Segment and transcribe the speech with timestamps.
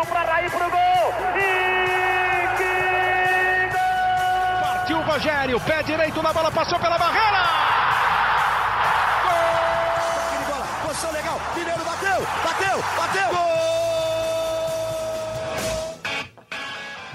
[0.00, 1.12] Partiu para Raí pro gol.
[1.36, 2.72] E que
[3.70, 4.62] gol!
[4.62, 7.42] Partiu o Rogério, pé direito na bola, passou pela barreira.
[9.26, 10.48] Gol!
[10.48, 11.38] bola, posição legal.
[11.54, 13.28] Mineiro bateu, bateu, bateu.
[13.28, 13.50] Gol!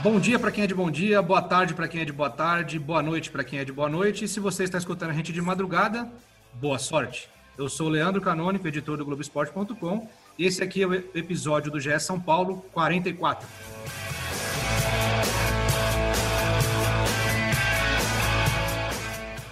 [0.03, 2.29] Bom dia para quem é de bom dia, boa tarde para quem é de boa
[2.29, 4.25] tarde, boa noite para quem é de boa noite.
[4.25, 6.07] E se você está escutando a gente de madrugada,
[6.53, 7.27] boa sorte.
[7.57, 10.07] Eu sou o Leandro Canônico, editor do Globoesporte.com,
[10.43, 13.47] esse aqui é o episódio do GE São Paulo 44.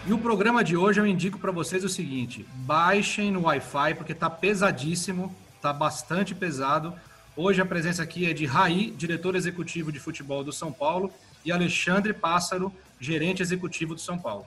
[0.06, 4.12] E o programa de hoje eu indico para vocês o seguinte: baixem no Wi-Fi, porque
[4.12, 6.94] está pesadíssimo, está bastante pesado.
[7.36, 11.12] Hoje a presença aqui é de Raí, diretor executivo de futebol do São Paulo,
[11.46, 14.46] e Alexandre Pássaro, gerente executivo do São Paulo.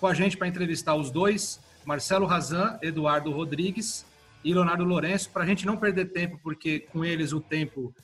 [0.00, 4.06] Com a gente para entrevistar os dois, Marcelo Razan, Eduardo Rodrigues
[4.44, 7.94] e Leonardo Lourenço, para a gente não perder tempo, porque com eles o tempo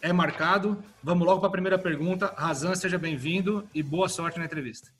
[0.00, 0.82] é marcado.
[1.02, 2.32] Vamos logo para a primeira pergunta.
[2.36, 4.90] Razan, seja bem-vindo e boa sorte na entrevista.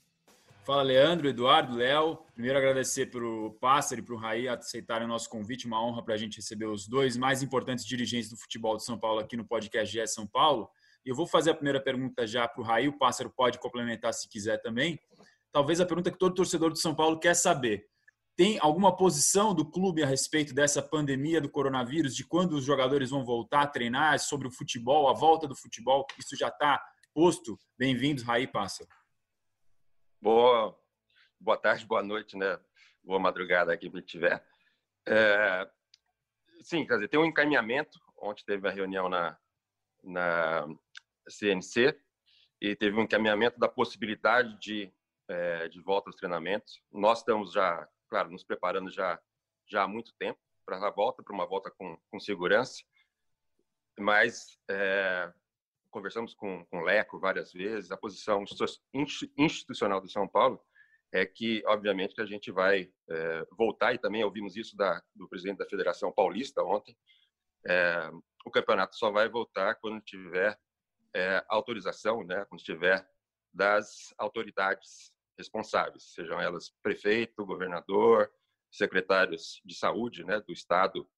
[0.67, 2.19] Fala, Leandro, Eduardo, Léo.
[2.35, 5.67] Primeiro agradecer para o Pássaro e para o Raí aceitarem o nosso convite.
[5.67, 8.99] Uma honra para a gente receber os dois mais importantes dirigentes do futebol de São
[8.99, 10.69] Paulo aqui no podcast GE São Paulo.
[11.07, 12.89] E eu vou fazer a primeira pergunta já para o Raí.
[12.89, 14.99] O Pássaro pode complementar se quiser também.
[15.53, 17.87] Talvez a pergunta que todo torcedor de São Paulo quer saber.
[18.39, 23.11] Tem alguma posição do clube a respeito dessa pandemia do coronavírus, de quando os jogadores
[23.11, 26.07] vão voltar a treinar, sobre o futebol, a volta do futebol?
[26.17, 26.81] Isso já está
[27.13, 27.59] posto?
[27.77, 28.87] Bem-vindos, Raí Passa.
[30.23, 30.79] Boa,
[31.41, 32.61] boa tarde, boa noite, né?
[33.03, 34.47] Boa madrugada aqui quem tiver.
[35.05, 35.69] É,
[36.63, 37.99] sim, quer dizer, tem um encaminhamento.
[38.23, 39.37] Ontem teve a reunião na,
[40.05, 40.65] na
[41.29, 42.01] CNC
[42.61, 44.93] e teve um encaminhamento da possibilidade de,
[45.27, 46.81] é, de volta aos treinamentos.
[46.93, 49.21] Nós estamos já claro, nos preparando já,
[49.67, 52.83] já há muito tempo para a volta, para uma volta com, com segurança.
[53.99, 55.33] Mas é,
[55.91, 58.45] conversamos com, com o Leco várias vezes, a posição
[59.37, 60.63] institucional do São Paulo
[61.13, 65.29] é que, obviamente, que a gente vai é, voltar, e também ouvimos isso da, do
[65.29, 66.97] presidente da Federação Paulista ontem,
[67.67, 68.11] é,
[68.45, 70.59] o campeonato só vai voltar quando tiver
[71.15, 73.09] é, autorização, né, quando tiver
[73.53, 78.31] das autoridades responsáveis, sejam elas prefeito, governador,
[78.71, 81.09] secretários de saúde né, do estado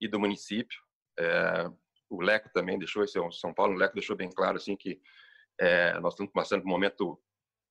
[0.00, 0.78] e do município.
[1.18, 1.70] É,
[2.08, 5.00] o Leco também deixou, esse é São Paulo, o Leco deixou bem claro assim que
[5.60, 7.20] é, nós estamos passando por um momento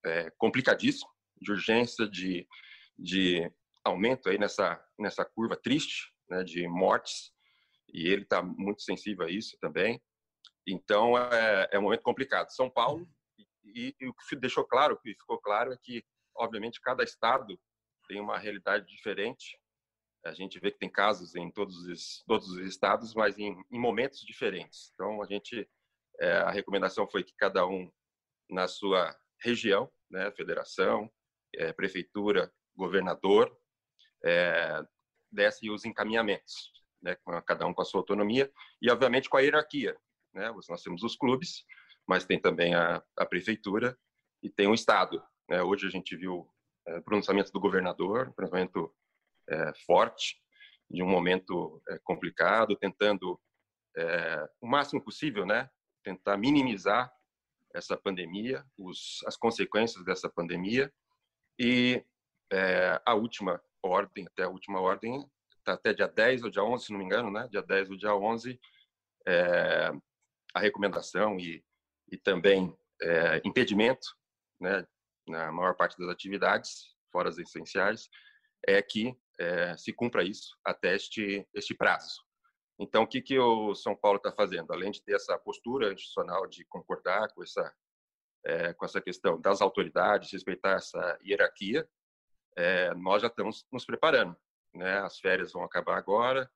[0.06, 1.10] é, complicadíssimo,
[1.42, 2.48] de urgência, de,
[2.98, 3.52] de
[3.84, 7.32] aumento aí nessa, nessa curva triste né, de mortes,
[7.92, 10.02] e ele está muito sensível a isso também.
[10.68, 12.52] Então, é, é um momento complicado.
[12.52, 13.08] São Paulo
[13.76, 16.04] e, e, o que deixou claro, o que ficou claro é que,
[16.36, 17.60] obviamente, cada estado
[18.08, 19.58] tem uma realidade diferente.
[20.26, 23.80] A gente vê que tem casos em todos os, todos os estados, mas em, em
[23.80, 24.92] momentos diferentes.
[24.94, 25.70] Então, a gente,
[26.20, 27.92] é, a recomendação foi que cada um
[28.50, 31.10] na sua região, né, federação,
[31.56, 33.56] é, prefeitura, governador,
[34.26, 34.82] é,
[35.32, 37.16] desse os encaminhamentos, né,
[37.46, 38.52] cada um com a sua autonomia
[38.82, 39.96] e, obviamente, com a hierarquia.
[40.34, 40.52] Né?
[40.68, 41.64] Nós temos os clubes,
[42.10, 43.96] mas tem também a, a prefeitura
[44.42, 45.24] e tem o Estado.
[45.48, 45.62] Né?
[45.62, 46.50] Hoje a gente viu
[46.88, 48.92] é, pronunciamento do governador, pronunciamento
[49.48, 50.42] é, forte,
[50.90, 53.40] de um momento é, complicado, tentando
[54.62, 55.70] o máximo possível, né,
[56.04, 57.12] tentar minimizar
[57.74, 60.94] essa pandemia, os, as consequências dessa pandemia
[61.60, 62.02] e
[63.06, 65.30] a última ordem, até a última ordem,
[65.66, 67.98] tá até dia 10 ou dia 11, se não me engano, né, dia 10 ou
[67.98, 68.58] dia 11,
[69.28, 69.92] é,
[70.54, 71.62] a recomendação e
[72.12, 74.08] e também é, impedimento,
[74.60, 74.86] né,
[75.28, 78.10] na maior parte das atividades, fora as essenciais,
[78.68, 82.22] é que é, se cumpra isso até este, este prazo.
[82.80, 84.72] Então, o que, que o São Paulo está fazendo?
[84.72, 87.74] Além de ter essa postura institucional de concordar com essa,
[88.46, 91.88] é, com essa questão das autoridades, respeitar essa hierarquia,
[92.58, 94.36] é, nós já estamos nos preparando.
[94.74, 95.00] Né?
[95.00, 96.50] As férias vão acabar agora,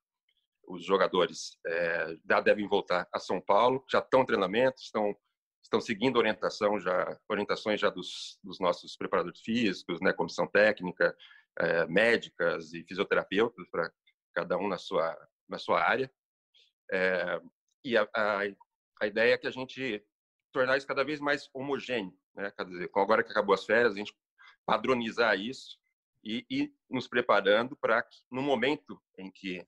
[0.65, 5.13] os jogadores é, já devem voltar a São Paulo, já estão em treinamento, estão
[5.73, 11.15] estão seguindo orientação já, orientações já dos, dos nossos preparadores físicos, né, comissão técnica,
[11.57, 13.91] é, médicas e fisioterapeutas para
[14.35, 15.17] cada um na sua
[15.49, 16.11] na sua área.
[16.91, 17.41] É,
[17.83, 18.39] e a, a,
[19.01, 20.03] a, ideia é que a gente
[20.51, 22.51] tornar isso cada vez mais homogêneo, né?
[22.51, 24.15] Quer dizer, agora que acabou as férias, a gente
[24.65, 25.77] padronizar isso
[26.23, 29.65] e ir nos preparando para que no momento em que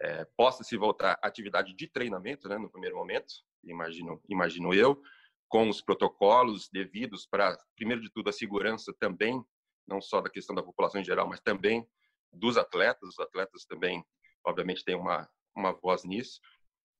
[0.00, 3.34] é, possa se voltar à atividade de treinamento, né, no primeiro momento,
[3.64, 5.02] imagino, imagino eu,
[5.48, 9.42] com os protocolos devidos para, primeiro de tudo, a segurança também,
[9.86, 11.86] não só da questão da população em geral, mas também
[12.32, 13.10] dos atletas.
[13.10, 14.04] Os atletas também,
[14.44, 16.40] obviamente, têm uma, uma voz nisso.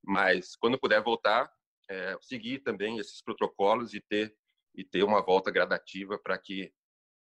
[0.03, 1.51] Mas quando puder voltar,
[1.89, 4.35] é, seguir também esses protocolos e ter
[4.75, 6.73] e ter uma volta gradativa para que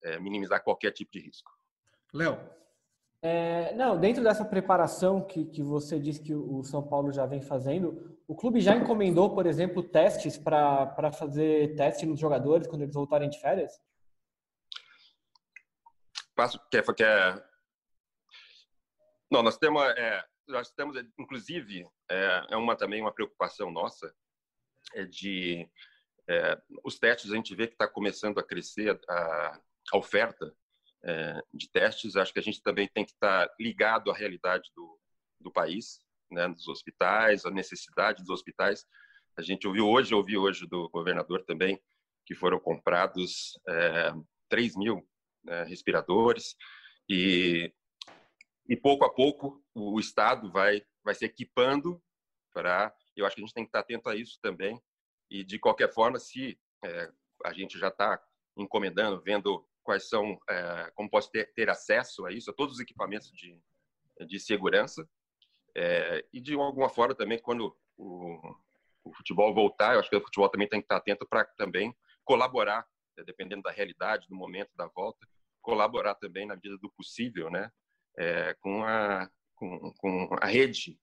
[0.03, 1.49] é, minimizar qualquer tipo de risco.
[2.13, 2.37] Léo.
[3.27, 7.41] É, não, dentro dessa preparação que, que você disse que o São Paulo já vem
[7.41, 12.93] fazendo, o clube já encomendou, por exemplo, testes para fazer teste nos jogadores quando eles
[12.93, 13.81] voltarem de férias?
[16.35, 17.43] Passo, quer, quer...
[19.31, 24.13] Não, nós temos, é, nós temos, inclusive, é, é uma também uma preocupação nossa,
[24.93, 25.67] é de
[26.29, 29.59] é, os testes a gente vê que está começando a crescer a,
[29.93, 30.55] a oferta
[31.53, 32.15] de testes.
[32.15, 34.99] Acho que a gente também tem que estar tá ligado à realidade do,
[35.39, 35.99] do país,
[36.31, 38.85] né, dos hospitais, a necessidade dos hospitais.
[39.37, 41.79] A gente ouviu hoje, ouvi hoje do governador também,
[42.25, 44.13] que foram comprados é,
[44.49, 45.07] 3 mil
[45.43, 46.55] né, respiradores
[47.07, 47.71] e,
[48.67, 52.01] e pouco a pouco o Estado vai, vai se equipando
[52.53, 52.95] para.
[53.15, 54.81] Eu acho que a gente tem que estar tá atento a isso também.
[55.29, 57.11] E, de qualquer forma, se é,
[57.43, 58.21] a gente já está
[58.57, 62.79] encomendando, vendo quais são, é, como posso ter, ter, acesso a isso, a todos os
[62.81, 63.57] equipamentos de,
[64.27, 65.07] de segurança.
[65.77, 68.55] É, e de alguma forma também, quando o,
[69.03, 71.95] o, futebol voltar, eu acho que o futebol também tem que estar atento para também
[72.23, 72.85] colaborar,
[73.15, 75.25] né, dependendo da realidade, do momento da volta,
[75.61, 77.71] colaborar também na medida do possível, né,
[78.17, 80.99] é, com, a, com, com a rede,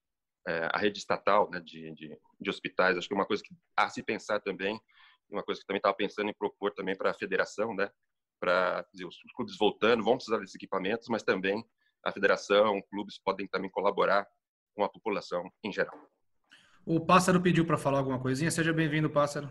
[0.73, 2.99] a rede estatal né, de, de, de hospitais.
[2.99, 4.81] Acho que é uma coisa que há se pensar também,
[5.31, 7.89] uma coisa que também estava pensando em propor também para a federação, né,
[8.43, 11.65] para os clubes voltando, vão precisar desses equipamentos, mas também
[12.05, 14.27] a federação, clubes podem também colaborar
[14.75, 15.95] com a população em geral.
[16.85, 18.51] O Pássaro pediu para falar alguma coisinha.
[18.51, 19.49] Seja bem-vindo, Pássaro.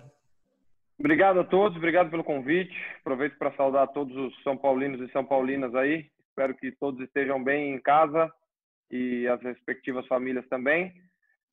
[0.99, 2.75] Obrigado a todos, obrigado pelo convite.
[2.99, 6.11] Aproveito para saudar todos os São Paulinos e São Paulinas aí.
[6.27, 8.29] Espero que todos estejam bem em casa
[8.91, 10.93] e as respectivas famílias também.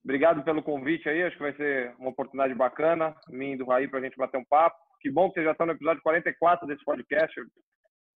[0.02, 3.86] Obrigado pelo convite aí, acho que vai ser uma oportunidade bacana, mim e do Raí,
[3.86, 4.87] para a gente bater um papo.
[5.00, 7.40] Que bom que vocês já estão no episódio 44 desse podcast.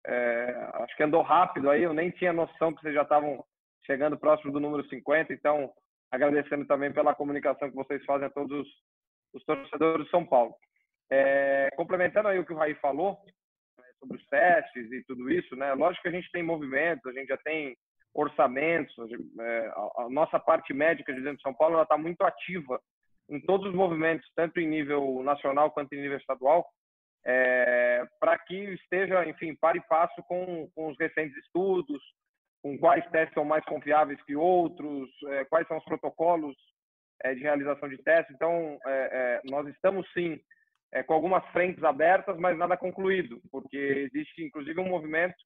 [0.04, 3.44] É, acho que andou rápido aí, eu nem tinha noção que vocês já estavam
[3.86, 5.72] chegando próximo do número 50, então
[6.10, 8.68] agradecendo também pela comunicação que vocês fazem a todos os,
[9.34, 10.54] os torcedores de São Paulo.
[11.10, 13.18] É, complementando aí o que o Raí falou
[13.78, 15.72] né, sobre os testes e tudo isso, né?
[15.74, 17.76] Lógico que a gente tem movimentos, a gente já tem
[18.14, 18.94] orçamentos,
[19.40, 22.80] é, a, a, nossa parte médica de São Paulo está muito ativa
[23.28, 26.66] em todos os movimentos, tanto em nível nacional quanto em nível estadual,
[27.24, 32.02] é, para que esteja, enfim, para e passo com, com os recentes estudos,
[32.62, 36.56] com quais testes são mais confiáveis que outros, é, quais são os protocolos
[37.22, 38.34] é, de realização de testes.
[38.34, 40.40] Então, é, é, nós estamos sim
[40.92, 45.36] é, com algumas frentes abertas, mas nada concluído, porque existe inclusive um movimento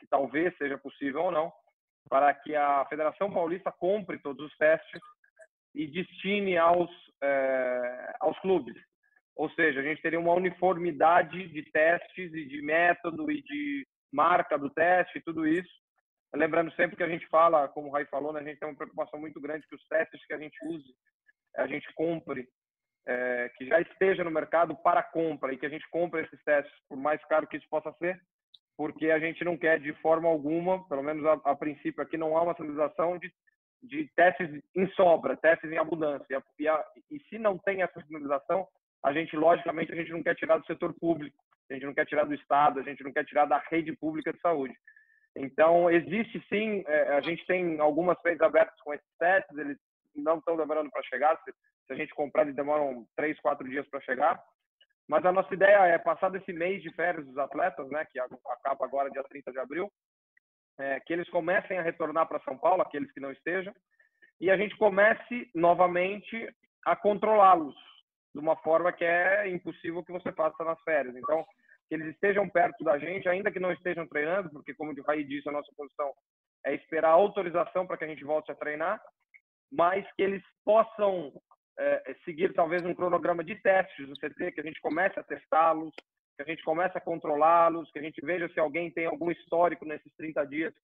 [0.00, 1.52] que talvez seja possível ou não,
[2.08, 5.00] para que a Federação Paulista compre todos os testes
[5.76, 6.90] e destine aos,
[8.20, 8.76] aos clubes.
[9.36, 14.58] Ou seja, a gente teria uma uniformidade de testes e de método e de marca
[14.58, 15.70] do teste e tudo isso,
[16.36, 18.76] Lembrando sempre que a gente fala, como o Rai falou, né, a gente tem uma
[18.76, 20.94] preocupação muito grande que os testes que a gente use,
[21.56, 22.46] a gente compre,
[23.06, 26.72] é, que já esteja no mercado para compra e que a gente compre esses testes,
[26.88, 28.20] por mais caro que isso possa ser,
[28.76, 32.36] porque a gente não quer de forma alguma, pelo menos a, a princípio aqui não
[32.36, 33.32] há uma sinalização de,
[33.86, 36.42] de testes em sobra, testes em abundância.
[36.58, 38.66] E, a, e se não tem essa sinalização,
[39.02, 41.36] a gente, logicamente, a gente não quer tirar do setor público,
[41.70, 44.32] a gente não quer tirar do Estado, a gente não quer tirar da rede pública
[44.32, 44.74] de saúde.
[45.36, 49.76] Então, existe sim, é, a gente tem algumas frentes abertas com esses testes, eles
[50.14, 53.86] não estão demorando para chegar, se, se, a gente comprar, eles demoram três, quatro dias
[53.88, 54.42] para chegar.
[55.06, 58.84] Mas a nossa ideia é, passar desse mês de férias dos atletas, né, que acaba
[58.84, 59.92] agora dia 30 de abril,
[60.78, 63.74] é, que eles comecem a retornar para São Paulo, aqueles que não estejam,
[64.40, 66.48] e a gente comece novamente
[66.84, 67.74] a controlá-los
[68.34, 71.16] de uma forma que é impossível que você faça nas férias.
[71.16, 71.44] Então,
[71.88, 75.24] que eles estejam perto da gente, ainda que não estejam treinando, porque, como o Raí
[75.24, 76.12] disse, a nossa posição
[76.64, 79.00] é esperar autorização para que a gente volte a treinar,
[79.72, 81.32] mas que eles possam
[81.78, 85.94] é, seguir talvez um cronograma de testes do CT, que a gente comece a testá-los,
[86.36, 89.84] que a gente comece a controlá-los, que a gente veja se alguém tem algum histórico
[89.84, 90.74] nesses 30 dias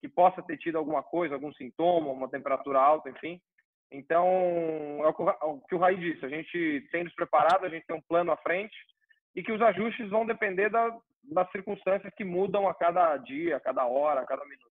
[0.00, 3.40] que possa ter tido alguma coisa, algum sintoma, uma temperatura alta, enfim.
[3.90, 4.26] Então,
[5.04, 8.02] é o que o Raí disse, a gente tem nos preparado, a gente tem um
[8.02, 8.74] plano à frente,
[9.34, 13.60] e que os ajustes vão depender da, das circunstâncias que mudam a cada dia, a
[13.60, 14.72] cada hora, a cada minuto.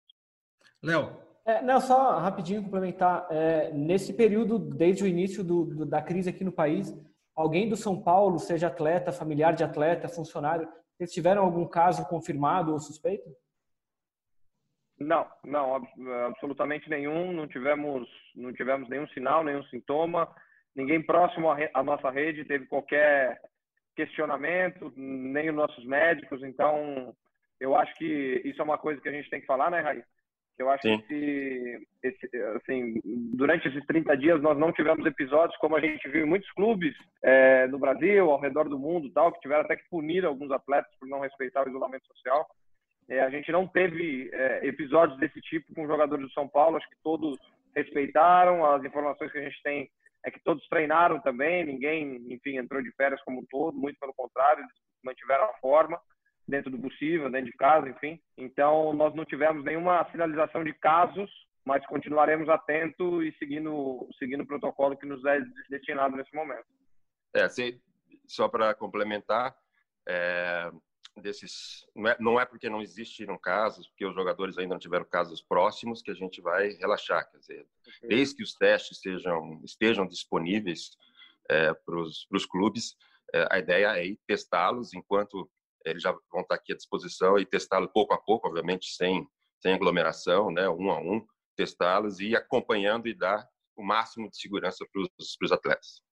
[0.82, 1.28] Léo.
[1.44, 3.26] É, não, só rapidinho complementar.
[3.30, 6.94] É, nesse período, desde o início do, do, da crise aqui no país,
[7.38, 10.68] alguém do São Paulo, seja atleta, familiar de atleta, funcionário,
[10.98, 13.30] eles tiveram algum caso confirmado ou suspeito?
[14.98, 15.76] Não, não,
[16.26, 17.32] absolutamente nenhum.
[17.32, 20.28] Não tivemos, não tivemos nenhum sinal, nenhum sintoma.
[20.74, 23.40] ninguém próximo à nossa rede teve qualquer
[23.94, 26.42] questionamento, nem os nossos médicos.
[26.42, 27.14] Então,
[27.60, 30.02] eu acho que isso é uma coisa que a gente tem que falar, né, Raí?
[30.58, 30.98] Eu acho Sim.
[31.02, 36.26] que esse, assim, durante esses 30 dias nós não tivemos episódios como a gente viu
[36.26, 39.88] em muitos clubes é, no Brasil, ao redor do mundo, tal, que tiveram até que
[39.88, 42.46] punir alguns atletas por não respeitar o isolamento social.
[43.08, 46.76] É, a gente não teve é, episódios desse tipo com jogadores do São Paulo.
[46.76, 47.38] Acho que todos
[47.74, 48.66] respeitaram.
[48.66, 49.88] As informações que a gente tem
[50.26, 51.64] é que todos treinaram também.
[51.64, 53.78] Ninguém, enfim, entrou de férias como um todo.
[53.78, 54.72] Muito pelo contrário, eles
[55.02, 55.98] mantiveram a forma
[56.48, 58.18] dentro do possível, dentro de casa, enfim.
[58.36, 61.30] Então, nós não tivemos nenhuma sinalização de casos,
[61.64, 66.64] mas continuaremos atentos e seguindo, seguindo o protocolo que nos é destinado nesse momento.
[67.34, 67.78] É, assim,
[68.26, 69.54] só para complementar,
[70.08, 70.70] é,
[71.20, 75.04] desses não é, não é porque não existiram casos, porque os jogadores ainda não tiveram
[75.04, 77.66] casos próximos que a gente vai relaxar, quer dizer,
[78.02, 80.96] desde que os testes estejam estejam disponíveis
[81.50, 82.96] é, para os clubes,
[83.34, 85.50] é, a ideia é testá-los enquanto
[85.90, 89.26] eles já vão estar aqui à disposição e testá-los pouco a pouco, obviamente sem
[89.60, 91.24] sem aglomeração, né, um a um,
[91.56, 95.02] testá-los e acompanhando e dar o máximo de segurança para
[95.42, 96.02] os atletas.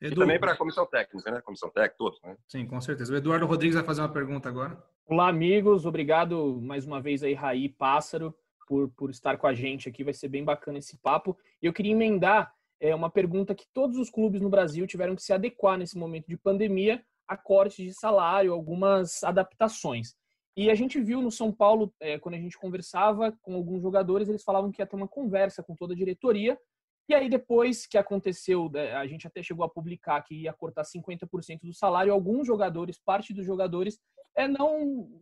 [0.00, 1.40] Edu, e também para a comissão técnica, né?
[1.42, 2.36] Comissão técnica, todos, né?
[2.48, 3.12] Sim, com certeza.
[3.12, 4.82] O Eduardo Rodrigues vai fazer uma pergunta agora.
[5.06, 5.86] Olá, amigos.
[5.86, 8.34] Obrigado mais uma vez aí, Raí Pássaro,
[8.66, 10.02] por, por estar com a gente aqui.
[10.02, 11.38] Vai ser bem bacana esse papo.
[11.62, 15.22] E eu queria emendar é, uma pergunta que todos os clubes no Brasil tiveram que
[15.22, 20.14] se adequar nesse momento de pandemia a cortes de salário, algumas adaptações.
[20.56, 24.28] E a gente viu no São Paulo, é, quando a gente conversava com alguns jogadores,
[24.28, 26.58] eles falavam que ia ter uma conversa com toda a diretoria
[27.08, 30.82] e aí, depois que aconteceu, né, a gente até chegou a publicar que ia cortar
[30.82, 33.98] 50% do salário, alguns jogadores, parte dos jogadores,
[34.36, 35.20] é, não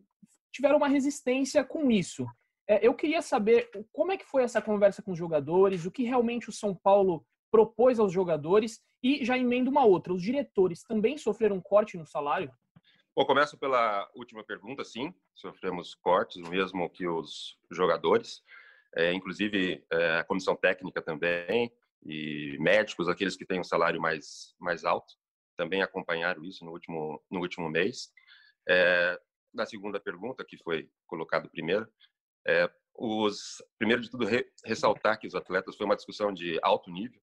[0.53, 2.27] tiveram uma resistência com isso.
[2.69, 6.05] É, eu queria saber como é que foi essa conversa com os jogadores, o que
[6.05, 10.13] realmente o São Paulo propôs aos jogadores e já emendo uma outra.
[10.13, 12.51] Os diretores também sofreram corte no salário?
[13.17, 18.43] Bom, começo pela última pergunta, sim, sofremos cortes, mesmo que os jogadores
[18.97, 21.73] é, inclusive é, a comissão técnica também
[22.05, 25.15] e médicos, aqueles que têm um salário mais mais alto,
[25.57, 28.11] também acompanharam isso no último no último mês.
[28.69, 29.21] É,
[29.53, 31.89] na segunda pergunta que foi colocado primeiro,
[32.47, 36.91] é, os primeiro de tudo re, ressaltar que os atletas foi uma discussão de alto
[36.91, 37.21] nível,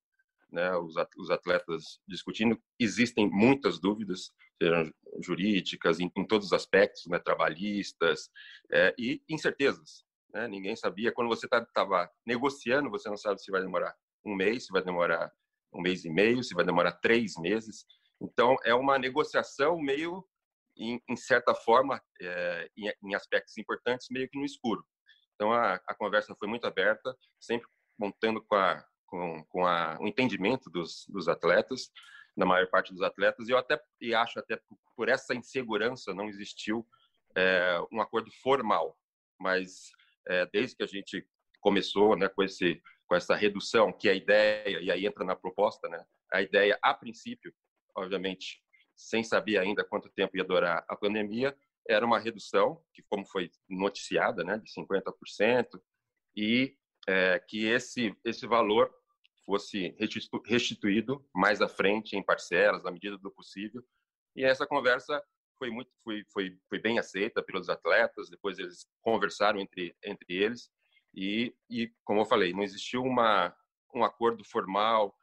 [0.51, 0.75] né?
[0.77, 7.19] Os, atletas discutindo, existem muitas dúvidas, sejam jurídicas, em, em todos os aspectos, né?
[7.19, 8.29] Trabalhistas
[8.71, 10.47] é, e incertezas né?
[10.47, 11.11] Ninguém sabia.
[11.11, 14.83] Quando você estava tá, negociando, você não sabe se vai demorar um mês, se vai
[14.83, 15.31] demorar
[15.73, 17.85] um mês e meio, se vai demorar três meses.
[18.21, 20.25] Então, é uma negociação meio,
[20.77, 24.83] em, em certa forma, é, em, em, aspectos importantes, meio que no escuro.
[25.35, 27.67] Então, a, a conversa foi muito aberta, sempre
[27.99, 31.89] montando com, a, com, com a, o entendimento dos, dos atletas,
[32.35, 36.13] na maior parte dos atletas, e eu até e acho até por, por essa insegurança
[36.13, 36.87] não existiu
[37.35, 38.95] é, um acordo formal,
[39.39, 39.91] mas
[40.27, 41.27] é, desde que a gente
[41.59, 45.35] começou né, com, esse, com essa redução, que é a ideia, e aí entra na
[45.35, 47.53] proposta, né, a ideia, a princípio,
[47.95, 48.61] obviamente,
[48.95, 53.49] sem saber ainda quanto tempo ia durar a pandemia, era uma redução, que como foi
[53.69, 55.81] noticiada, né, de 50%,
[56.35, 56.75] e
[57.07, 58.93] é, que esse, esse valor
[59.45, 59.95] fosse
[60.45, 63.81] restituído mais à frente, em parcelas, na medida do possível.
[64.35, 65.23] E essa conversa
[65.57, 70.69] foi muito foi, foi, foi bem aceita pelos atletas depois eles conversaram entre entre eles.
[71.15, 73.55] E, e como eu falei não existiu uma
[73.95, 75.15] um acordo formal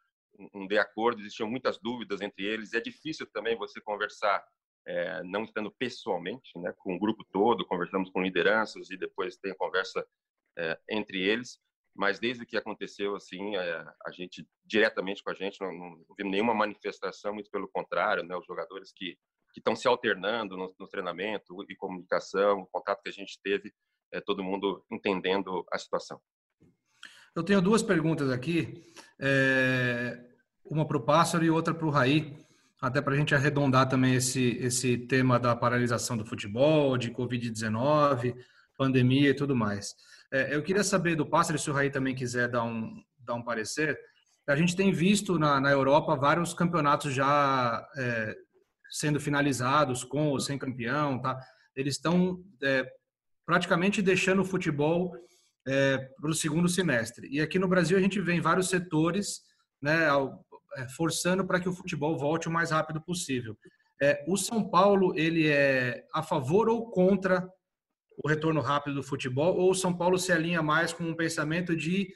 [0.53, 2.73] um de acordo existiam muitas dúvidas entre eles.
[2.73, 4.43] É difícil também você conversar
[4.87, 9.53] é, não estando pessoalmente né com o grupo todo conversamos com lideranças e depois tem
[9.53, 10.05] a conversa
[10.59, 11.61] é, entre eles
[11.95, 16.33] mas desde que aconteceu assim é, a gente diretamente com a gente não, não vimos
[16.33, 19.17] nenhuma manifestação muito pelo contrário né os jogadores que
[19.55, 23.73] que estão se alternando no, no, treinamento e comunicação, o contato que a gente teve,
[24.13, 26.21] é, todo mundo entendendo a situação.
[27.37, 28.85] Eu tenho duas perguntas aqui,
[29.19, 30.21] é,
[30.65, 32.37] uma para o Pássaro e outra para o Raí,
[32.83, 38.37] até para a gente arredondar também esse, esse tema da paralisação do futebol, de Covid-19,
[38.77, 39.95] pandemia e tudo mais.
[40.35, 43.43] É, eu queria saber do Pássaro, se o Raí também quiser dar um, dar um
[43.45, 43.97] parecer,
[44.49, 48.35] a gente tem visto na, na Europa vários campeonatos já é,
[48.91, 51.39] sendo finalizados com ou sem campeão, tá?
[51.77, 52.85] Eles estão é,
[53.47, 55.15] praticamente deixando o futebol
[55.69, 57.29] é, para o segundo semestre.
[57.31, 59.41] E aqui no Brasil a gente vê em vários setores,
[59.81, 60.09] né,
[60.77, 63.57] é, forçando para que o futebol volte o mais rápido possível.
[64.03, 67.49] É, o São Paulo ele é a favor ou contra
[68.23, 71.77] o retorno rápido do futebol, ou o São Paulo se alinha mais com um pensamento
[71.77, 72.15] de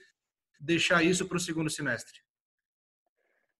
[0.60, 2.20] deixar isso para o segundo semestre?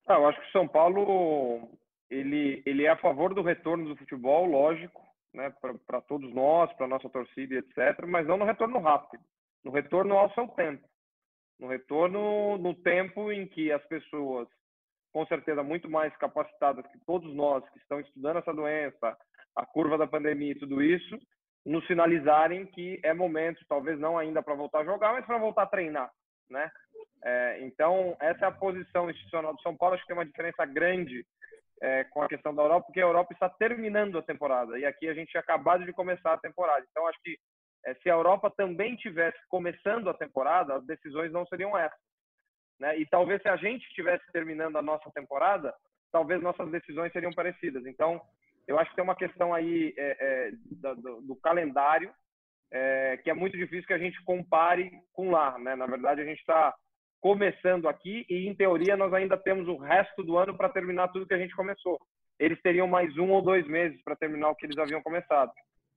[0.06, 1.68] Ah, eu acho que o São Paulo
[2.10, 5.52] ele, ele é a favor do retorno do futebol, lógico, né,
[5.86, 8.06] para todos nós, para nossa torcida, etc.
[8.06, 9.22] Mas não no retorno rápido,
[9.62, 10.88] no retorno ao seu tempo,
[11.58, 14.48] no retorno no tempo em que as pessoas,
[15.12, 19.16] com certeza muito mais capacitadas que todos nós que estão estudando essa doença,
[19.54, 21.18] a curva da pandemia e tudo isso,
[21.64, 25.62] nos sinalizarem que é momento, talvez não ainda para voltar a jogar, mas para voltar
[25.62, 26.10] a treinar,
[26.48, 26.70] né?
[27.24, 29.94] É, então essa é a posição institucional do São Paulo.
[29.94, 31.26] Acho que tem uma diferença grande
[31.80, 35.08] é, com a questão da Europa, porque a Europa está terminando a temporada e aqui
[35.08, 36.84] a gente tinha acabado de começar a temporada.
[36.90, 37.38] Então, acho que
[37.84, 41.98] é, se a Europa também tivesse começando a temporada, as decisões não seriam essas.
[42.78, 42.98] Né?
[42.98, 45.74] E talvez se a gente estivesse terminando a nossa temporada,
[46.12, 47.84] talvez nossas decisões seriam parecidas.
[47.86, 48.20] Então,
[48.68, 50.50] eu acho que tem uma questão aí é, é
[50.94, 52.12] do, do, calendário
[52.70, 55.58] é, que é muito difícil que a gente compare com lá.
[55.58, 55.74] Né?
[55.74, 56.74] Na verdade, a gente está
[57.20, 61.26] começando aqui e, em teoria, nós ainda temos o resto do ano para terminar tudo
[61.26, 61.98] que a gente começou.
[62.38, 65.50] Eles teriam mais um ou dois meses para terminar o que eles haviam começado,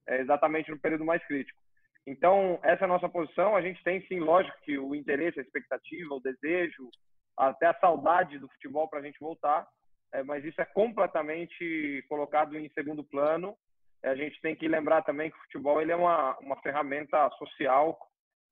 [0.08, 1.60] é, exatamente no período mais crítico.
[2.08, 3.56] Então, essa é a nossa posição.
[3.56, 6.90] A gente tem, sim, lógico, que o interesse, a expectativa, o desejo,
[7.38, 9.68] até a saudade do futebol para a gente voltar,
[10.14, 13.56] é, mas isso é completamente colocado em segundo plano.
[14.04, 17.30] É, a gente tem que lembrar também que o futebol ele é uma, uma ferramenta
[17.32, 17.98] social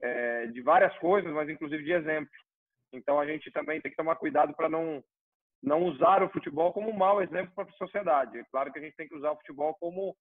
[0.01, 2.31] é, de várias coisas, mas inclusive de exemplo.
[2.93, 5.03] Então a gente também tem que tomar cuidado para não
[5.61, 8.37] não usar o futebol como um mau exemplo para a sociedade.
[8.37, 10.15] É claro que a gente tem que usar o futebol como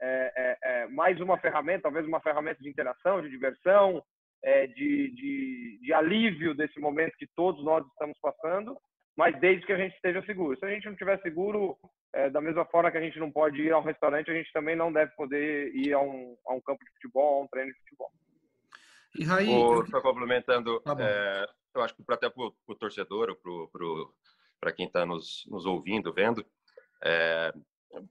[0.00, 4.02] é, é, é, mais uma ferramenta, talvez uma ferramenta de interação, de diversão,
[4.42, 8.78] é, de, de, de, alívio desse momento que todos nós estamos passando,
[9.18, 10.56] mas desde que a gente esteja seguro.
[10.56, 11.76] Se a gente não estiver seguro,
[12.12, 14.76] é, da mesma forma que a gente não pode ir ao restaurante, a gente também
[14.76, 17.78] não deve poder ir a um, a um campo de futebol, a um treino de
[17.80, 18.12] futebol.
[19.18, 19.48] E Raí,
[19.90, 21.44] Só complementando, tá é,
[21.74, 23.36] eu acho que até para o torcedor,
[24.60, 26.46] para quem está nos, nos ouvindo, vendo,
[27.02, 27.52] é,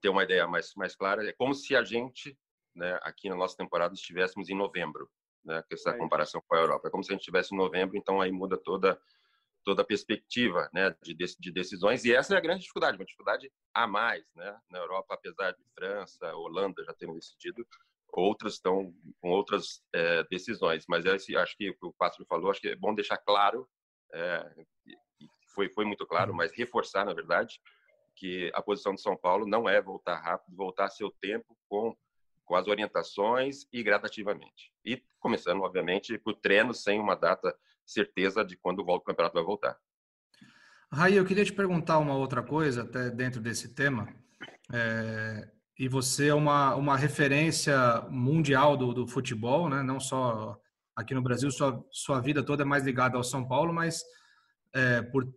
[0.01, 2.37] ter uma ideia mais, mais clara, é como se a gente,
[2.75, 5.09] né, aqui na nossa temporada, estivéssemos em novembro,
[5.45, 6.89] né, com essa é comparação com a Europa.
[6.89, 8.99] É como se a gente estivesse em novembro, então aí muda toda
[9.67, 13.51] toda a perspectiva né, de, de decisões, e essa é a grande dificuldade, uma dificuldade
[13.73, 14.23] a mais.
[14.33, 14.57] Né?
[14.69, 17.67] Na Europa, apesar de França, Holanda já terem decidido,
[18.07, 20.85] outras estão com outras é, decisões.
[20.87, 23.67] Mas esse, acho que o Pássaro falou, acho que é bom deixar claro,
[24.13, 24.49] é,
[25.53, 27.59] foi, foi muito claro, mas reforçar, na verdade,
[28.15, 31.93] que a posição de São Paulo não é voltar rápido, voltar a seu tempo com,
[32.45, 34.71] com as orientações e gradativamente.
[34.85, 37.53] E começando, obviamente, por treino sem uma data
[37.87, 39.77] certeza de quando o campeonato vai voltar.
[40.91, 44.07] Raí, eu queria te perguntar uma outra coisa, até dentro desse tema.
[44.71, 49.83] É, e você é uma, uma referência mundial do, do futebol, né?
[49.83, 50.59] não só
[50.95, 54.01] aqui no Brasil, sua, sua vida toda é mais ligada ao São Paulo, mas
[54.73, 55.27] é, por,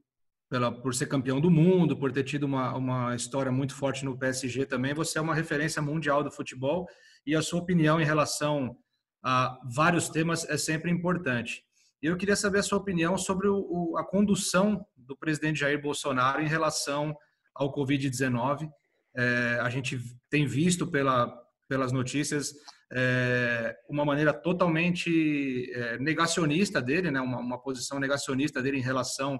[0.48, 4.16] pela, por ser campeão do mundo, por ter tido uma, uma história muito forte no
[4.16, 6.88] PSG também, você é uma referência mundial do futebol
[7.26, 8.76] e a sua opinião em relação
[9.22, 11.62] a vários temas é sempre importante.
[12.02, 16.48] Eu queria saber a sua opinião sobre o, a condução do presidente Jair Bolsonaro em
[16.48, 17.14] relação
[17.54, 18.70] ao Covid-19
[19.16, 21.32] é, a gente tem visto pela,
[21.68, 22.54] pelas notícias
[22.92, 27.20] é, uma maneira totalmente é, negacionista dele, né?
[27.20, 29.38] Uma, uma, posição negacionista dele em relação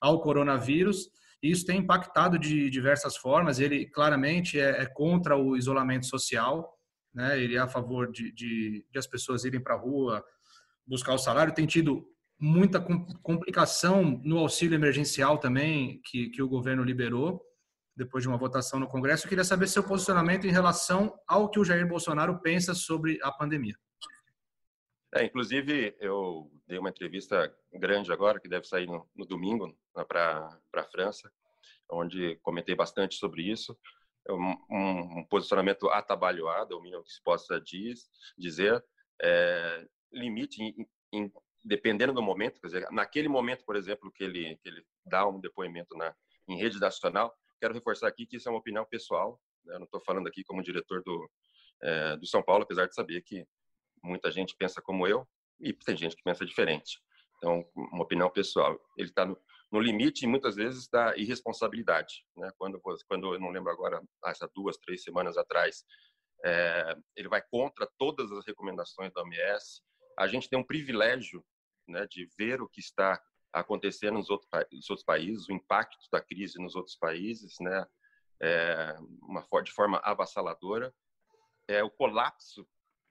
[0.00, 1.08] ao coronavírus.
[1.42, 3.58] E isso tem impactado de diversas formas.
[3.58, 6.76] Ele claramente é, é contra o isolamento social,
[7.14, 7.40] né?
[7.40, 10.24] Ele é a favor de, de, de as pessoas irem para a rua
[10.92, 11.54] buscar o salário.
[11.54, 12.06] Tem tido
[12.38, 12.78] muita
[13.22, 17.42] complicação no auxílio emergencial também que, que o governo liberou
[17.96, 19.24] depois de uma votação no Congresso.
[19.24, 23.32] Eu queria saber seu posicionamento em relação ao que o Jair Bolsonaro pensa sobre a
[23.32, 23.74] pandemia.
[25.14, 29.74] É, inclusive, eu dei uma entrevista grande agora, que deve sair no, no domingo,
[30.08, 31.30] para a França,
[31.90, 33.78] onde comentei bastante sobre isso.
[34.26, 38.82] É um, um, posicionamento atabalhoado, é o mínimo que se possa diz, dizer.
[39.22, 41.32] É, limite, em, em,
[41.64, 45.40] dependendo do momento, quer dizer, naquele momento, por exemplo, que ele, que ele dá um
[45.40, 46.14] depoimento na,
[46.48, 49.40] em rede nacional, quero reforçar aqui que isso é uma opinião pessoal.
[49.64, 49.74] Né?
[49.74, 51.30] Eu não estou falando aqui como diretor do,
[51.82, 53.46] é, do São Paulo, apesar de saber que
[54.02, 55.26] muita gente pensa como eu
[55.60, 57.00] e tem gente que pensa diferente.
[57.36, 58.78] Então, uma opinião pessoal.
[58.96, 59.36] Ele está no,
[59.70, 62.24] no, limite, muitas vezes, da irresponsabilidade.
[62.36, 62.50] Né?
[62.56, 65.84] Quando, quando eu não lembro agora, há duas, três semanas atrás,
[66.44, 69.82] é, ele vai contra todas as recomendações da OMS.
[70.18, 71.44] A gente tem um privilégio
[71.88, 73.22] né, de ver o que está
[73.52, 77.86] acontecer nos outros, nos outros países, o impacto da crise nos outros países, né,
[78.40, 80.92] é, uma, de forma avassaladora,
[81.68, 82.66] é o colapso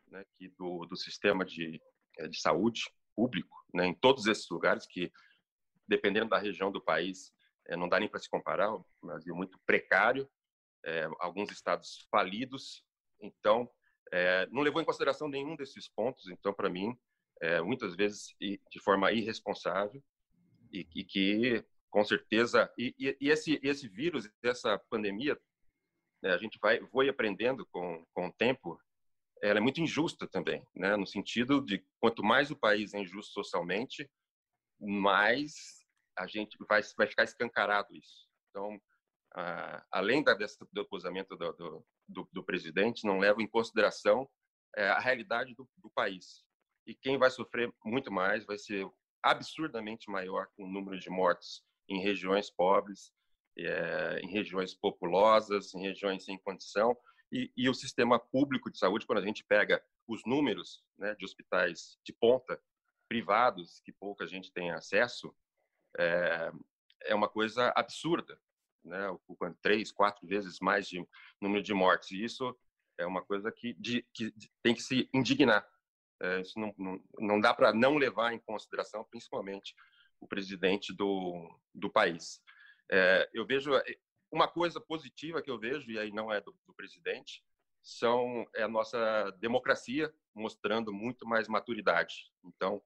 [0.08, 1.82] né, que do, do sistema de,
[2.18, 2.82] é, de saúde
[3.16, 5.12] público, né, em todos esses lugares que,
[5.88, 7.32] dependendo da região do país,
[7.68, 10.30] é, não dá nem para se comparar, o Brasil muito precário,
[10.84, 12.84] é, alguns estados falidos,
[13.22, 13.70] então
[14.12, 16.98] é, não levou em consideração nenhum desses pontos, então para mim
[17.42, 20.04] é, muitas vezes de forma irresponsável
[20.72, 25.40] e, e que com certeza e, e, esse esse vírus essa pandemia
[26.22, 28.80] né, a gente vai foi aprendendo com com o tempo
[29.42, 33.34] ela é muito injusta também né no sentido de quanto mais o país é injusto
[33.34, 34.10] socialmente
[34.80, 35.82] mais
[36.18, 38.28] a gente vai, vai ficar escancarado isso.
[38.50, 38.80] Então,
[39.92, 44.30] além da, do acusamento do, do, do, do, presidente, não leva em consideração
[44.76, 46.44] é, a realidade do, do, país.
[46.86, 48.90] E quem vai sofrer muito mais vai ser
[49.24, 53.12] absurdamente maior com o número de mortes em regiões pobres,
[53.58, 56.98] é, em regiões populosas, em regiões sem condição.
[57.32, 61.24] E, e, o sistema público de saúde, quando a gente pega os números né, de
[61.24, 62.62] hospitais de ponta,
[63.08, 65.34] privados, que pouca gente tem acesso,
[65.98, 66.52] é,
[67.04, 68.38] é uma coisa absurda,
[68.84, 69.08] né?
[69.10, 71.06] Ocupando três, quatro vezes mais de
[71.40, 72.12] número de mortes.
[72.12, 72.58] E isso
[72.98, 75.68] é uma coisa que, de, que tem que se indignar.
[76.22, 79.76] É, isso não, não, não dá para não levar em consideração, principalmente
[80.20, 82.42] o presidente do, do país.
[82.92, 83.84] É, eu vejo é,
[84.32, 87.44] uma coisa positiva que eu vejo e aí não é do, do presidente
[87.84, 92.32] são é a nossa democracia mostrando muito mais maturidade.
[92.44, 92.82] Então,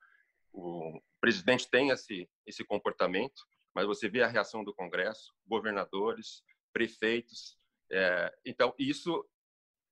[0.51, 3.45] o presidente tem esse, esse comportamento,
[3.75, 6.41] mas você vê a reação do Congresso, governadores,
[6.73, 7.59] prefeitos.
[7.91, 9.27] É, então, isso,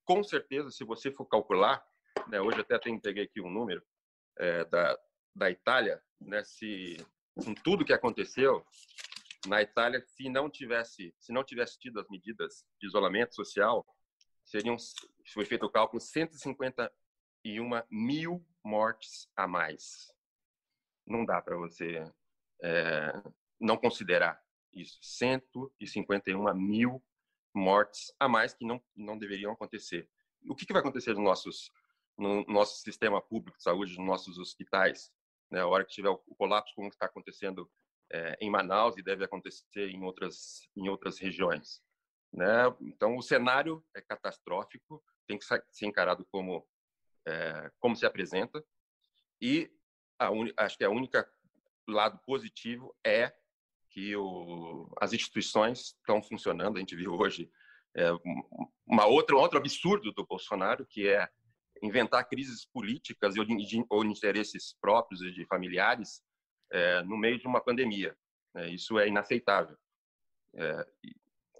[0.06, 1.86] com certeza, se você for calcular,
[2.28, 3.84] né, hoje até tem, peguei aqui um número
[4.40, 4.98] é, da,
[5.36, 6.98] da Itália, né, se,
[7.36, 8.66] com tudo que aconteceu,
[9.46, 13.86] na Itália, se não tivesse, se não tivesse tido as medidas de isolamento social,
[14.46, 14.78] seriam,
[15.34, 20.14] foi feito o cálculo, 151 mil mortes a mais
[21.06, 22.04] não dá para você
[22.62, 23.12] é,
[23.60, 24.42] não considerar
[24.74, 24.98] isso.
[25.02, 27.04] 151 mil
[27.54, 30.10] mortes a mais que não, não deveriam acontecer.
[30.48, 31.72] O que, que vai acontecer nos nossos,
[32.18, 35.12] no nosso sistema público de saúde, nos nossos hospitais?
[35.52, 35.62] Né?
[35.62, 37.70] A hora que tiver o colapso, como está acontecendo
[38.12, 41.82] é, em Manaus e deve acontecer em outras, em outras regiões.
[42.32, 42.48] Né?
[42.82, 46.68] Então, o cenário é catastrófico, tem que ser encarado como,
[47.28, 48.64] é, como se apresenta,
[49.40, 49.72] e
[50.22, 50.52] un...
[50.58, 51.30] acho que a única
[51.88, 53.34] lado positivo é
[53.94, 54.90] que o...
[55.00, 56.78] as instituições estão funcionando.
[56.78, 57.50] A gente viu hoje
[57.96, 58.10] é,
[58.88, 61.30] uma outra outro absurdo do Bolsonaro, que é
[61.82, 66.22] inventar crises políticas ou de, ou de interesses próprios e de familiares
[66.72, 68.18] é, no meio de uma pandemia.
[68.56, 69.78] É, isso é inaceitável.
[70.56, 70.88] É,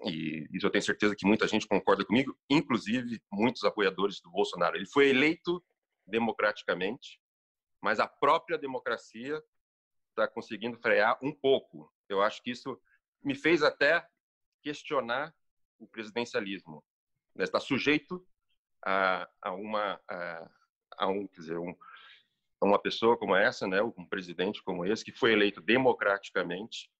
[0.04, 4.76] e, e eu tenho certeza que muita gente concorda comigo, inclusive muitos apoiadores do Bolsonaro.
[4.76, 5.64] Ele foi eleito
[6.06, 7.20] democraticamente,
[7.80, 9.42] mas a própria democracia
[10.10, 11.92] está conseguindo frear um pouco.
[12.08, 12.80] Eu acho que isso
[13.22, 14.06] me fez até
[14.62, 15.34] questionar
[15.78, 16.84] o presidencialismo.
[17.36, 18.26] Está sujeito
[18.84, 20.50] a, a uma a,
[20.98, 21.74] a, um, quer dizer, um,
[22.60, 26.90] a uma pessoa como essa, né, um presidente como esse que foi eleito democraticamente,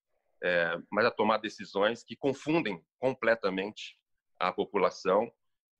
[0.43, 3.99] é, mas a tomar decisões que confundem completamente
[4.39, 5.33] a população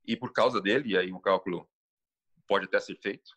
[0.07, 1.69] e por causa dele, e aí o cálculo
[2.47, 3.31] pode até ser feito,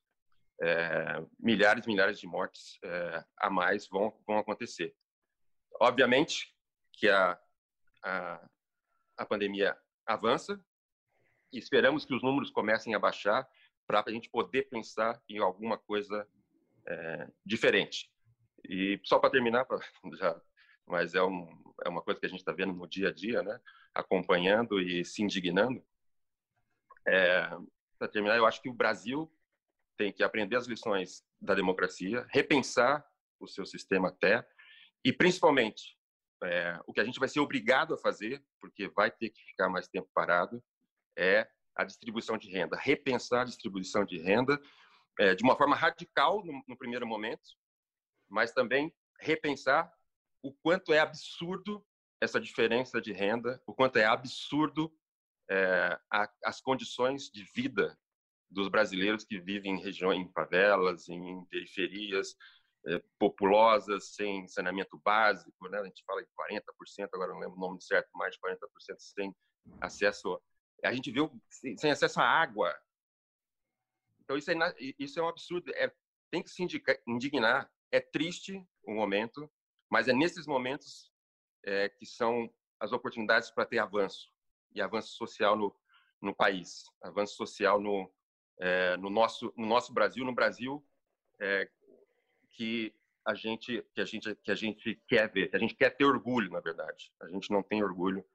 [0.61, 4.95] é, milhares e milhares de mortes é, a mais vão, vão acontecer.
[5.79, 6.53] Obviamente
[6.93, 7.39] que a,
[8.03, 8.49] a,
[9.17, 10.59] a pandemia avança
[11.51, 13.47] e esperamos que os números comecem a baixar
[13.85, 16.27] para a gente poder pensar em alguma coisa
[16.85, 18.11] é, diferente.
[18.67, 19.77] E só para terminar, pra,
[20.17, 20.41] já,
[20.85, 21.47] mas é, um,
[21.85, 23.59] é uma coisa que a gente está vendo no dia a dia, né?
[23.93, 25.83] acompanhando e se indignando.
[27.07, 27.49] É,
[27.97, 29.31] para terminar, eu acho que o Brasil
[29.97, 33.05] tem que aprender as lições da democracia, repensar
[33.39, 34.47] o seu sistema até,
[35.03, 35.97] e principalmente
[36.43, 39.69] é, o que a gente vai ser obrigado a fazer, porque vai ter que ficar
[39.69, 40.63] mais tempo parado,
[41.17, 44.59] é a distribuição de renda, repensar a distribuição de renda
[45.19, 47.49] é, de uma forma radical no, no primeiro momento,
[48.29, 49.91] mas também repensar
[50.43, 51.85] o quanto é absurdo
[52.21, 54.91] essa diferença de renda, o quanto é absurdo
[55.49, 57.97] é, a, as condições de vida
[58.49, 62.35] dos brasileiros que vivem em regiões, em favelas, em periferias
[63.19, 65.79] populosas, sem saneamento básico, né?
[65.79, 68.57] A gente fala em 40%, agora não lembro o nome certo, mais de 40%
[68.99, 69.35] sem
[69.81, 70.41] acesso.
[70.83, 72.73] A gente viu sem acesso à água.
[74.21, 74.55] Então isso é
[74.99, 75.71] isso é um absurdo.
[75.75, 75.91] É,
[76.31, 76.65] tem que se
[77.07, 77.69] indignar.
[77.91, 79.49] É triste o momento,
[79.89, 81.11] mas é nesses momentos
[81.65, 84.31] é, que são as oportunidades para ter avanço
[84.73, 85.75] e avanço social no,
[86.21, 88.11] no país, avanço social no,
[88.59, 90.85] é, no, nosso, no nosso Brasil, no Brasil
[91.39, 91.69] é,
[92.57, 92.91] que
[93.23, 96.05] a gente que a gente que a gente quer ver, que a gente quer ter
[96.05, 97.13] orgulho, na verdade.
[97.21, 98.25] A gente não tem orgulho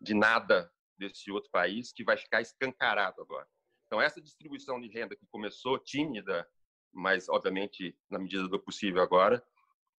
[0.00, 3.46] de nada desse outro país que vai ficar escancarado agora.
[3.86, 6.46] Então essa distribuição de renda que começou tímida,
[6.92, 9.42] mas obviamente na medida do possível agora,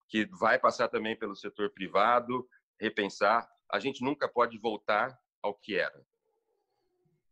[0.09, 3.49] que vai passar também pelo setor privado, repensar.
[3.71, 6.05] A gente nunca pode voltar ao que era,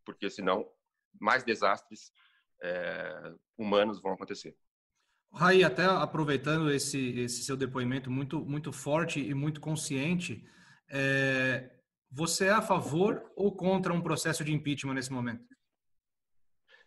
[0.06, 0.72] porque senão
[1.20, 2.14] mais desastres
[2.62, 4.56] é, humanos vão acontecer.
[5.34, 10.44] Raí, até aproveitando esse, esse seu depoimento muito, muito forte e muito consciente,
[10.90, 11.70] é,
[12.10, 15.46] você é a favor ou contra um processo de impeachment nesse momento?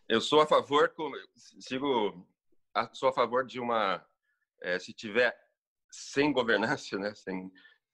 [0.07, 0.93] Eu sou a favor,
[1.59, 2.27] sigo,
[2.93, 4.05] sou a favor de uma,
[4.61, 5.33] é, se tiver
[5.89, 7.51] sem governança, né, sem,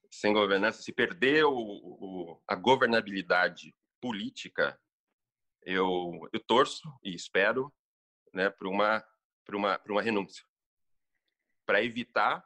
[0.09, 4.79] sem governança, se perder o, o, a governabilidade política,
[5.63, 7.71] eu, eu torço e espero
[8.33, 9.03] né, para uma
[9.47, 10.45] para uma, uma renúncia,
[11.65, 12.45] para evitar,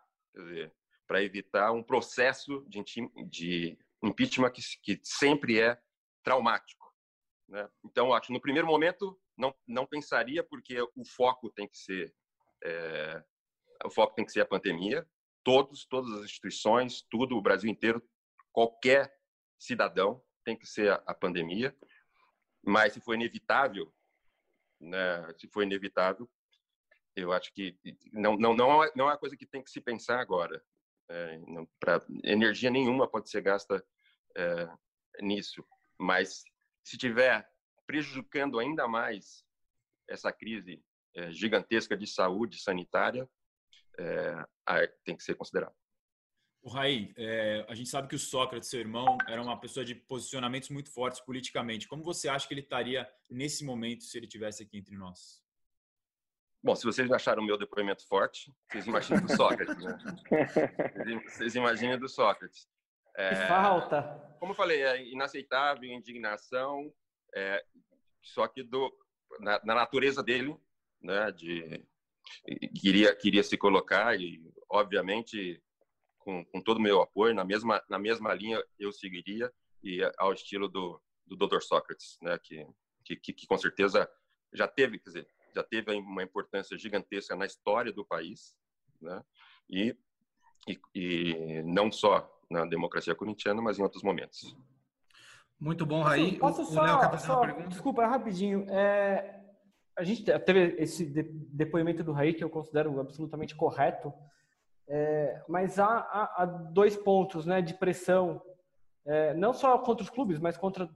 [1.07, 2.83] para evitar um processo de,
[3.27, 5.81] de impeachment que, que sempre é
[6.23, 6.85] traumático.
[7.49, 7.67] Né?
[7.83, 12.13] Então, acho no primeiro momento não, não pensaria, porque o foco tem que ser
[12.63, 13.23] é,
[13.83, 15.07] o foco tem que ser a pandemia.
[15.43, 18.01] Todos, todas as instituições, tudo, o Brasil inteiro,
[18.51, 19.11] qualquer
[19.57, 21.75] cidadão tem que ser a, a pandemia.
[22.63, 23.91] Mas se for inevitável,
[24.79, 26.29] né, se for inevitável,
[27.15, 27.77] eu acho que
[28.11, 30.63] não não não é, não é uma coisa que tem que se pensar agora.
[31.09, 31.39] É,
[32.23, 33.83] energia nenhuma pode ser gasta
[34.35, 34.69] é,
[35.21, 35.65] nisso,
[35.99, 36.43] mas
[36.83, 37.47] se tiver
[37.85, 39.43] prejudicando ainda mais
[40.07, 40.81] essa crise
[41.13, 43.29] é, gigantesca de saúde sanitária,
[45.03, 45.75] tem que ser considerado.
[46.63, 47.13] O Raí,
[47.67, 51.19] a gente sabe que o Sócrates, seu irmão, era uma pessoa de posicionamentos muito fortes
[51.19, 51.87] politicamente.
[51.87, 55.43] Como você acha que ele estaria nesse momento se ele tivesse aqui entre nós?
[56.63, 59.97] Bom, se vocês acharam o meu depoimento forte, vocês imaginem do Sócrates, né?
[61.25, 62.67] Vocês imaginem do Sócrates.
[63.17, 64.03] É, falta.
[64.39, 66.93] Como eu falei, é inaceitável, indignação,
[67.35, 67.63] é,
[68.21, 68.91] só que do,
[69.39, 70.55] na, na, natureza dele,
[71.01, 71.83] né, de
[72.79, 75.61] queria queria se colocar e obviamente
[76.19, 79.51] com, com todo o meu apoio na mesma na mesma linha eu seguiria
[79.83, 81.61] e ao estilo do do Dr.
[81.61, 82.65] Sócrates, né, que,
[83.03, 84.09] que que com certeza
[84.53, 88.55] já teve, quer dizer, já teve uma importância gigantesca na história do país,
[89.01, 89.21] né?
[89.69, 89.95] E,
[90.67, 94.55] e, e não só na democracia corintiana, mas em outros momentos.
[95.59, 96.37] Muito bom, Raí.
[96.37, 98.65] Posso, posso só, só desculpa, rapidinho.
[98.69, 99.39] É,
[99.97, 104.11] a gente teve esse depoimento do Raí que eu considero absolutamente correto,
[104.87, 108.41] é, mas há, há, há, dois pontos né, de pressão,
[109.05, 110.89] é, não só contra os clubes, mas contra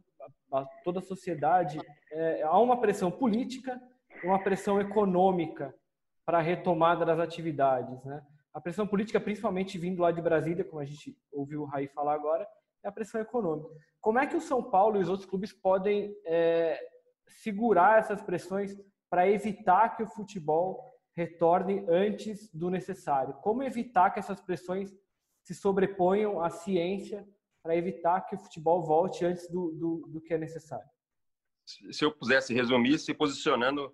[0.51, 1.79] a, a toda a sociedade.
[2.11, 3.79] É, há uma pressão política
[4.23, 5.73] uma pressão econômica
[6.25, 8.03] para a retomada das atividades.
[8.03, 8.25] Né?
[8.53, 12.13] A pressão política, principalmente vindo lá de Brasília, como a gente ouviu o Raí falar
[12.13, 12.47] agora,
[12.83, 13.69] é a pressão econômica.
[13.99, 16.79] Como é que o São Paulo e os outros clubes podem é,
[17.27, 18.75] segurar essas pressões
[19.09, 23.33] para evitar que o futebol retorne antes do necessário?
[23.35, 24.95] Como evitar que essas pressões
[25.43, 27.27] se sobreponham à ciência
[27.61, 30.87] para evitar que o futebol volte antes do, do, do que é necessário?
[31.65, 33.91] Se eu pudesse resumir, se posicionando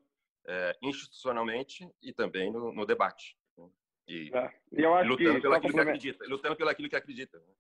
[0.48, 3.36] é, institucionalmente e também no, no debate.
[3.58, 3.70] Né?
[4.08, 4.52] E, é.
[4.72, 6.26] eu acho lutando que, pelo aquilo que acredita.
[6.28, 7.38] Lutando pelo aquilo que acredita.
[7.38, 7.54] Né?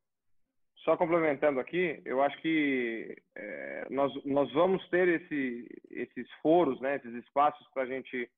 [0.83, 6.95] Só complementando aqui, eu acho que é, nós, nós vamos ter esse, esses foros, né,
[6.95, 8.29] esses espaços para a gente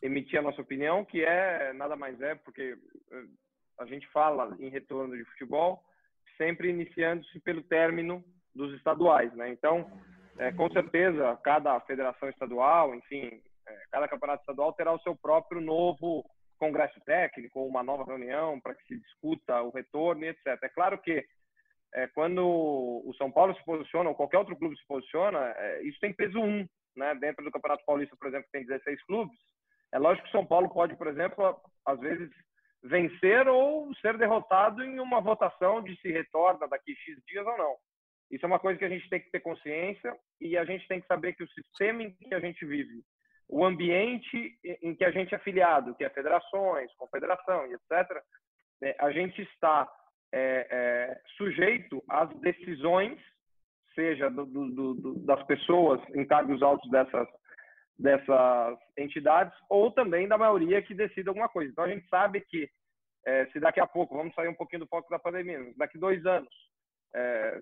[0.00, 2.78] emitir a nossa opinião, que é nada mais é, porque
[3.10, 3.22] é,
[3.80, 5.82] a gente fala em retorno de futebol,
[6.36, 9.50] sempre iniciando-se pelo término dos estaduais, né?
[9.50, 9.90] Então,
[10.38, 13.42] é, com certeza, cada federação estadual, enfim,
[13.90, 16.24] cada campeonato estadual terá o seu próprio novo
[16.58, 20.58] congresso técnico, uma nova reunião para que se discuta o retorno e etc.
[20.62, 21.24] É claro que
[21.94, 25.98] é, quando o São Paulo se posiciona, ou qualquer outro clube se posiciona, é, isso
[26.00, 27.14] tem peso um, né?
[27.14, 29.38] Dentro do Campeonato Paulista, por exemplo, tem 16 clubes.
[29.92, 32.30] É lógico que o São Paulo pode, por exemplo, às vezes
[32.82, 37.76] vencer ou ser derrotado em uma votação de se retorna daqui X dias ou não.
[38.30, 41.00] Isso é uma coisa que a gente tem que ter consciência e a gente tem
[41.00, 43.02] que saber que o sistema em que a gente vive
[43.48, 48.22] o ambiente em que a gente é afiliado, que é federações, confederação e etc.,
[48.80, 49.90] né, a gente está
[50.32, 53.18] é, é, sujeito às decisões,
[53.94, 57.26] seja do, do, do, das pessoas em cargos altos dessas,
[57.98, 61.70] dessas entidades, ou também da maioria que decide alguma coisa.
[61.70, 62.70] Então, a gente sabe que
[63.26, 66.24] é, se daqui a pouco, vamos sair um pouquinho do foco da pandemia, daqui dois
[66.24, 66.48] anos,
[67.14, 67.60] é,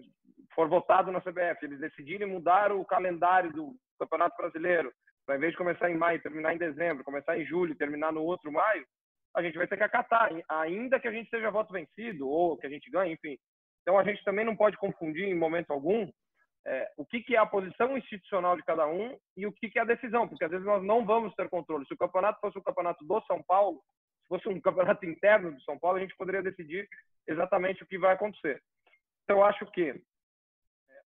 [0.55, 4.93] for votado na CBF, eles decidirem mudar o calendário do Campeonato Brasileiro,
[5.29, 8.53] ao invés de começar em maio, terminar em dezembro, começar em julho, terminar no outro
[8.53, 8.87] maio,
[9.35, 12.67] a gente vai ter que acatar, ainda que a gente seja voto vencido ou que
[12.67, 13.39] a gente ganhe, enfim.
[13.83, 16.11] Então a gente também não pode confundir em momento algum
[16.67, 19.79] é, o que, que é a posição institucional de cada um e o que, que
[19.79, 21.87] é a decisão, porque às vezes nós não vamos ter controle.
[21.87, 23.81] Se o campeonato fosse o campeonato do São Paulo,
[24.23, 26.89] se fosse um campeonato interno do São Paulo, a gente poderia decidir
[27.29, 28.61] exatamente o que vai acontecer.
[29.23, 29.95] Então, eu acho que é,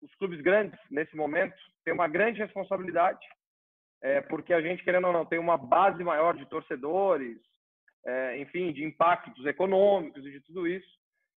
[0.01, 3.19] os clubes grandes, nesse momento, têm uma grande responsabilidade,
[4.01, 7.37] é, porque a gente, querendo ou não, tem uma base maior de torcedores,
[8.05, 10.87] é, enfim, de impactos econômicos e de tudo isso.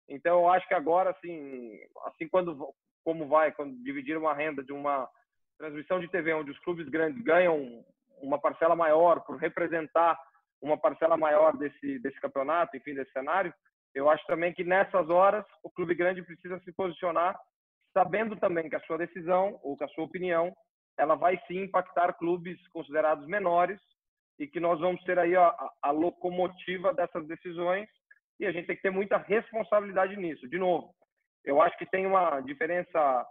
[0.07, 4.71] Então, eu acho que agora, assim, assim quando como vai quando dividir uma renda de
[4.71, 5.09] uma
[5.57, 7.83] transmissão de TV onde os clubes grandes ganham
[8.21, 10.19] uma parcela maior por representar
[10.61, 13.51] uma parcela maior desse desse campeonato, enfim, desse cenário,
[13.93, 17.39] eu acho também que nessas horas o clube grande precisa se posicionar
[17.93, 20.55] sabendo também que a sua decisão ou que a sua opinião
[20.97, 23.79] ela vai sim impactar clubes considerados menores
[24.39, 27.87] e que nós vamos ter aí a, a locomotiva dessas decisões
[28.39, 30.47] e a gente tem que ter muita responsabilidade nisso.
[30.47, 30.93] De novo,
[31.45, 33.25] eu acho que tem uma diferença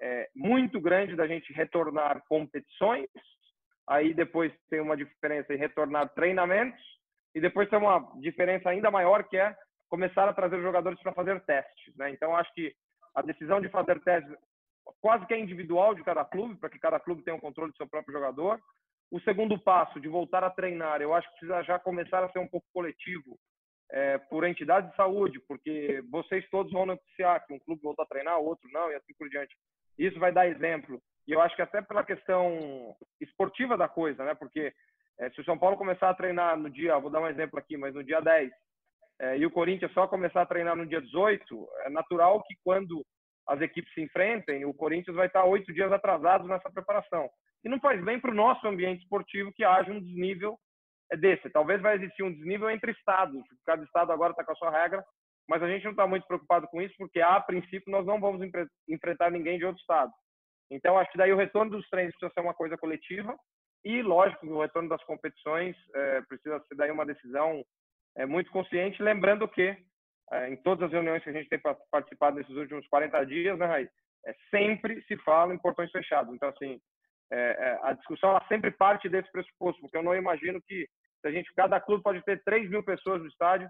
[0.00, 3.08] é, muito grande da gente retornar competições,
[3.88, 6.82] aí depois tem uma diferença em retornar treinamentos,
[7.34, 9.56] e depois tem uma diferença ainda maior que é
[9.88, 11.96] começar a trazer jogadores para fazer testes.
[11.96, 12.10] Né?
[12.10, 12.72] Então, acho que
[13.14, 14.32] a decisão de fazer testes
[15.00, 17.76] quase que é individual de cada clube, para que cada clube tenha o controle do
[17.76, 18.60] seu próprio jogador.
[19.10, 22.38] O segundo passo, de voltar a treinar, eu acho que precisa já começar a ser
[22.38, 23.38] um pouco coletivo,
[23.90, 28.06] é, por entidade de saúde, porque vocês todos vão noticiar que um clube volta a
[28.06, 29.54] treinar, outro não, e assim por diante.
[29.98, 31.00] Isso vai dar exemplo.
[31.26, 34.34] E eu acho que até pela questão esportiva da coisa, né?
[34.34, 34.72] Porque
[35.18, 37.76] é, se o São Paulo começar a treinar no dia, vou dar um exemplo aqui,
[37.76, 38.50] mas no dia 10,
[39.20, 43.04] é, e o Corinthians só começar a treinar no dia 18, é natural que quando
[43.48, 47.28] as equipes se enfrentem, o Corinthians vai estar oito dias atrasado nessa preparação.
[47.64, 50.58] E não faz bem para o nosso ambiente esportivo que haja um desnível
[51.12, 51.50] é desse.
[51.50, 53.42] Talvez vai existir um desnível entre estados.
[53.66, 55.04] Cada estado agora está com a sua regra,
[55.48, 58.40] mas a gente não está muito preocupado com isso, porque a princípio nós não vamos
[58.88, 60.12] enfrentar ninguém de outro estado.
[60.70, 63.36] Então, acho que daí o retorno dos treinos precisa ser uma coisa coletiva
[63.84, 67.62] e, lógico, o retorno das competições é, precisa ser daí uma decisão
[68.16, 69.76] é, muito consciente, lembrando que
[70.32, 71.60] é, em todas as reuniões que a gente tem
[71.90, 73.88] participado nesses últimos 40 dias, né, Raí,
[74.26, 76.34] é, sempre se fala em portões fechados.
[76.34, 76.80] Então, assim,
[77.30, 80.88] é, é, a discussão ela sempre parte desse pressuposto, porque eu não imagino que
[81.20, 83.68] se a gente, cada clube pode ter 3 mil pessoas no estádio.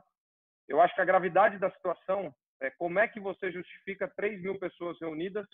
[0.69, 4.59] Eu acho que a gravidade da situação é como é que você justifica 3 mil
[4.59, 5.47] pessoas reunidas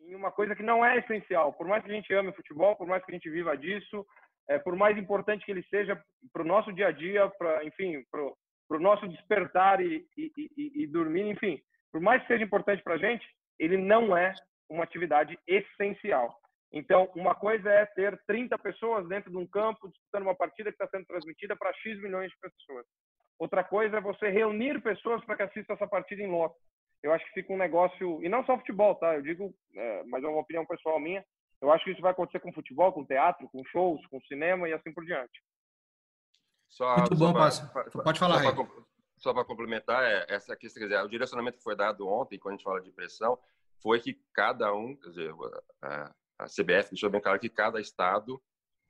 [0.00, 1.52] em uma coisa que não é essencial.
[1.52, 4.06] Por mais que a gente ame futebol, por mais que a gente viva disso,
[4.48, 6.00] é, por mais importante que ele seja
[6.32, 8.04] para o nosso dia a dia, para, enfim,
[8.68, 11.60] para o nosso despertar e, e, e, e dormir, enfim,
[11.92, 13.26] por mais que seja importante para a gente,
[13.58, 14.34] ele não é
[14.68, 16.34] uma atividade essencial.
[16.72, 20.74] Então, uma coisa é ter 30 pessoas dentro de um campo disputando uma partida que
[20.82, 22.84] está sendo transmitida para X milhões de pessoas.
[23.38, 26.56] Outra coisa é você reunir pessoas para que assistam essa partida em loco.
[27.02, 29.14] Eu acho que fica um negócio, e não só futebol, tá?
[29.14, 31.24] Eu digo, é, mas é uma opinião pessoal minha,
[31.60, 34.72] eu acho que isso vai acontecer com futebol, com teatro, com shows, com cinema e
[34.72, 35.40] assim por diante.
[36.68, 37.66] Só, Muito bom, Passa.
[38.02, 38.42] Pode falar,
[39.18, 42.54] Só para complementar, é, essa questão, quer dizer, o direcionamento que foi dado ontem, quando
[42.54, 43.38] a gente fala de pressão,
[43.82, 45.34] foi que cada um, quer dizer,
[45.82, 48.42] a CBF deixou bem claro que cada estado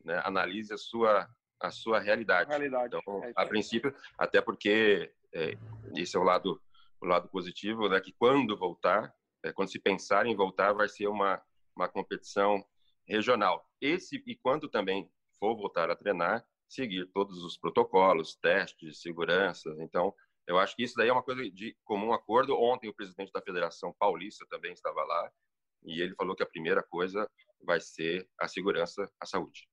[0.04, 2.50] né, analise a sua a sua realidade.
[2.50, 2.94] realidade.
[2.94, 5.56] Então, é a princípio, até porque é,
[5.94, 6.60] esse é o lado
[7.00, 11.06] o lado positivo, né, que quando voltar, é, quando se pensar em voltar, vai ser
[11.08, 11.42] uma
[11.74, 12.64] uma competição
[13.06, 13.66] regional.
[13.80, 19.74] Esse e quando também for voltar a treinar, seguir todos os protocolos, testes, segurança.
[19.80, 20.14] Então,
[20.46, 22.56] eu acho que isso daí é uma coisa de comum acordo.
[22.58, 25.30] Ontem o presidente da Federação Paulista também estava lá
[25.84, 27.28] e ele falou que a primeira coisa
[27.64, 29.68] vai ser a segurança, a saúde.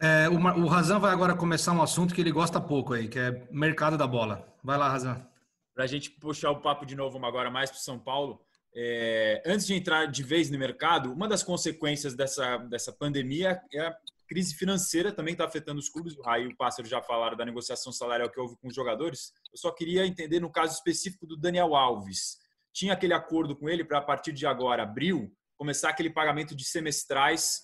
[0.00, 3.18] É, o, o Razan vai agora começar um assunto que ele gosta pouco aí, que
[3.18, 4.52] é mercado da bola.
[4.62, 5.26] Vai lá, Razan.
[5.74, 9.66] Para a gente puxar o papo de novo agora mais para São Paulo, é, antes
[9.66, 13.96] de entrar de vez no mercado, uma das consequências dessa, dessa pandemia é a
[14.26, 16.16] crise financeira também está afetando os clubes.
[16.16, 19.32] O Raio e o Pássaro já falaram da negociação salarial que houve com os jogadores.
[19.52, 22.42] Eu só queria entender no caso específico do Daniel Alves
[22.74, 26.64] tinha aquele acordo com ele para, a partir de agora, abril, começar aquele pagamento de
[26.64, 27.62] semestrais,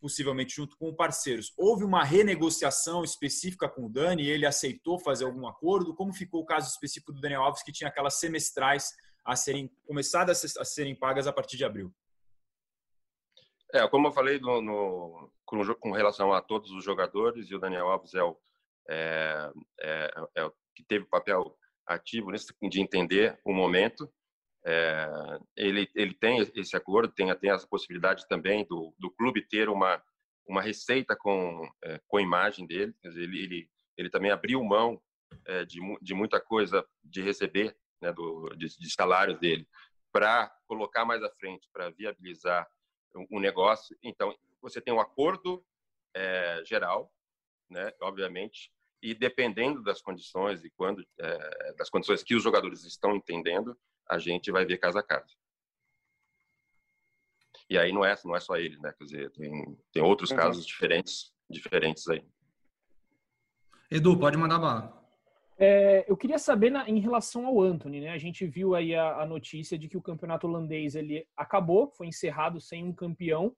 [0.00, 1.52] possivelmente junto com parceiros.
[1.56, 5.94] Houve uma renegociação específica com o Dani, ele aceitou fazer algum acordo?
[5.94, 8.90] Como ficou o caso específico do Daniel Alves, que tinha aquelas semestrais
[9.24, 11.94] a serem começadas a serem pagas a partir de abril?
[13.72, 17.58] É, como eu falei no, no, com, com, relação a todos os jogadores, e o
[17.58, 18.38] Daniel Alves é o,
[18.88, 21.54] é, é, é o que teve papel
[21.86, 24.10] ativo nisso, de entender o momento.
[24.64, 25.06] É,
[25.54, 30.02] ele, ele tem esse acordo, tem, tem essa possibilidade também do, do clube ter uma,
[30.48, 32.94] uma receita com, é, com a imagem dele.
[33.04, 35.02] Dizer, ele, ele, ele também abriu mão
[35.44, 39.68] é, de, de muita coisa de receber, né, do, de, de salários dele,
[40.10, 42.66] para colocar mais à frente, para viabilizar
[43.30, 43.94] um negócio.
[44.02, 45.64] Então, você tem um acordo
[46.14, 47.12] é, geral,
[47.68, 53.16] né, obviamente, e dependendo das condições e quando é, das condições que os jogadores estão
[53.16, 53.76] entendendo,
[54.08, 55.34] a gente vai ver casa a casa.
[57.68, 58.92] E aí não é não é só ele, né?
[58.96, 60.36] Quer dizer, tem, tem outros uhum.
[60.36, 62.24] casos diferentes diferentes aí.
[63.90, 65.02] Edu, pode mandar bala.
[65.58, 68.10] É, eu queria saber na, em relação ao Anthony, né?
[68.10, 72.06] A gente viu aí a, a, notícia de que o campeonato holandês ele acabou, foi
[72.06, 73.54] encerrado sem um campeão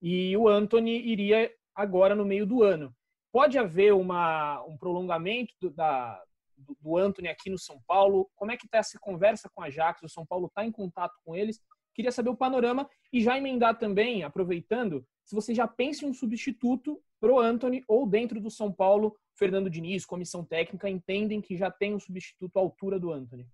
[0.00, 2.94] e o Anthony iria agora no meio do ano.
[3.32, 6.22] Pode haver uma, um prolongamento do, da,
[6.56, 8.28] do, do Anthony aqui no São Paulo?
[8.34, 10.02] Como é que está essa conversa com a Ajax?
[10.02, 11.60] O São Paulo está em contato com eles?
[11.94, 16.14] Queria saber o panorama e já emendar também, aproveitando, se você já pensa em um
[16.14, 21.56] substituto para o Anthony ou dentro do São Paulo, Fernando Diniz, comissão técnica, entendem que
[21.56, 23.46] já tem um substituto à altura do Anthony?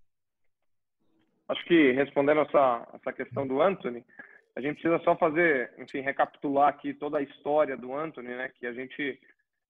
[1.47, 4.03] Acho que respondendo essa, essa questão do Anthony,
[4.55, 8.49] a gente precisa só fazer, enfim, recapitular aqui toda a história do Anthony, né?
[8.57, 9.19] Que a gente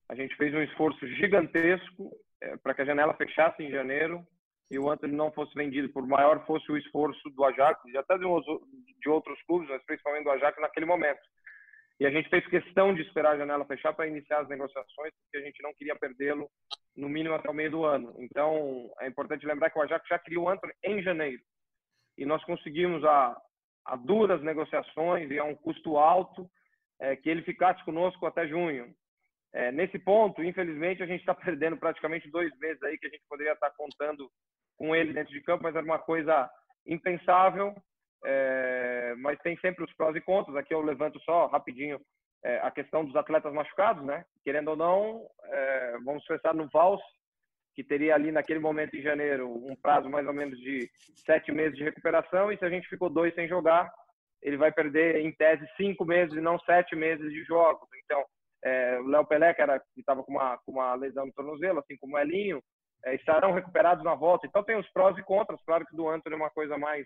[0.07, 2.11] a gente fez um esforço gigantesco
[2.41, 4.23] é, para que a janela fechasse em janeiro
[4.69, 8.15] e o Anthony não fosse vendido, por maior fosse o esforço do Ajax e até
[8.17, 11.21] de, de outros clubes, mas principalmente do Ajax naquele momento.
[11.99, 15.37] E a gente fez questão de esperar a janela fechar para iniciar as negociações, porque
[15.37, 16.49] a gente não queria perdê-lo
[16.95, 18.13] no mínimo até o meio do ano.
[18.19, 21.41] Então, é importante lembrar que o Ajax já criou o Anthony em janeiro.
[22.17, 23.35] E nós conseguimos, a,
[23.85, 26.49] a duras negociações e a um custo alto,
[26.99, 28.93] é, que ele ficasse conosco até junho.
[29.53, 33.23] É, nesse ponto, infelizmente, a gente está perdendo praticamente dois meses aí que a gente
[33.29, 34.29] poderia estar tá contando
[34.77, 36.49] com ele dentro de campo, mas era uma coisa
[36.85, 37.73] impensável.
[38.25, 40.57] É, mas tem sempre os prós e contras.
[40.57, 41.99] Aqui eu levanto só rapidinho
[42.43, 44.25] é, a questão dos atletas machucados, né?
[44.43, 47.01] Querendo ou não, é, vamos pensar no Vals,
[47.75, 50.89] que teria ali naquele momento em janeiro um prazo mais ou menos de
[51.25, 53.91] sete meses de recuperação, e se a gente ficou dois sem jogar,
[54.41, 57.87] ele vai perder em tese cinco meses e não sete meses de jogos.
[58.03, 58.23] Então,
[58.63, 59.61] é, o Léo Pelé, que
[59.97, 62.61] estava com uma, com uma lesão no tornozelo, assim como o Elinho,
[63.05, 64.47] é, estarão recuperados na volta.
[64.47, 65.61] Então tem os prós e contras.
[65.65, 67.05] Claro que do Antônio é uma coisa mais,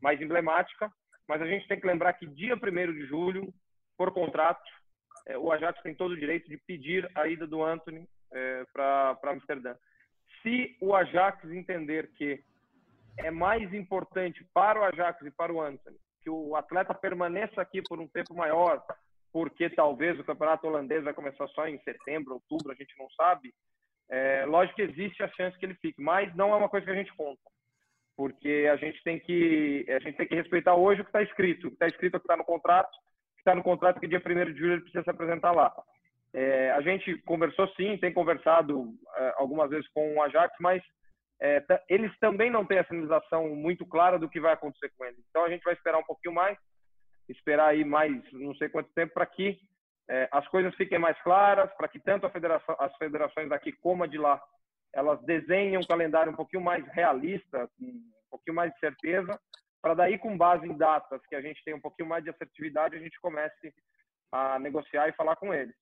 [0.00, 0.90] mais emblemática,
[1.28, 3.52] mas a gente tem que lembrar que dia 1 de julho,
[3.96, 4.62] por contrato,
[5.26, 9.18] é, o Ajax tem todo o direito de pedir a ida do Anthony é, para
[9.24, 9.74] Amsterdã.
[10.42, 12.42] Se o Ajax entender que
[13.18, 17.82] é mais importante para o Ajax e para o Anthony que o atleta permaneça aqui
[17.82, 18.82] por um tempo maior,
[19.32, 23.52] porque talvez o campeonato holandês vai começar só em setembro, outubro, a gente não sabe.
[24.08, 26.92] É, lógico que existe a chance que ele fique, mas não é uma coisa que
[26.92, 27.40] a gente conta,
[28.16, 31.68] porque a gente tem que a gente tem que respeitar hoje o que está escrito,
[31.68, 32.90] o que está escrito é o que está no contrato,
[33.34, 35.72] que está no contrato que dia 1 de julho ele precisa se apresentar lá.
[36.32, 40.82] É, a gente conversou sim, tem conversado é, algumas vezes com o Ajax, mas
[41.42, 45.16] é, eles também não têm a sinalização muito clara do que vai acontecer com ele.
[45.28, 46.56] Então a gente vai esperar um pouquinho mais
[47.28, 49.58] esperar aí mais não sei quanto tempo para que
[50.08, 54.06] é, as coisas fiquem mais claras, para que tanto federação, as federações daqui como a
[54.06, 54.40] de lá
[54.92, 59.38] elas desenhem um calendário um pouquinho mais realista, um pouquinho mais de certeza,
[59.80, 62.96] para daí com base em datas que a gente tem um pouquinho mais de assertividade,
[62.96, 63.72] a gente comece
[64.32, 65.74] a negociar e falar com eles.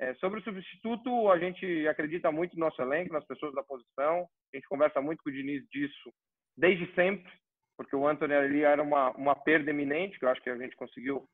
[0.00, 4.26] É, sobre o substituto, a gente acredita muito no nosso elenco, nas pessoas da posição.
[4.52, 6.12] A gente conversa muito com o Diniz disso
[6.56, 7.30] desde sempre
[7.76, 10.76] porque o Anthony ali era uma, uma perda eminente, que eu acho que a gente
[10.76, 11.26] conseguiu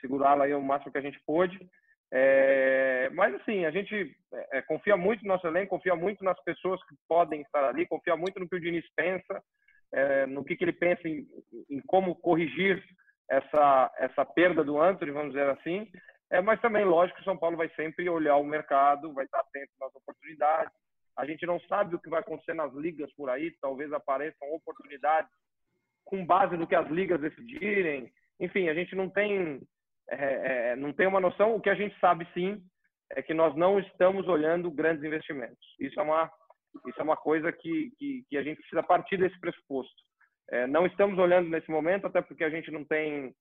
[0.00, 1.58] segurá-la aí o máximo que a gente pôde.
[2.12, 4.14] É, mas assim, a gente
[4.52, 8.16] é, confia muito no nosso elenco, confia muito nas pessoas que podem estar ali, confia
[8.16, 9.42] muito no que o Diniz pensa,
[9.92, 11.26] é, no que, que ele pensa em,
[11.70, 12.84] em, como corrigir
[13.28, 15.90] essa, essa perda do Anthony, vamos dizer assim.
[16.34, 19.70] É, mas também, lógico, o São Paulo vai sempre olhar o mercado, vai estar atento
[19.80, 20.72] nas oportunidades.
[21.16, 25.30] A gente não sabe o que vai acontecer nas ligas por aí, talvez apareçam oportunidades
[26.04, 28.12] com base no que as ligas decidirem.
[28.40, 29.60] Enfim, a gente não tem,
[30.10, 31.54] é, é, não tem uma noção.
[31.54, 32.60] O que a gente sabe sim
[33.12, 35.64] é que nós não estamos olhando grandes investimentos.
[35.78, 36.28] Isso é uma,
[36.84, 40.02] isso é uma coisa que, que, que a gente precisa partir desse pressuposto.
[40.50, 43.32] É, não estamos olhando nesse momento, até porque a gente não tem,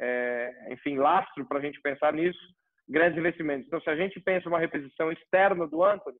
[0.00, 2.40] é, enfim, lastro para a gente pensar nisso,
[2.88, 3.66] grandes investimentos.
[3.66, 6.16] Então, se a gente pensa uma reposição externa do Anthony,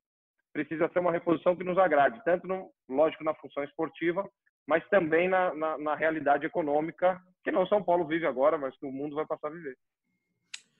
[0.53, 4.29] precisa ser uma reposição que nos agrade, tanto, no, lógico, na função esportiva,
[4.67, 8.85] mas também na, na, na realidade econômica que não São Paulo vive agora, mas que
[8.85, 9.75] o mundo vai passar a viver.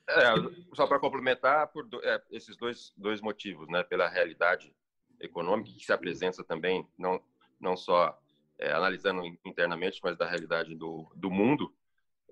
[0.08, 3.84] É, só para complementar, por do, é, esses dois, dois motivos, né?
[3.84, 4.74] Pela realidade
[5.20, 7.22] econômica que se apresenta também, não,
[7.60, 8.18] não só
[8.60, 11.74] é, analisando internamente, mas da realidade do, do mundo,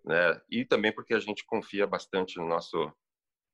[0.04, 0.42] né?
[0.50, 2.92] E também porque a gente confia bastante no nosso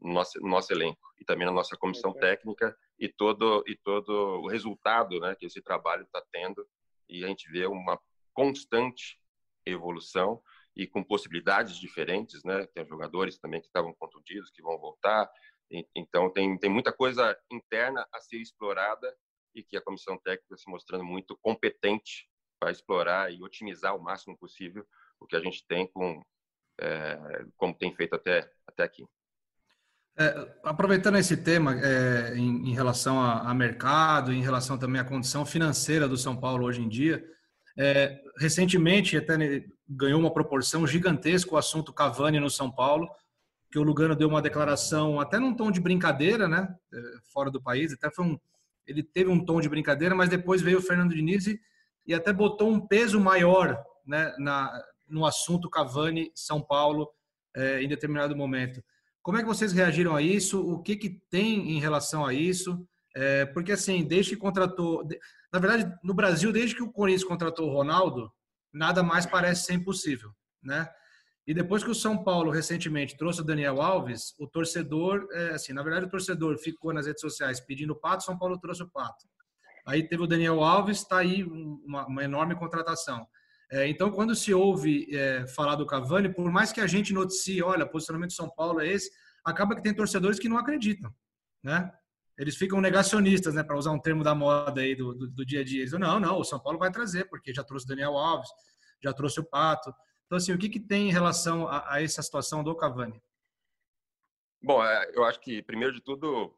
[0.01, 4.09] no nosso, no nosso elenco e também na nossa comissão técnica e todo e todo
[4.41, 6.67] o resultado né, que esse trabalho está tendo
[7.07, 7.99] e a gente vê uma
[8.33, 9.19] constante
[9.65, 10.41] evolução
[10.75, 12.67] e com possibilidades diferentes, né?
[12.67, 15.31] Tem jogadores também que estavam contundidos que vão voltar,
[15.95, 19.15] então tem tem muita coisa interna a ser explorada
[19.53, 22.29] e que a comissão técnica se mostrando muito competente
[22.59, 24.85] para explorar e otimizar o máximo possível
[25.19, 26.21] o que a gente tem com
[26.79, 29.05] é, como tem feito até até aqui.
[30.17, 35.03] É, aproveitando esse tema é, em, em, relação a, a, mercado, em relação também à
[35.03, 37.21] condição financeira do São Paulo hoje em dia,
[37.77, 39.35] é, recentemente até
[39.87, 43.09] ganhou uma proporção gigantesca o assunto Cavani no São Paulo,
[43.69, 46.97] que o Lugano deu uma declaração até num tom de brincadeira, né, é,
[47.33, 48.39] fora do país, até foi um,
[48.87, 51.59] ele teve um tom de brincadeira, mas depois veio o Fernando Diniz e,
[52.07, 54.71] e até botou um peso maior, né, na,
[55.07, 57.09] no assunto Cavani São Paulo
[57.55, 58.83] é, em determinado momento.
[59.21, 60.61] Como é que vocês reagiram a isso?
[60.61, 62.87] O que, que tem em relação a isso?
[63.15, 65.07] É, porque, assim, desde que contratou.
[65.51, 68.31] Na verdade, no Brasil, desde que o Corinthians contratou o Ronaldo,
[68.73, 70.31] nada mais parece ser impossível,
[70.61, 70.87] né?
[71.47, 75.73] E depois que o São Paulo recentemente trouxe o Daniel Alves, o torcedor, é, assim,
[75.73, 78.89] na verdade, o torcedor ficou nas redes sociais pedindo o Pato, São Paulo trouxe o
[78.89, 79.25] Pato.
[79.85, 83.27] Aí teve o Daniel Alves, está aí uma, uma, enorme contratação.
[83.71, 87.61] É, então, quando se ouve é, falar do Cavani, por mais que a gente noticie,
[87.63, 89.09] olha, posicionamento de São Paulo é esse,
[89.43, 91.13] acaba que tem torcedores que não acreditam,
[91.63, 91.91] né?
[92.37, 93.63] Eles ficam negacionistas, né?
[93.63, 95.81] Para usar um termo da moda aí do, do, do, dia a dia.
[95.81, 98.49] Eles não, não, o São Paulo vai trazer, porque já trouxe o Daniel Alves,
[99.01, 99.93] já trouxe o Pato.
[100.25, 103.21] Então, assim, o que, que tem em relação a, a essa situação do Cavani?
[104.61, 106.53] Bom, é, eu acho que, primeiro de tudo,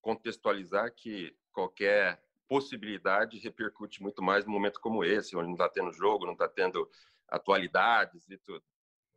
[0.00, 5.92] contextualizar que qualquer possibilidade repercute muito mais num momento como esse, onde não está tendo
[5.92, 6.88] jogo, não está tendo
[7.28, 8.64] atualidades e tudo.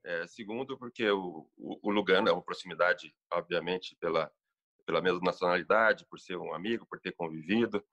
[0.04, 4.32] É, segundo, porque o, o, o, Lugano é uma proximidade, obviamente, pela,
[4.86, 7.84] pela mesma nacionalidade, por ser um amigo, por ter convivido,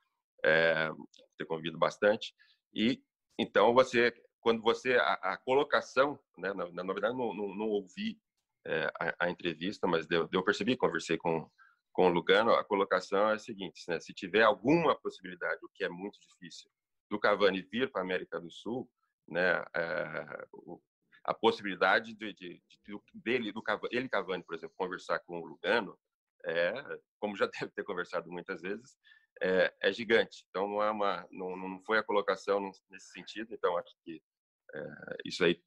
[0.45, 0.89] é,
[1.37, 2.35] ter convivido bastante.
[2.73, 3.03] E
[3.39, 8.19] então você, quando você a, a colocação, né, na, na, verdade não, não, não ouvi
[8.65, 11.51] é, a, a, entrevista, mas eu, percebi, conversei com
[11.97, 15.83] com o Lugano, a colocação é a seguinte: né, se tiver alguma possibilidade, o que
[15.83, 16.71] é muito difícil,
[17.11, 18.87] do Cavani vir para a América do Sul,
[19.27, 20.47] né, é,
[21.25, 25.47] a possibilidade de, de, de, dele, do Cavani, ele Cavani, por exemplo, conversar com o
[25.47, 25.99] Lugano,
[26.45, 26.75] é,
[27.19, 28.99] como já deve ter conversado muitas vezes,
[29.41, 30.45] é, é gigante.
[30.51, 33.55] Então não é uma, não, não foi a colocação nesse sentido.
[33.55, 34.23] Então acho que
[34.75, 34.85] é,
[35.25, 35.59] isso aí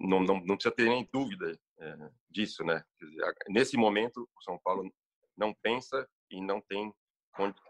[0.00, 1.96] não, não, não precisa ter nem dúvida é,
[2.30, 2.84] disso, né?
[3.00, 4.88] Dizer, nesse momento o São Paulo
[5.36, 6.92] não pensa e não tem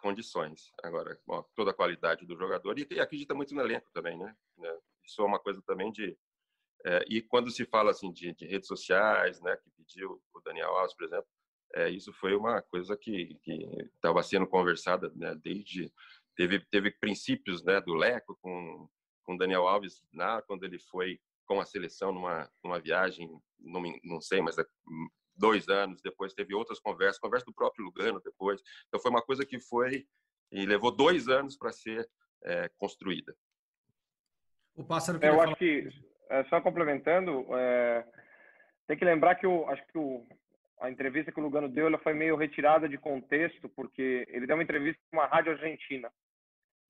[0.02, 0.70] condições.
[0.82, 4.36] Agora, bom, toda a qualidade do jogador e, acredita muito no elenco também, né?
[4.58, 4.78] né?
[5.04, 6.16] Isso é uma coisa também de
[6.86, 10.76] é, e quando se fala assim de, de, redes sociais, né, que pediu o Daniel
[10.76, 11.26] Alves, por exemplo,
[11.74, 13.38] é, isso foi uma coisa que
[13.94, 15.90] estava sendo conversada né, desde
[16.36, 18.88] teve teve princípios né do Leco com
[19.24, 24.20] com Daniel Alves lá quando ele foi com a seleção numa numa viagem não, não
[24.20, 24.64] sei mas é
[25.36, 28.62] dois anos, depois teve outras conversas, conversa do próprio Lugano depois.
[28.88, 30.06] Então foi uma coisa que foi
[30.50, 32.08] e levou dois anos para ser
[32.44, 33.34] é, construída.
[34.74, 35.44] O pássaro Eu falar...
[35.44, 35.88] acho que
[36.30, 38.04] é, só complementando, é,
[38.86, 40.26] tem que lembrar que o, acho que o,
[40.80, 44.56] a entrevista que o Lugano deu, ela foi meio retirada de contexto, porque ele deu
[44.56, 46.10] uma entrevista com uma rádio argentina.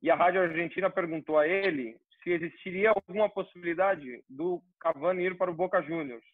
[0.03, 5.51] E a rádio argentina perguntou a ele se existiria alguma possibilidade do Cavani ir para
[5.51, 6.24] o Boca Juniors.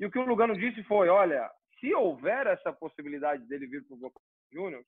[0.00, 1.48] E o que o Lugano disse foi: olha,
[1.78, 4.20] se houver essa possibilidade dele vir para o Boca
[4.52, 4.86] Juniors,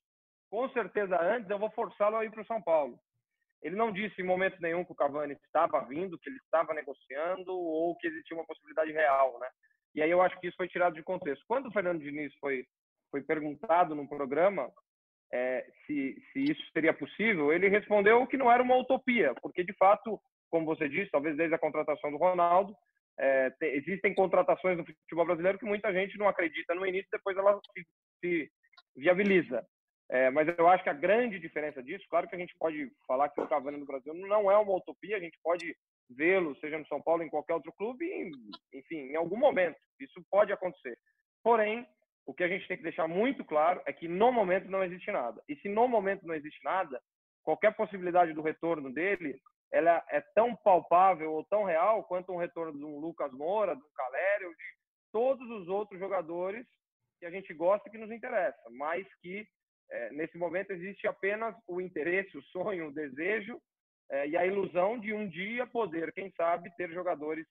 [0.51, 2.99] com certeza antes eu vou forçá-lo a ir para o São Paulo.
[3.63, 7.53] Ele não disse em momento nenhum que o Cavani estava vindo, que ele estava negociando
[7.53, 9.49] ou que existia uma possibilidade real, né?
[9.95, 11.45] E aí eu acho que isso foi tirado de contexto.
[11.47, 12.65] Quando o Fernando Diniz foi
[13.11, 14.73] foi perguntado no programa
[15.31, 19.75] é, se, se isso seria possível, ele respondeu que não era uma utopia, porque de
[19.75, 20.19] fato,
[20.51, 22.75] como você disse, talvez desde a contratação do Ronaldo,
[23.19, 27.37] é, te, existem contratações no futebol brasileiro que muita gente não acredita no início, depois
[27.37, 27.87] ela se,
[28.21, 28.51] se
[28.97, 29.65] viabiliza.
[30.11, 33.31] É, mas eu acho que a grande diferença disso, claro que a gente pode falar
[33.31, 35.75] que o Cavani no Brasil não é uma utopia, a gente pode
[36.11, 38.05] vê-lo, seja no São Paulo, em qualquer outro clube,
[38.73, 40.99] enfim, em algum momento, isso pode acontecer.
[41.43, 41.87] Porém,
[42.27, 45.11] o que a gente tem que deixar muito claro é que no momento não existe
[45.11, 45.43] nada.
[45.49, 47.01] E se no momento não existe nada,
[47.43, 49.41] qualquer possibilidade do retorno dele
[49.73, 53.83] ela é tão palpável ou tão real quanto um retorno de um Lucas Moura, de
[53.83, 54.65] um Calério, de
[55.11, 56.67] todos os outros jogadores
[57.19, 59.47] que a gente gosta e que nos interessa, mas que
[59.91, 63.61] é, nesse momento existe apenas o interesse, o sonho, o desejo
[64.11, 67.47] é, e a ilusão de um dia poder, quem sabe, ter jogadores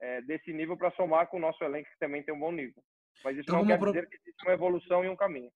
[0.00, 2.82] é, desse nível para somar com o nosso elenco que também tem um bom nível.
[3.22, 5.50] Mas isso então, não quer dizer que existe uma evolução e um caminho.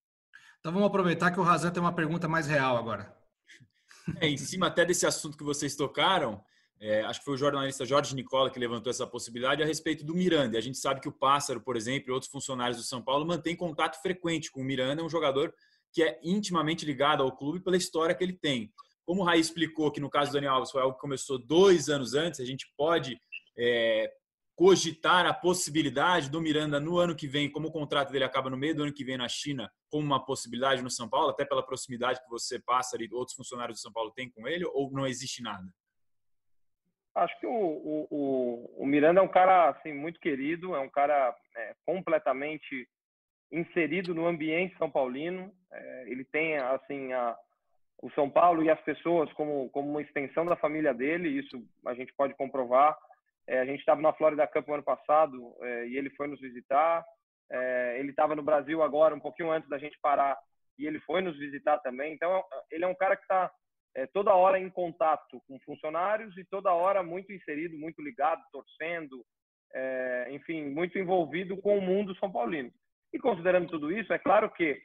[0.60, 3.14] Então vamos aproveitar que o Razan tem uma pergunta mais real agora.
[4.20, 6.42] É, em cima até desse assunto que vocês tocaram,
[6.80, 10.14] é, acho que foi o jornalista Jorge Nicola que levantou essa possibilidade a respeito do
[10.14, 10.56] Miranda.
[10.56, 13.56] A gente sabe que o Pássaro, por exemplo, e outros funcionários do São Paulo mantêm
[13.56, 15.52] contato frequente com o Miranda, é um jogador
[15.92, 18.72] que é intimamente ligado ao clube pela história que ele tem.
[19.04, 21.88] Como o Raí explicou que no caso do Daniel Alves foi algo que começou dois
[21.88, 23.18] anos antes, a gente pode
[23.56, 24.12] é,
[24.58, 28.56] cogitar a possibilidade do Miranda no ano que vem, como o contrato dele acaba no
[28.56, 31.64] meio do ano que vem na China, como uma possibilidade no São Paulo, até pela
[31.64, 35.06] proximidade que você passa e outros funcionários do São Paulo têm com ele, ou não
[35.06, 35.64] existe nada?
[37.14, 41.32] Acho que o, o, o Miranda é um cara assim muito querido, é um cara
[41.56, 42.88] é, completamente
[43.52, 45.52] inserido no ambiente são paulino.
[45.70, 47.36] É, ele tem assim a,
[48.02, 51.28] o São Paulo e as pessoas como como uma extensão da família dele.
[51.28, 52.98] Isso a gente pode comprovar.
[53.48, 57.02] É, a gente estava na Florida Cup ano passado é, e ele foi nos visitar.
[57.50, 60.38] É, ele estava no Brasil agora um pouquinho antes da gente parar
[60.78, 62.12] e ele foi nos visitar também.
[62.12, 63.50] Então ele é um cara que está
[63.96, 69.24] é, toda hora em contato com funcionários e toda hora muito inserido, muito ligado, torcendo,
[69.74, 72.70] é, enfim, muito envolvido com o mundo São Paulino.
[73.14, 74.78] E considerando tudo isso, é claro que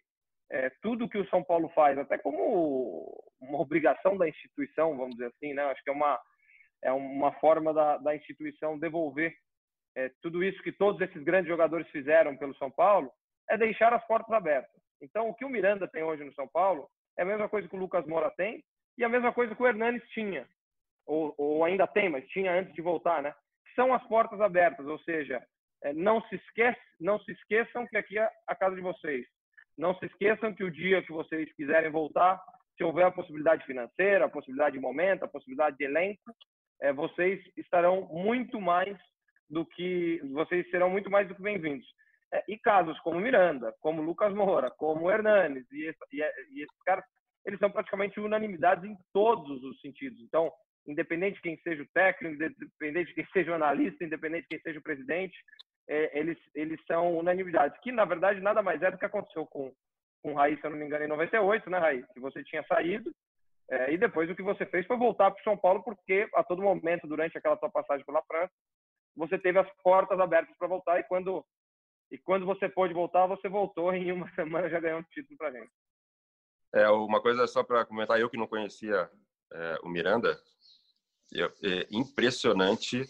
[0.49, 5.27] é, tudo que o São Paulo faz, até como uma obrigação da instituição, vamos dizer
[5.27, 5.63] assim, né?
[5.63, 6.17] Acho que é uma
[6.83, 9.33] é uma forma da, da instituição devolver
[9.95, 13.11] é, tudo isso que todos esses grandes jogadores fizeram pelo São Paulo,
[13.49, 14.81] é deixar as portas abertas.
[15.01, 17.75] Então, o que o Miranda tem hoje no São Paulo é a mesma coisa que
[17.75, 18.63] o Lucas Moura tem
[18.97, 20.47] e a mesma coisa que o Hernanes tinha,
[21.05, 23.33] ou, ou ainda tem, mas tinha antes de voltar, né?
[23.75, 25.43] São as portas abertas, ou seja,
[25.83, 29.25] é, não se esquece, não se esqueçam que aqui é a casa de vocês.
[29.77, 32.41] Não se esqueçam que o dia que vocês quiserem voltar,
[32.77, 36.21] se houver a possibilidade financeira, a possibilidade de momento, a possibilidade de elenco,
[36.81, 38.97] é, vocês estarão muito mais
[39.49, 41.87] do que vocês serão muito mais do que bem-vindos.
[42.33, 46.21] É, e casos como Miranda, como Lucas Moura, como Hernanes e, e,
[46.51, 47.05] e esses caras
[47.45, 50.19] eles são praticamente unanimidades em todos os sentidos.
[50.21, 50.51] Então,
[50.87, 54.59] independente de quem seja o técnico, independente de quem seja o analista, independente de quem
[54.61, 55.37] seja o presidente,
[55.87, 57.77] é, eles, eles são unanimidades.
[57.81, 59.73] Que, na verdade, nada mais é do que aconteceu com,
[60.21, 62.03] com o Raí, se eu não me engano, em 98, né, Raí?
[62.13, 63.11] Que você tinha saído.
[63.73, 66.43] É, e depois o que você fez foi voltar para o São Paulo, porque a
[66.43, 68.53] todo momento, durante aquela sua passagem pela França,
[69.15, 70.99] você teve as portas abertas para voltar.
[70.99, 71.43] E quando,
[72.11, 75.51] e quando você pôde voltar, você voltou em uma semana já ganhou um título para
[75.51, 75.71] gente.
[76.71, 79.09] É, uma coisa só para comentar, eu que não conhecia
[79.51, 80.39] é, o Miranda,
[81.63, 83.03] é impressionante,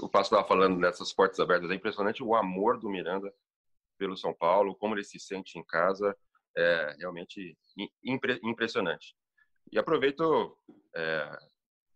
[0.00, 3.32] o Passo estava falando dessas portas abertas, é impressionante o amor do Miranda
[3.98, 6.16] pelo São Paulo, como ele se sente em casa,
[6.56, 7.56] é realmente
[8.04, 9.16] impre, impressionante.
[9.72, 10.56] E aproveito
[10.94, 11.38] é,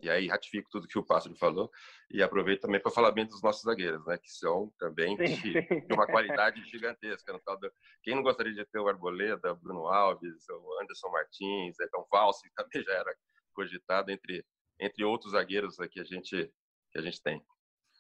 [0.01, 1.71] e aí ratifico tudo que o Pássaro falou
[2.11, 5.95] e aproveito também para falar bem dos nossos zagueiros, né, que são também de, de
[5.95, 7.33] uma qualidade gigantesca.
[7.33, 7.73] No do,
[8.03, 12.83] quem não gostaria de ter o Arboleda, Bruno Alves, o Anderson Martins, então Valsi também
[12.83, 13.15] já era
[13.53, 14.45] cogitado entre
[14.79, 16.53] entre outros zagueiros que a gente
[16.93, 17.43] que a gente tem.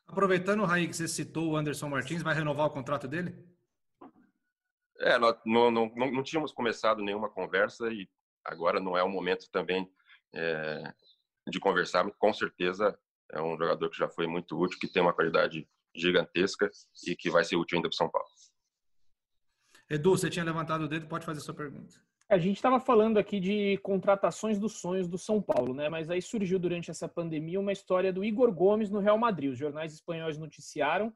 [0.06, 3.34] Aproveitando, Raí, que você citou o Anderson Martins, vai renovar o contrato dele?
[4.98, 8.08] É, nós não, não, não, não tínhamos começado nenhuma conversa e
[8.46, 9.90] agora não é o momento também
[10.34, 10.82] é,
[11.48, 12.98] de conversar, com certeza
[13.32, 16.70] é um jogador que já foi muito útil, que tem uma qualidade gigantesca
[17.06, 18.28] e que vai ser útil ainda para o São Paulo.
[19.88, 21.94] Edu, você tinha levantado o dedo, pode fazer sua pergunta.
[22.28, 25.88] A gente estava falando aqui de contratações dos sonhos do São Paulo, né?
[25.88, 29.52] Mas aí surgiu durante essa pandemia uma história do Igor Gomes no Real Madrid.
[29.52, 31.14] Os jornais espanhóis noticiaram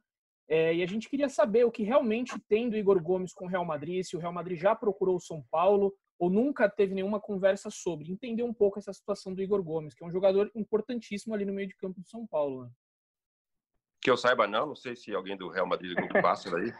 [0.49, 3.49] é, e a gente queria saber o que realmente tem do Igor Gomes com o
[3.49, 7.19] Real Madrid, se o Real Madrid já procurou o São Paulo ou nunca teve nenhuma
[7.19, 11.35] conversa sobre, entender um pouco essa situação do Igor Gomes, que é um jogador importantíssimo
[11.35, 12.65] ali no meio de campo do São Paulo.
[12.65, 12.71] Né?
[14.03, 16.71] Que eu saiba não, não sei se alguém do Real Madrid passa daí.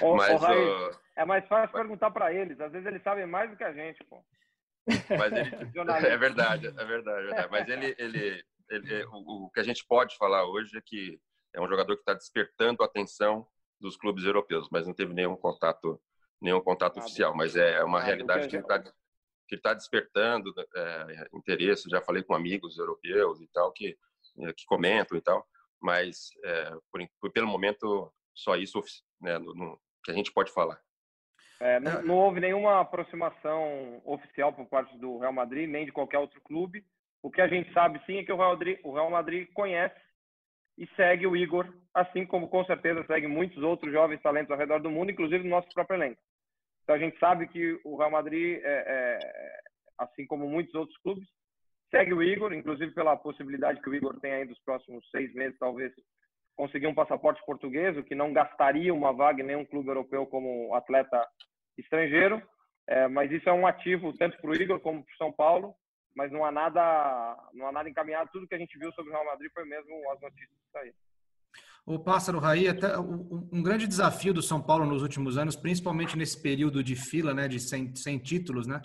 [0.16, 0.98] mas, Raí, uh...
[1.14, 4.02] É mais fácil perguntar para eles, às vezes eles sabem mais do que a gente,
[4.04, 4.24] pô.
[4.86, 5.50] Mas ele...
[5.60, 7.48] é verdade, é verdade, é verdade.
[7.50, 11.20] Mas ele, ele, ele o, o que a gente pode falar hoje é que
[11.52, 13.46] é um jogador que está despertando a atenção
[13.78, 16.00] dos clubes europeus, mas não teve nenhum contato
[16.40, 18.82] nenhum contato ah, oficial, mas é uma ah, realidade que ele está
[19.48, 21.88] que está despertando é, interesse.
[21.88, 23.96] Já falei com amigos europeus e tal que
[24.40, 25.46] é, que comentam e tal,
[25.80, 28.82] mas é, por, por, pelo momento só isso
[29.20, 30.78] né, no, no, que a gente pode falar.
[31.58, 36.18] É, não, não, houve nenhuma aproximação oficial por parte do Real Madrid nem de qualquer
[36.18, 36.84] outro clube.
[37.22, 39.98] O que a gente sabe sim é que o Real Madrid, o Real Madrid conhece
[40.76, 44.80] e segue o Igor, assim como com certeza segue muitos outros jovens talentos ao redor
[44.80, 46.20] do mundo, inclusive no nosso próprio elenco.
[46.86, 49.60] Então a gente sabe que o Real Madrid, é, é,
[49.98, 51.28] assim como muitos outros clubes,
[51.90, 55.58] segue o Igor, inclusive pela possibilidade que o Igor tem aí dos próximos seis meses,
[55.58, 55.92] talvez,
[56.54, 60.72] conseguir um passaporte português, o que não gastaria uma vaga em nenhum clube europeu como
[60.76, 61.26] atleta
[61.76, 62.40] estrangeiro.
[62.88, 65.74] É, mas isso é um ativo tanto para o Igor como para o São Paulo.
[66.14, 68.30] Mas não há nada, não há nada encaminhado.
[68.32, 71.05] Tudo que a gente viu sobre o Real Madrid foi mesmo as notícias que saíram.
[71.86, 76.42] O Pássaro Raí, até um grande desafio do São Paulo nos últimos anos, principalmente nesse
[76.42, 78.82] período de fila, né, de 100, 100 títulos, né,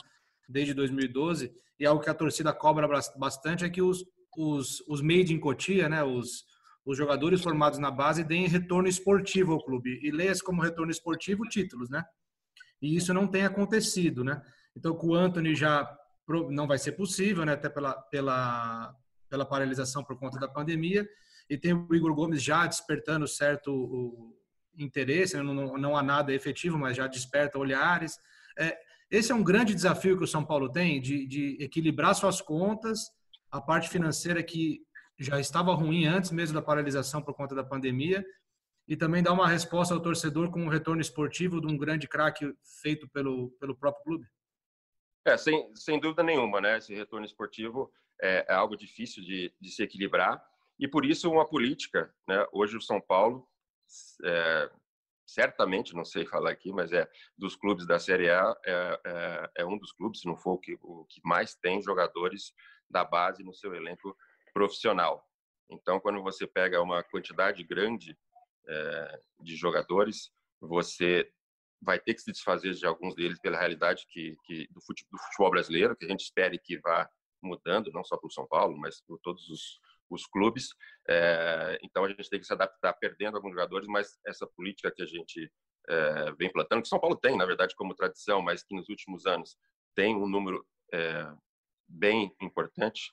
[0.48, 2.88] desde 2012, e algo que a torcida cobra
[3.18, 4.06] bastante é que os,
[4.38, 6.46] os, os made in Cotia, né, os,
[6.86, 10.00] os jogadores formados na base deem retorno esportivo ao clube.
[10.04, 12.04] E leia-se como retorno esportivo títulos, né?
[12.82, 14.42] E isso não tem acontecido, né?
[14.76, 15.88] Então, com o Anthony já
[16.50, 17.54] não vai ser possível, né?
[17.54, 18.96] Até pela, pela,
[19.30, 21.08] pela paralisação por conta da pandemia.
[21.52, 24.34] E tem o Igor Gomes já despertando certo
[24.78, 25.44] interesse, né?
[25.44, 28.18] não, não, há nada efetivo, mas já desperta olhares.
[28.58, 28.78] É,
[29.10, 33.12] esse é um grande desafio que o São Paulo tem, de, de equilibrar suas contas,
[33.52, 34.80] a parte financeira que
[35.20, 38.26] já estava ruim antes mesmo da paralisação por conta da pandemia,
[38.88, 42.56] e também dar uma resposta ao torcedor com um retorno esportivo de um grande craque
[42.82, 44.26] feito pelo, pelo próprio clube?
[45.28, 46.78] É, sem, sem dúvida nenhuma, né?
[46.78, 47.92] Esse retorno esportivo
[48.22, 50.42] é, é algo difícil de, de, se equilibrar
[50.82, 52.44] e por isso uma política, né?
[52.52, 53.48] Hoje o São Paulo,
[54.26, 54.72] é,
[55.28, 57.08] certamente, não sei falar aqui, mas é
[57.38, 60.58] dos clubes da Série A, é, é, é um dos clubes, se não for o
[60.58, 62.52] que, o que mais tem jogadores
[62.90, 64.18] da base no seu elenco
[64.54, 65.24] profissional.
[65.70, 68.18] Então, quando você pega uma quantidade grande
[68.68, 71.32] é, de jogadores, você
[71.80, 75.96] vai ter que se desfazer de alguns deles pela realidade que, que do, futebol, brasileiro,
[75.96, 77.08] que a gente espere que vá
[77.42, 79.80] mudando, não só para o São Paulo, mas por todos os,
[80.16, 80.70] os clubes.
[81.10, 85.02] É, então a gente tem que se adaptar, perdendo alguns jogadores, mas essa política que
[85.02, 85.52] a gente
[85.90, 89.26] é, vem plantando, que São Paulo tem, na verdade, como tradição, mas que nos últimos
[89.26, 89.58] anos
[89.96, 91.32] tem um número é,
[91.88, 93.12] bem importante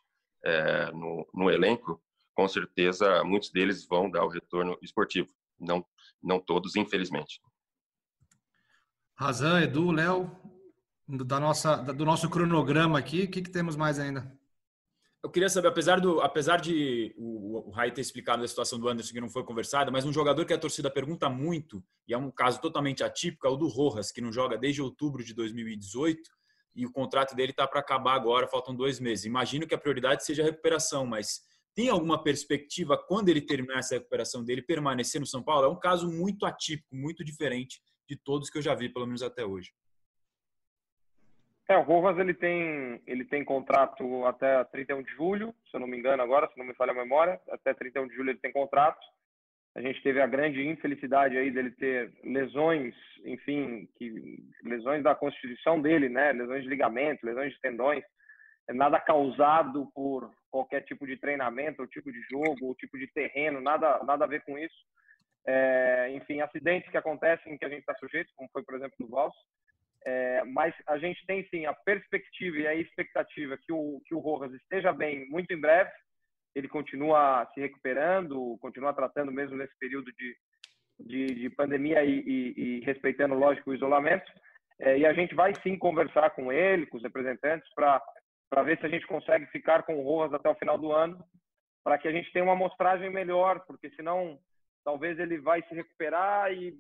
[0.95, 2.01] no, no elenco,
[2.33, 5.29] com certeza muitos deles vão dar o retorno esportivo.
[5.59, 5.85] Não,
[6.23, 7.41] não todos, infelizmente.
[9.17, 10.31] Razan, Edu, Léo,
[11.09, 14.38] da nossa, do nosso cronograma aqui, o que, que temos mais ainda?
[15.23, 18.89] Eu queria saber, apesar, do, apesar de o, o Rai ter explicado a situação do
[18.89, 22.19] Anderson que não foi conversada, mas um jogador que a torcida pergunta muito, e é
[22.19, 26.21] um caso totalmente atípico, é o do Rojas, que não joga desde outubro de 2018
[26.77, 29.25] e o contrato dele está para acabar agora, faltam dois meses.
[29.25, 31.41] Imagino que a prioridade seja a recuperação, mas
[31.75, 35.67] tem alguma perspectiva quando ele terminar essa recuperação dele permanecer no São Paulo?
[35.67, 39.23] É um caso muito atípico, muito diferente de todos que eu já vi, pelo menos
[39.23, 39.73] até hoje.
[41.69, 45.87] É, o Rojas ele tem, ele tem contrato até 31 de julho, se eu não
[45.87, 48.51] me engano agora, se não me falha a memória, até 31 de julho ele tem
[48.51, 49.05] contrato.
[49.75, 52.95] A gente teve a grande infelicidade aí dele ter lesões,
[53.25, 56.33] enfim, que lesões da constituição dele, né?
[56.33, 58.03] Lesões de ligamento, lesões de tendões,
[58.67, 63.07] é nada causado por qualquer tipo de treinamento, ou tipo de jogo, ou tipo de
[63.09, 64.77] terreno, nada, nada a ver com isso.
[65.47, 69.09] É, enfim, acidentes que acontecem que a gente está sujeito, como foi, por exemplo, no
[69.09, 69.35] Vals.
[70.09, 74.19] É, mas a gente tem sim a perspectiva e a expectativa que o, que o
[74.19, 75.91] Rojas esteja bem muito em breve
[76.55, 80.37] ele continua se recuperando, continua tratando mesmo nesse período de,
[80.99, 84.31] de, de pandemia e, e, e, respeitando, lógico, o isolamento.
[84.81, 88.87] É, e a gente vai sim conversar com ele, com os representantes, para ver se
[88.87, 91.23] a gente consegue ficar com o Rojas até o final do ano,
[91.85, 94.39] para que a gente tenha uma amostragem melhor, porque senão
[94.85, 96.75] talvez ele vai se recuperar e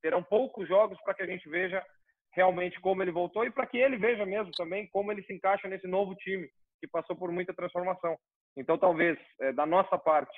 [0.00, 1.84] terão poucos jogos para que a gente veja
[2.32, 5.68] realmente como ele voltou e para que ele veja mesmo também como ele se encaixa
[5.68, 6.48] nesse novo time
[6.80, 8.16] que passou por muita transformação.
[8.56, 10.36] Então, talvez, é, da nossa parte,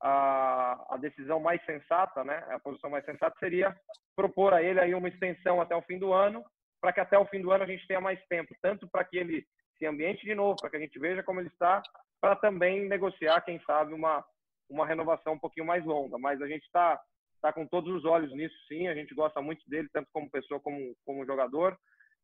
[0.00, 3.74] a, a, decisão mais sensata, né, a posição mais sensata seria
[4.14, 6.44] propor a ele aí uma extensão até o fim do ano,
[6.80, 9.16] para que até o fim do ano a gente tenha mais tempo, tanto para que
[9.16, 9.46] ele
[9.78, 11.82] se ambiente de novo, para que a gente veja como ele está,
[12.20, 14.24] para também negociar, quem sabe, uma,
[14.68, 16.18] uma renovação um pouquinho mais longa.
[16.18, 17.00] Mas a gente está
[17.40, 18.88] tá com todos os olhos nisso, sim.
[18.88, 21.76] A gente gosta muito dele, tanto como pessoa como como jogador.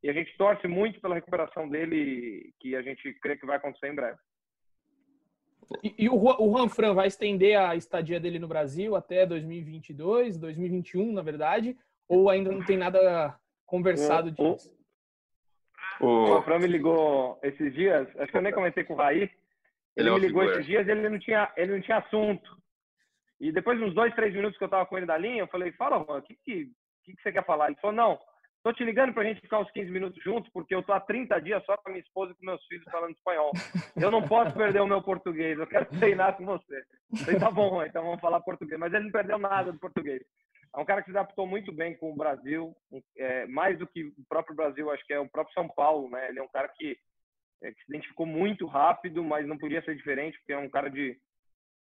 [0.03, 3.89] E a gente torce muito pela recuperação dele, que a gente crê que vai acontecer
[3.89, 4.19] em breve.
[5.83, 10.37] E, e o, o Juan Fran vai estender a estadia dele no Brasil até 2022,
[10.39, 11.77] 2021, na verdade?
[12.09, 14.77] Ou ainda não tem nada conversado o, disso?
[16.01, 18.97] O, o Juan Fran me ligou esses dias, acho que eu nem comentei com o
[18.97, 19.31] Raí.
[19.97, 22.62] Ele, ele é me ligou esses dias e ele não tinha, ele não tinha assunto.
[23.43, 25.49] E depois de uns dois, três minutos que eu tava com ele da linha, eu
[25.49, 26.71] falei, fala, Juan, o que, que,
[27.05, 27.67] que, que você quer falar?
[27.67, 28.19] Ele falou, não,
[28.63, 31.41] Tô te ligando pra gente ficar uns 15 minutos juntos, porque eu tô há 30
[31.41, 33.51] dias só com a minha esposa e com meus filhos falando espanhol.
[34.01, 36.85] Eu não posso perder o meu português, eu quero treinar com você.
[37.25, 38.79] falei, tá bom, então vamos falar português.
[38.79, 40.23] Mas ele não perdeu nada do português.
[40.75, 42.73] É um cara que se adaptou muito bem com o Brasil,
[43.19, 46.29] é, mais do que o próprio Brasil, acho que é o próprio São Paulo, né?
[46.29, 46.97] Ele é um cara que,
[47.65, 50.89] é, que se identificou muito rápido, mas não podia ser diferente, porque é um cara
[50.89, 51.19] de,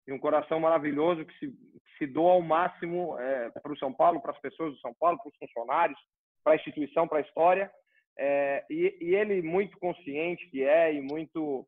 [0.07, 3.93] de um coração maravilhoso que se, que se doa ao máximo é, para o São
[3.93, 5.99] Paulo, para as pessoas do São Paulo, para os funcionários,
[6.43, 7.71] para a instituição, para a história.
[8.17, 11.65] É, e, e, ele muito consciente que é e muito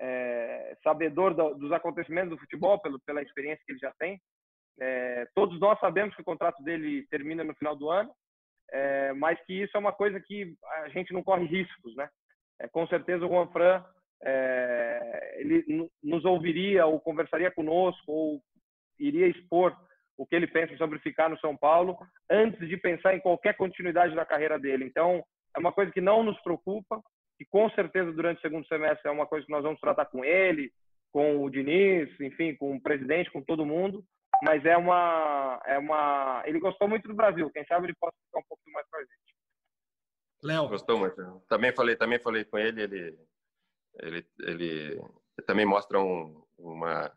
[0.00, 4.20] é, sabedor do, dos acontecimentos do futebol pelo, pela experiência que ele já tem.
[4.80, 8.10] É, todos nós sabemos que o contrato dele termina no final do ano,
[8.72, 12.08] é, mas que isso é uma coisa que a gente não corre riscos, né?
[12.60, 13.84] É, com certeza o Juan Fran
[14.22, 18.42] é, ele nos ouviria ou conversaria conosco ou
[18.98, 19.76] iria expor
[20.16, 21.96] o que ele pensa sobre ficar no São Paulo
[22.30, 24.84] antes de pensar em qualquer continuidade da carreira dele.
[24.84, 25.24] Então
[25.56, 27.02] é uma coisa que não nos preocupa,
[27.36, 30.24] que com certeza durante o segundo semestre é uma coisa que nós vamos tratar com
[30.24, 30.70] ele,
[31.12, 34.04] com o Diniz, enfim, com o presidente, com todo mundo.
[34.42, 36.42] Mas é uma, é uma.
[36.44, 37.48] Ele gostou muito do Brasil.
[37.50, 39.34] Quem sabe ele possa ficar um pouquinho mais com a gente.
[40.42, 40.68] Léo.
[40.68, 41.40] Gostou muito.
[41.48, 42.82] Também falei, também falei com ele.
[42.82, 43.18] Ele,
[44.00, 45.00] ele, ele
[45.46, 47.12] também mostra um, uma,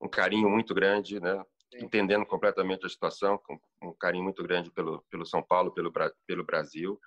[0.00, 1.44] um carinho muito grande, né?
[1.72, 1.84] Sim.
[1.84, 5.92] Entendendo completamente a situação, com um carinho muito grande pelo, pelo São Paulo, pelo,
[6.26, 7.00] pelo Brasil.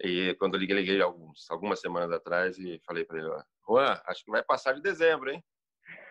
[0.00, 3.28] E quando eu liguei, liguei alguns, algumas semanas atrás e falei para ele,
[3.68, 5.42] Juan, acho que vai passar de dezembro, hein?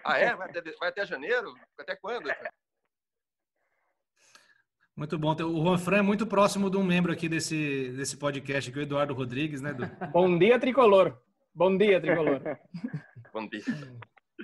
[0.05, 0.35] Ah, é?
[0.35, 1.53] Vai até, vai até janeiro?
[1.79, 2.29] Até quando?
[4.95, 5.33] Muito bom.
[5.33, 8.81] O Juan Fran é muito próximo de um membro aqui desse, desse podcast, que é
[8.81, 9.73] o Eduardo Rodrigues, né?
[9.73, 9.85] Do...
[10.11, 11.17] Bom dia, Tricolor.
[11.57, 12.39] Bom dia, Tricolor.
[13.33, 13.63] bom dia.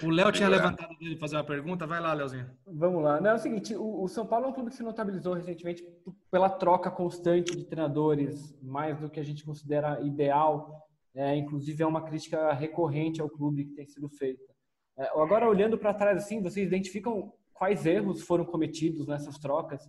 [0.01, 1.85] O Léo tinha levantado dele fazer uma pergunta.
[1.85, 2.49] Vai lá, Léozinho.
[2.65, 3.21] Vamos lá.
[3.21, 5.87] Não, é o seguinte, o, o, São Paulo é um clube que se notabilizou recentemente
[6.31, 10.89] pela troca constante de treinadores, mais do que a gente considera ideal.
[11.13, 14.51] É, inclusive, é uma crítica recorrente ao clube que tem sido feita.
[14.97, 19.87] É, agora, olhando para trás, assim, vocês identificam quais erros foram cometidos nessas trocas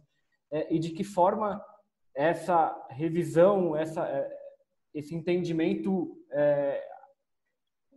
[0.53, 1.65] é, e de que forma
[2.15, 4.31] essa revisão, essa, é,
[4.93, 6.94] esse entendimento é,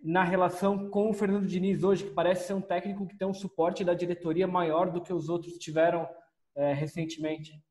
[0.03, 3.33] na relação com o Fernando Diniz hoje, que parece ser um técnico que tem um
[3.33, 6.07] suporte da diretoria maior do que os outros tiveram
[6.55, 7.61] é, recentemente?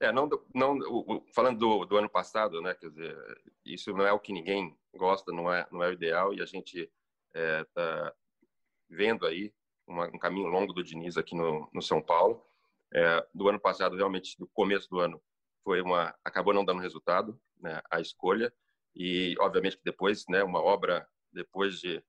[0.00, 2.74] É, não, não falando do, do, ano passado, né?
[2.74, 3.16] Quer dizer,
[3.64, 6.46] isso não é o que ninguém gosta, não é, não é o ideal e a
[6.46, 6.90] gente
[7.34, 8.14] está é, tá
[8.88, 9.52] vendo aí
[9.86, 12.44] uma, um caminho longo do Diniz aqui no, no São Paulo.
[12.92, 15.20] É, do ano passado, realmente, do começo do ano,
[15.64, 17.80] foi uma acabou não dando resultado, né?
[17.90, 18.52] A escolha
[18.94, 22.02] e obviamente que depois, né, uma obra depois de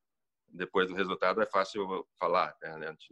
[0.47, 2.87] depois do resultado é fácil falar, né?
[2.87, 3.09] A gente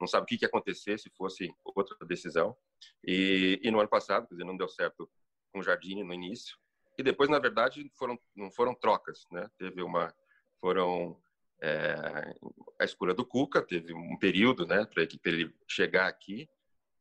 [0.00, 2.56] não sabe o que que ia acontecer se fosse outra decisão.
[3.02, 5.10] E, e no ano passado, quer dizer, não deu certo
[5.52, 6.56] com o Jardine no início.
[6.96, 9.50] E depois, na verdade, foram não foram trocas, né?
[9.58, 10.14] Teve uma
[10.60, 11.20] foram
[11.62, 12.34] é,
[12.80, 16.48] a escolha do Cuca, teve um período, né, para ele chegar aqui.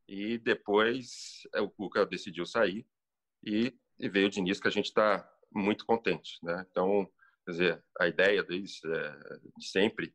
[0.07, 2.85] E depois é, o Cuca decidiu sair
[3.43, 6.65] e, e veio o Diniz que a gente está muito contente, né?
[6.69, 7.07] Então,
[7.45, 10.13] quer dizer, a ideia deles é, de sempre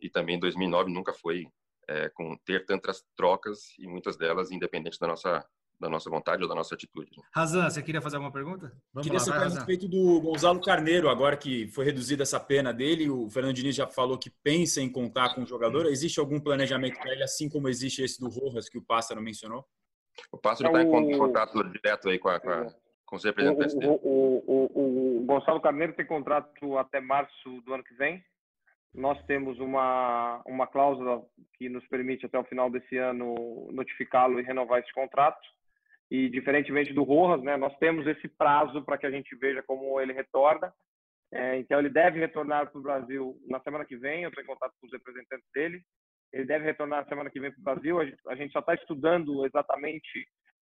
[0.00, 1.46] e também em 2009 nunca foi
[1.88, 5.46] é, com ter tantas trocas e muitas delas independentes da nossa
[5.82, 7.10] da nossa vontade ou da nossa atitude.
[7.16, 7.24] Né?
[7.34, 8.72] Razan, você queria fazer alguma pergunta?
[8.94, 12.72] Vamos queria lá, saber a respeito do Gonzalo Carneiro, agora que foi reduzida essa pena
[12.72, 15.86] dele, o Fernando Diniz já falou que pensa em contar com o jogador.
[15.86, 19.66] Existe algum planejamento para ele, assim como existe esse do Rojas que o Pássaro mencionou?
[20.30, 21.00] O Pássaro está é o...
[21.00, 22.72] em contato direto aí com a, com a
[24.02, 28.24] o, o, o, Gonçalo Carneiro tem contrato até março do ano que vem.
[28.94, 31.22] Nós temos uma, uma cláusula
[31.58, 35.46] que nos permite até o final desse ano notificá-lo e renovar esse contrato.
[36.10, 40.00] E diferentemente do Rojas, né, nós temos esse prazo para que a gente veja como
[40.00, 40.72] ele retorna.
[41.32, 44.22] É, então ele deve retornar para o Brasil na semana que vem.
[44.22, 45.82] Eu estou em contato com os representantes dele.
[46.32, 48.00] Ele deve retornar na semana que vem para o Brasil.
[48.00, 50.26] A gente, a gente só está estudando exatamente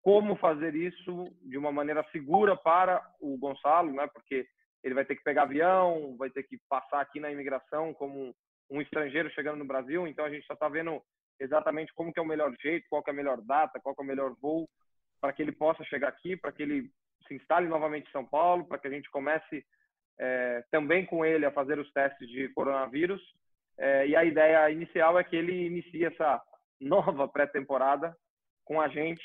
[0.06, 4.06] como fazer isso de uma maneira segura para o Gonçalo, né?
[4.06, 4.46] Porque
[4.84, 8.32] ele vai ter que pegar avião, vai ter que passar aqui na imigração como
[8.70, 10.06] um estrangeiro chegando no Brasil.
[10.06, 11.02] Então a gente já está vendo
[11.40, 14.00] exatamente como que é o melhor jeito, qual que é a melhor data, qual que
[14.00, 14.68] é o melhor voo
[15.20, 16.88] para que ele possa chegar aqui, para que ele
[17.26, 19.66] se instale novamente em São Paulo, para que a gente comece
[20.20, 23.20] é, também com ele a fazer os testes de coronavírus.
[23.76, 26.40] É, e a ideia inicial é que ele inicie essa
[26.80, 28.16] nova pré-temporada
[28.64, 29.24] com a gente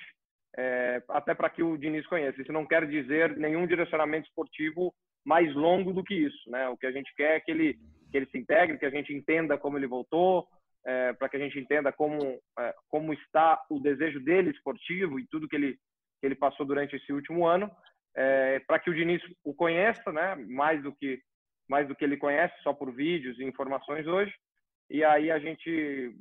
[0.58, 2.42] é, até para que o Diniz conheça.
[2.42, 4.94] Isso não quer dizer nenhum direcionamento esportivo
[5.26, 6.50] mais longo do que isso.
[6.50, 6.68] Né?
[6.70, 7.80] O que a gente quer é que ele,
[8.12, 10.48] que ele se integre, que a gente entenda como ele voltou,
[10.86, 15.28] é, para que a gente entenda como, é, como está o desejo dele esportivo e
[15.28, 15.74] tudo que ele,
[16.20, 17.70] que ele passou durante esse último ano,
[18.16, 20.36] é, para que o Diniz o conheça, né?
[20.36, 21.22] mais, do que,
[21.70, 24.34] mais do que ele conhece só por vídeos e informações hoje,
[24.92, 26.14] e aí a gente,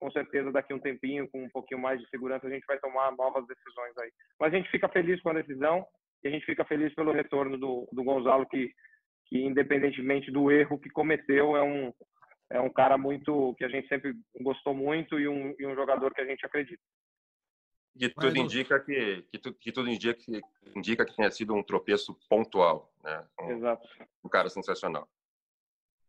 [0.00, 2.76] com certeza, daqui a um tempinho, com um pouquinho mais de segurança, a gente vai
[2.80, 4.10] tomar novas decisões aí.
[4.40, 5.86] Mas a gente fica feliz com a decisão
[6.24, 8.72] e a gente fica feliz pelo retorno do, do Gonzalo, que,
[9.26, 11.92] que independentemente do erro que cometeu, é um,
[12.50, 16.12] é um cara muito que a gente sempre gostou muito e um, e um jogador
[16.12, 16.82] que a gente acredita.
[17.94, 20.40] De tudo indica que, que, tu, que tudo indica que,
[20.74, 23.24] indica que tenha sido um tropeço pontual, né?
[23.40, 23.88] Um, Exato.
[24.24, 25.08] Um cara sensacional.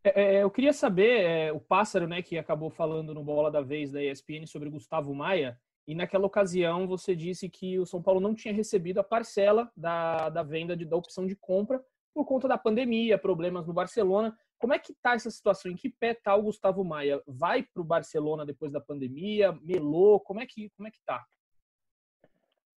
[0.03, 3.61] É, é, eu queria saber, é, o Pássaro, né, que acabou falando no Bola da
[3.61, 8.19] Vez da ESPN sobre Gustavo Maia, e naquela ocasião você disse que o São Paulo
[8.19, 11.83] não tinha recebido a parcela da, da venda de, da opção de compra
[12.13, 14.37] por conta da pandemia, problemas no Barcelona.
[14.57, 15.71] Como é que está essa situação?
[15.71, 17.21] Em que pé está o Gustavo Maia?
[17.25, 19.57] Vai para o Barcelona depois da pandemia?
[19.63, 20.19] Melou?
[20.19, 21.25] Como é que como é que tá?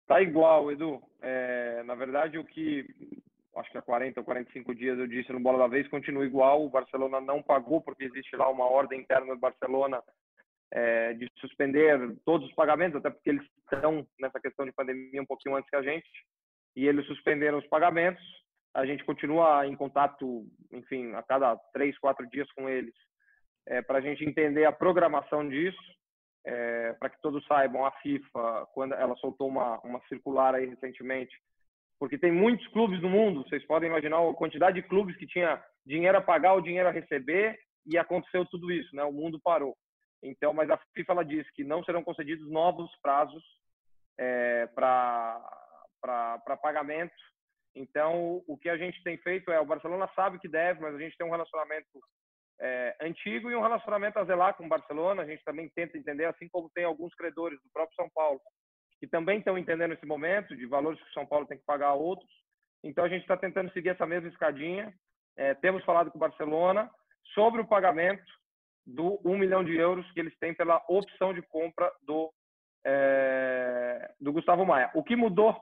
[0.06, 1.02] Tá igual, Edu.
[1.20, 2.86] É, na verdade, o que
[3.56, 6.64] acho que há 40 ou 45 dias eu disse no Bola da Vez continua igual.
[6.64, 10.02] O Barcelona não pagou porque existe lá uma ordem interna do Barcelona
[10.72, 15.26] é, de suspender todos os pagamentos, até porque eles estão nessa questão de pandemia um
[15.26, 16.08] pouquinho antes que a gente.
[16.74, 18.24] E eles suspenderam os pagamentos
[18.74, 22.94] a gente continua em contato, enfim, a cada três, quatro dias com eles,
[23.66, 25.78] é, para a gente entender a programação disso,
[26.44, 31.36] é, para que todos saibam, a FIFA, quando ela soltou uma, uma circular aí recentemente,
[32.02, 35.62] porque tem muitos clubes no mundo, vocês podem imaginar a quantidade de clubes que tinha
[35.86, 39.04] dinheiro a pagar, o dinheiro a receber, e aconteceu tudo isso, né?
[39.04, 39.76] O mundo parou.
[40.20, 43.44] Então, mas a FIFA ela diz que não serão concedidos novos prazos
[44.18, 45.40] é, para
[46.60, 47.14] pagamento
[47.72, 50.98] então, o que a gente tem feito é, o Barcelona sabe que deve, mas a
[50.98, 51.86] gente tem um relacionamento
[52.60, 55.22] é, antigo e um relacionamento a zelar com o Barcelona.
[55.22, 58.40] A gente também tenta entender, assim como tem alguns credores do próprio São Paulo,
[59.02, 61.88] que também estão entendendo esse momento de valores que o São Paulo tem que pagar
[61.88, 62.30] a outros.
[62.84, 64.94] Então, a gente está tentando seguir essa mesma escadinha.
[65.36, 66.88] É, temos falado com o Barcelona
[67.34, 68.22] sobre o pagamento
[68.86, 72.32] do 1 milhão de euros que eles têm pela opção de compra do,
[72.86, 74.88] é, do Gustavo Maia.
[74.94, 75.60] O que mudou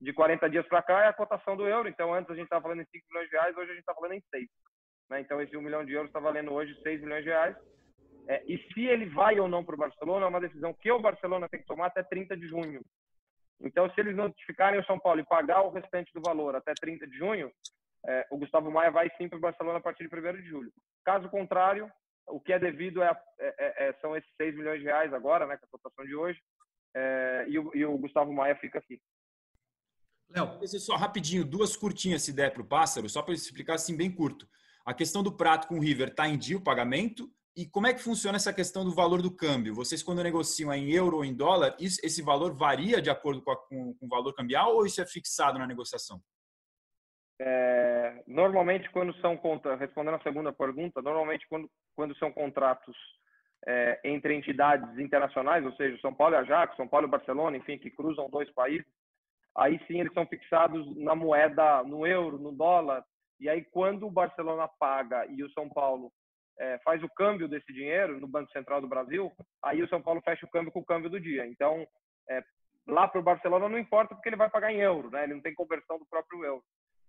[0.00, 1.88] de 40 dias para cá é a cotação do euro.
[1.88, 3.94] Então, antes a gente estava falando em 5 milhões de reais, hoje a gente está
[3.94, 4.48] falando em 6.
[5.10, 5.20] Né?
[5.20, 7.56] Então, esse 1 milhão de euros está valendo hoje 6 milhões de reais.
[8.28, 11.00] É, e se ele vai ou não para o Barcelona, é uma decisão que o
[11.00, 12.80] Barcelona tem que tomar até 30 de junho.
[13.60, 17.06] Então, se eles notificarem o São Paulo e pagar o restante do valor até 30
[17.06, 17.52] de junho,
[18.06, 20.72] é, o Gustavo Maia vai sim para o Barcelona a partir de 1 de julho.
[21.04, 21.90] Caso contrário,
[22.26, 25.56] o que é devido é, é, é, são esses 6 milhões de reais agora, né,
[25.56, 26.40] com a cotação de hoje,
[26.94, 29.00] é, e o, e, o, Gustavo Maia fica aqui.
[30.30, 34.10] Léo, só rapidinho, duas curtinhas se der para o pássaro, só para explicar assim bem
[34.10, 34.48] curto.
[34.84, 37.30] A questão do prato com o River está em dia o pagamento?
[37.56, 39.74] E como é que funciona essa questão do valor do câmbio?
[39.74, 43.56] Vocês, quando negociam em euro ou em dólar, esse valor varia de acordo com, a,
[43.56, 46.20] com, com, o valor cambial ou isso é fixado na negociação?
[47.40, 49.40] É, normalmente, quando são
[49.78, 52.96] respondendo a segunda pergunta, normalmente quando, quando são contratos
[53.66, 57.78] é, entre entidades internacionais, ou seja, São Paulo e Ajax, São Paulo e Barcelona, enfim,
[57.78, 58.86] que cruzam dois países,
[59.56, 63.04] aí sim eles são fixados na moeda, no euro, no dólar.
[63.40, 66.12] E aí, quando o Barcelona paga e o São Paulo
[66.60, 69.32] é, faz o câmbio desse dinheiro no Banco Central do Brasil,
[69.64, 71.46] aí o São Paulo fecha o câmbio com o câmbio do dia.
[71.46, 71.86] Então,
[72.28, 72.42] é,
[72.86, 75.24] lá para o Barcelona não importa porque ele vai pagar em euro, né?
[75.24, 76.62] Ele não tem conversão do próprio euro.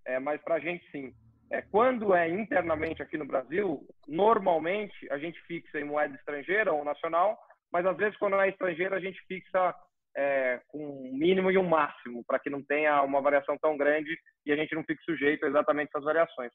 [0.06, 1.14] É, mas para a gente sim.
[1.52, 6.86] É, quando é internamente aqui no Brasil, normalmente a gente fixa em moeda estrangeira ou
[6.86, 7.38] nacional,
[7.74, 9.76] mas às vezes quando é estrangeira a gente fixa
[10.16, 14.18] é, com um mínimo e um máximo, para que não tenha uma variação tão grande
[14.46, 16.52] e a gente não fique sujeito exatamente essas variações.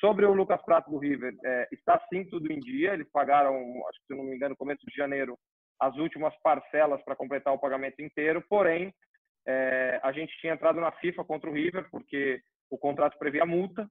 [0.00, 3.56] Sobre o Lucas Prato do River, é, está sim tudo em dia, eles pagaram,
[3.88, 5.36] acho que se não me engano, no começo de janeiro,
[5.80, 8.94] as últimas parcelas para completar o pagamento inteiro, porém,
[9.46, 12.40] é, a gente tinha entrado na FIFA contra o River, porque
[12.70, 13.88] o contrato previa multa,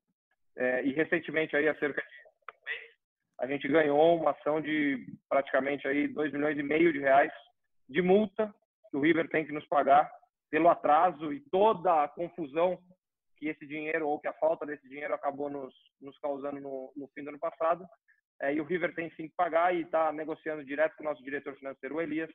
[0.58, 2.93] é, e recentemente, aí, há cerca de um mês,
[3.41, 7.32] a gente ganhou uma ação de praticamente aí 2 milhões e meio de reais
[7.89, 8.53] de multa
[8.89, 10.10] que o River tem que nos pagar
[10.49, 12.80] pelo atraso e toda a confusão
[13.38, 17.07] que esse dinheiro ou que a falta desse dinheiro acabou nos, nos causando no, no
[17.09, 17.85] fim do ano passado.
[18.41, 21.23] É, e o River tem sim que pagar e está negociando direto com o nosso
[21.23, 22.29] diretor financeiro, o Elias,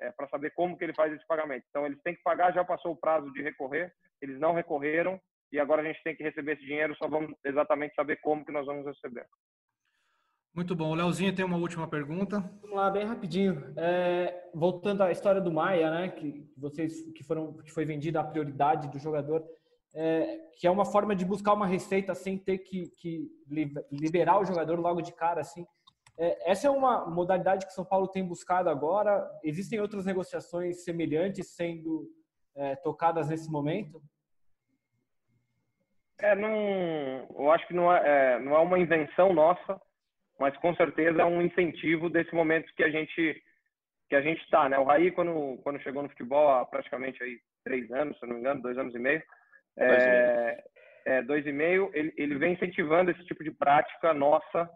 [0.00, 1.64] é, para saber como que ele faz esse pagamento.
[1.68, 5.18] Então, eles têm que pagar, já passou o prazo de recorrer, eles não recorreram
[5.50, 8.52] e agora a gente tem que receber esse dinheiro, só vamos exatamente saber como que
[8.52, 9.26] nós vamos receber.
[10.54, 10.90] Muito bom.
[10.90, 12.40] O Leozinho tem uma última pergunta.
[12.60, 13.72] Vamos lá, bem rapidinho.
[13.76, 18.24] É, voltando à história do Maia, né, que vocês que foram que foi vendida a
[18.24, 19.44] prioridade do jogador,
[19.94, 23.28] é, que é uma forma de buscar uma receita sem ter que, que
[23.90, 25.66] liberar o jogador logo de cara, assim.
[26.18, 29.28] É, essa é uma modalidade que São Paulo tem buscado agora.
[29.44, 32.08] Existem outras negociações semelhantes sendo
[32.56, 34.02] é, tocadas nesse momento?
[36.20, 39.80] É, não, eu acho que não é, é não é uma invenção nossa
[40.38, 43.42] mas com certeza é um incentivo desse momento que a gente
[44.08, 44.78] que a gente está, né?
[44.78, 48.40] O Raí quando quando chegou no futebol há praticamente aí três anos, se não me
[48.40, 49.22] engano, dois anos e meio,
[49.78, 50.64] é,
[51.06, 54.68] é, dois e meio, ele, ele vem incentivando esse tipo de prática nossa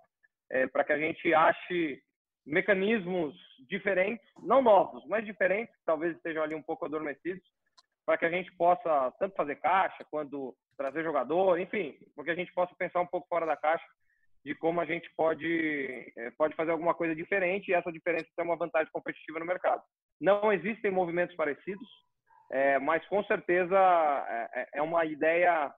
[0.50, 2.02] é, para que a gente ache
[2.44, 3.34] mecanismos
[3.68, 7.42] diferentes, não novos, mas diferentes, talvez estejam ali um pouco adormecidos,
[8.04, 12.52] para que a gente possa tanto fazer caixa quanto trazer jogador, enfim, porque a gente
[12.52, 13.86] possa pensar um pouco fora da caixa
[14.44, 18.44] de como a gente pode é, pode fazer alguma coisa diferente e essa diferença tem
[18.44, 19.82] uma vantagem competitiva no mercado.
[20.20, 21.88] Não existem movimentos parecidos,
[22.52, 25.72] é, mas com certeza é, é, é uma ideia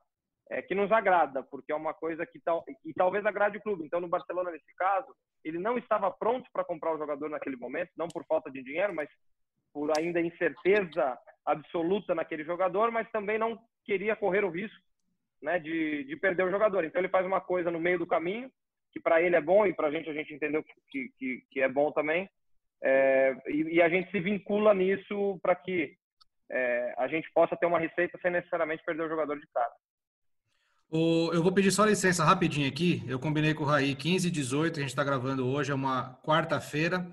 [0.51, 3.85] é, que nos agrada, porque é uma coisa que tal, e talvez agrade o clube.
[3.85, 5.07] Então, no Barcelona, nesse caso,
[5.43, 8.93] ele não estava pronto para comprar o jogador naquele momento, não por falta de dinheiro,
[8.93, 9.09] mas
[9.73, 14.83] por ainda incerteza absoluta naquele jogador, mas também não queria correr o risco
[15.41, 16.83] né, de, de perder o jogador.
[16.83, 18.51] Então, ele faz uma coisa no meio do caminho,
[18.91, 21.61] que para ele é bom e para a gente a gente entendeu que, que, que
[21.61, 22.29] é bom também.
[22.83, 25.95] É, e, e, a gente se vincula nisso para que
[26.51, 29.71] é, a gente possa ter uma receita sem necessariamente perder o jogador de cara.
[30.89, 33.03] O, eu vou pedir só licença rapidinho aqui.
[33.07, 36.15] Eu combinei com o Raí 15 e 18, a gente está gravando hoje, é uma
[36.23, 37.05] quarta-feira.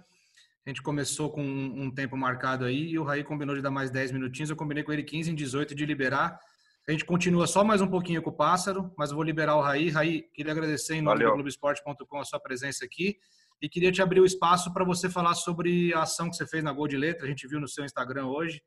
[0.64, 3.70] A gente começou com um, um, tempo marcado aí e o Raí combinou de dar
[3.70, 4.50] mais 10 minutinhos.
[4.50, 6.38] Eu combinei com ele 15 e 18 de liberar.
[6.86, 9.60] A gente continua só mais um pouquinho com o Pássaro, mas eu vou liberar o
[9.60, 9.88] Raí.
[9.88, 11.30] Raí, queria agradecer em nome Valeu.
[11.30, 13.16] do Globoesporte.com a sua presença aqui
[13.60, 16.62] e queria te abrir o espaço para você falar sobre a ação que você fez
[16.62, 17.24] na Gol de Letra.
[17.24, 18.62] A gente viu no seu Instagram hoje.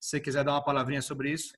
[0.00, 1.54] Se você quiser dar uma palavrinha sobre isso.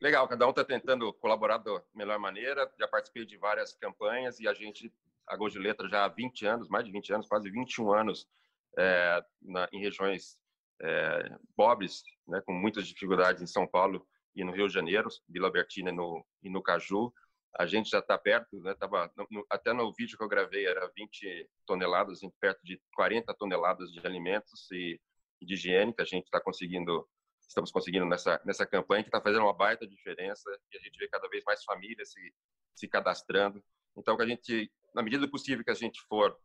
[0.00, 2.68] Legal, cada um está tentando colaborar da melhor maneira.
[2.78, 4.92] Já participei de várias campanhas e a gente,
[5.26, 8.28] a Gol de Letra, já há 20 anos, mais de 20 anos, quase 21 anos,
[8.76, 10.36] é, na, em regiões
[10.80, 15.52] é, pobres, né, com muitas dificuldades em São Paulo e no Rio de Janeiro, Vila
[15.52, 17.12] Bertina e no, e no Caju.
[17.56, 20.90] A gente já está perto, né, tava, no, até no vídeo que eu gravei era
[20.96, 25.00] 20 toneladas, perto de 40 toneladas de alimentos e,
[25.44, 27.06] de higiene que a gente está conseguindo
[27.52, 31.06] estamos conseguindo nessa, nessa campanha, que está fazendo uma baita diferença e a gente vê
[31.08, 32.34] cada vez mais famílias se,
[32.74, 33.62] se cadastrando.
[33.96, 36.36] Então, que a gente, na medida do possível que a gente for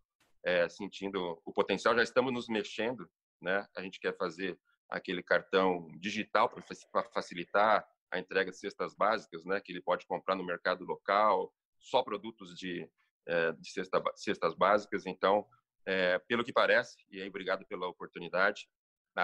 [0.44, 3.10] é, sentindo o potencial, já estamos nos mexendo,
[3.42, 3.66] né?
[3.76, 9.60] A gente quer fazer aquele cartão digital para facilitar a entrega de cestas básicas, né?
[9.62, 12.90] Que ele pode comprar no mercado local, só produtos de,
[13.26, 15.06] é, de cesta, cestas básicas.
[15.06, 15.46] Então,
[15.86, 18.68] é, pelo que parece, e aí obrigado pela oportunidade,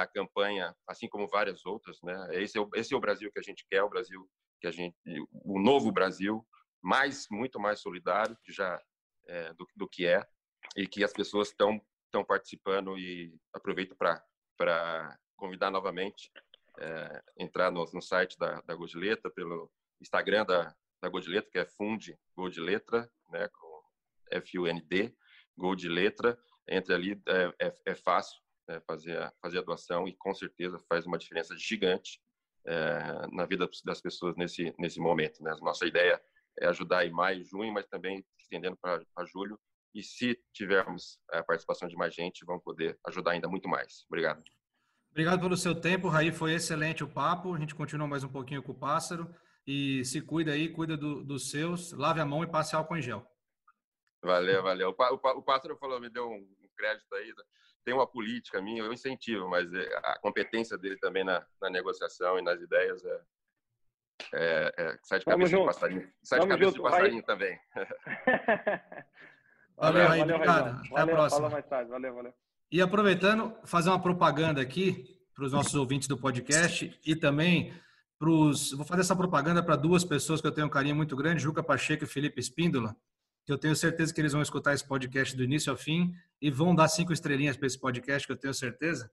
[0.01, 2.27] a campanha, assim como várias outras, né?
[2.31, 4.27] Esse é o, esse é o Brasil que a gente quer, o Brasil
[4.59, 4.95] que a gente,
[5.31, 6.45] o novo Brasil,
[6.81, 8.81] mais muito mais solidário já
[9.27, 10.25] é, do, do que é
[10.75, 14.23] e que as pessoas estão estão participando e aproveito para
[14.57, 16.31] para convidar novamente
[16.79, 19.71] é, entrar no, no, site da, da Godileta pelo
[20.01, 23.47] Instagram da, da Godileta que é Funde Godileta, né?
[23.49, 23.83] Com
[24.31, 25.15] F U N D
[25.57, 26.37] Godileta
[26.67, 30.79] entre ali é, é, é fácil é, fazer, a, fazer a doação e com certeza
[30.87, 32.19] faz uma diferença gigante
[32.65, 35.43] é, na vida das pessoas nesse, nesse momento.
[35.43, 35.55] Né?
[35.61, 36.21] Nossa ideia
[36.59, 39.59] é ajudar em maio, junho, mas também estendendo para julho.
[39.93, 44.05] E se tivermos a participação de mais gente, vamos poder ajudar ainda muito mais.
[44.07, 44.43] Obrigado.
[45.11, 46.31] Obrigado pelo seu tempo, Raí.
[46.31, 47.53] Foi excelente o papo.
[47.53, 49.33] A gente continua mais um pouquinho com o pássaro.
[49.67, 51.91] E se cuida aí, cuida do, dos seus.
[51.93, 53.23] Lave a mão e passe álcool em gel.
[54.23, 54.89] Valeu, valeu.
[54.89, 57.31] O, o, o pássaro falou, me deu um crédito aí
[57.83, 62.39] tem uma política minha, eu incentivo, mas é, a competência dele também na, na negociação
[62.39, 63.21] e nas ideias é,
[64.33, 66.09] é, é sai de cabeça de passarinho.
[66.23, 66.83] Sai de cabeça junto.
[66.83, 67.23] de passarinho Vai.
[67.23, 67.59] também.
[69.77, 70.79] valeu, valeu, obrigado.
[70.79, 71.49] Até valeu, a próxima.
[71.49, 71.89] mais tarde.
[71.89, 72.33] Valeu, valeu.
[72.71, 75.05] E aproveitando, fazer uma propaganda aqui
[75.35, 77.73] para os nossos ouvintes do podcast e também
[78.17, 78.71] para os.
[78.71, 81.61] Vou fazer essa propaganda para duas pessoas que eu tenho um carinho muito grande, Juca
[81.61, 82.95] Pacheco e Felipe Espíndola
[83.51, 86.73] eu tenho certeza que eles vão escutar esse podcast do início ao fim e vão
[86.73, 89.11] dar cinco estrelinhas para esse podcast, que eu tenho certeza.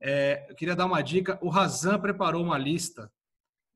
[0.00, 1.38] É, eu queria dar uma dica.
[1.40, 3.10] O Razan preparou uma lista,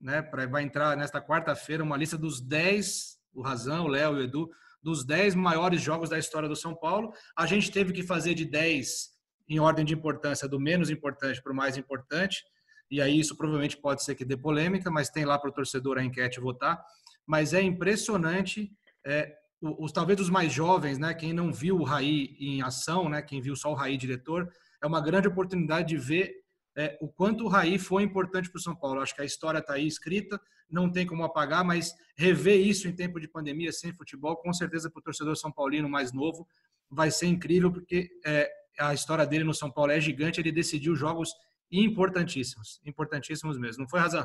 [0.01, 0.21] né?
[0.21, 4.23] Pra, vai entrar nesta quarta-feira uma lista dos 10, o Razan, o Léo e o
[4.25, 4.51] Edu,
[4.83, 7.13] dos 10 maiores jogos da história do São Paulo.
[7.37, 9.17] A gente teve que fazer de 10
[9.49, 12.45] em ordem de importância, do menos importante para o mais importante.
[12.91, 15.99] E aí isso provavelmente pode ser que dê polêmica, mas tem lá para o torcedor
[15.99, 16.85] a enquete votar.
[17.27, 18.73] Mas é impressionante
[19.05, 23.23] é, os talvez os mais jovens, né, quem não viu o Raí em ação, né,
[23.23, 24.51] quem viu só o Raí diretor,
[24.83, 26.33] é uma grande oportunidade de ver
[26.77, 29.01] é, o quanto o Raí foi importante para o São Paulo.
[29.01, 30.39] Acho que a história está aí escrita,
[30.71, 34.91] não tem como apagar, mas rever isso em tempo de pandemia sem futebol, com certeza
[34.91, 36.47] para o torcedor são paulino mais novo
[36.91, 40.41] vai ser incrível, porque é, a história dele no São Paulo é gigante.
[40.41, 41.31] Ele decidiu jogos
[41.71, 43.83] importantíssimos, importantíssimos mesmo.
[43.83, 44.25] Não foi razão?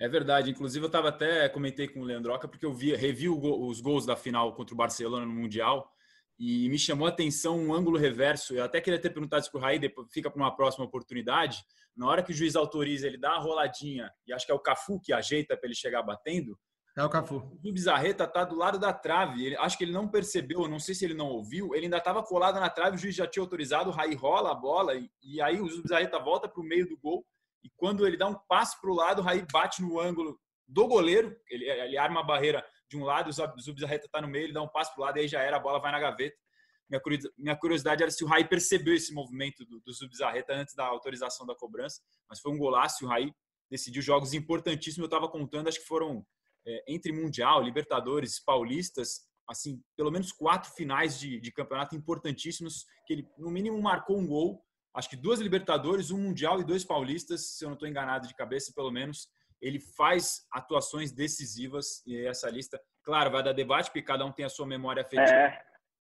[0.00, 0.50] É verdade.
[0.50, 4.16] Inclusive, eu estava até comentei com o Leandroca, porque eu vi, revi os gols da
[4.16, 5.92] final contra o Barcelona no Mundial
[6.38, 8.54] e me chamou a atenção um ângulo reverso.
[8.54, 11.62] Eu até queria ter perguntado isso para o Raí, depois fica para uma próxima oportunidade.
[11.94, 14.58] Na hora que o juiz autoriza, ele dá a roladinha, e acho que é o
[14.58, 16.58] Cafu que ajeita para ele chegar batendo.
[16.96, 17.36] É o Cafu.
[17.62, 19.44] O Bizarreta tá do lado da trave.
[19.44, 21.74] Ele, acho que ele não percebeu, não sei se ele não ouviu.
[21.74, 24.54] Ele ainda estava colado na trave, o juiz já tinha autorizado, o Raí rola a
[24.54, 27.22] bola e, e aí o Bizarreta volta para o meio do gol.
[27.62, 30.86] E quando ele dá um passe para o lado, o Raí bate no ângulo do
[30.86, 31.36] goleiro.
[31.48, 34.62] Ele, ele arma a barreira de um lado, o Zubizarreta está no meio, ele dá
[34.62, 36.36] um passe para o lado e aí já era, a bola vai na gaveta.
[37.38, 41.46] Minha curiosidade era se o Raí percebeu esse movimento do, do Zubizarreta antes da autorização
[41.46, 43.04] da cobrança, mas foi um golaço.
[43.04, 43.32] O Raí
[43.70, 44.98] decidiu jogos importantíssimos.
[44.98, 46.26] Eu estava contando, acho que foram
[46.66, 53.12] é, entre Mundial, Libertadores, Paulistas, assim, pelo menos quatro finais de, de campeonato importantíssimos, que
[53.12, 54.60] ele, no mínimo, marcou um gol.
[54.94, 58.34] Acho que duas Libertadores, um Mundial e dois Paulistas, se eu não estou enganado de
[58.34, 59.28] cabeça, pelo menos.
[59.60, 64.44] Ele faz atuações decisivas e essa lista, claro, vai dar debate, porque cada um tem
[64.44, 65.22] a sua memória afetiva.
[65.22, 65.62] É,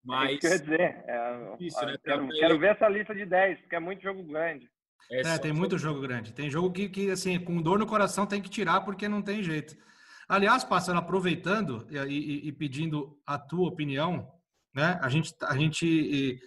[0.05, 0.29] mas...
[0.29, 1.05] é isso que eu ia dizer.
[1.07, 1.97] É, isso, né?
[2.05, 4.71] quero, quero ver essa lista de 10, porque é muito jogo grande.
[5.11, 6.33] É, é tem muito jogo grande.
[6.33, 9.43] Tem jogo que, que, assim, com dor no coração tem que tirar porque não tem
[9.43, 9.77] jeito.
[10.29, 14.33] Aliás, passando, aproveitando e, e, e, pedindo a tua opinião,
[14.75, 14.99] né?
[15.03, 16.41] A gente, a gente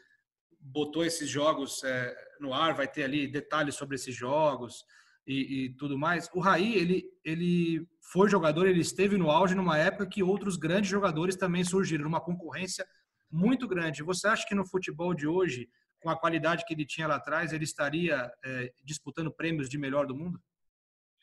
[0.66, 4.84] botou esses jogos é, no ar, vai ter ali detalhes sobre esses jogos
[5.28, 6.30] e, e, tudo mais.
[6.34, 10.90] O Raí, ele, ele foi jogador, ele esteve no auge numa época que outros grandes
[10.90, 12.86] jogadores também surgiram, uma concorrência
[13.32, 14.04] muito grande.
[14.04, 15.70] Você acha que no futebol de hoje
[16.06, 20.06] com a qualidade que ele tinha lá atrás, ele estaria é, disputando prêmios de melhor
[20.06, 20.40] do mundo?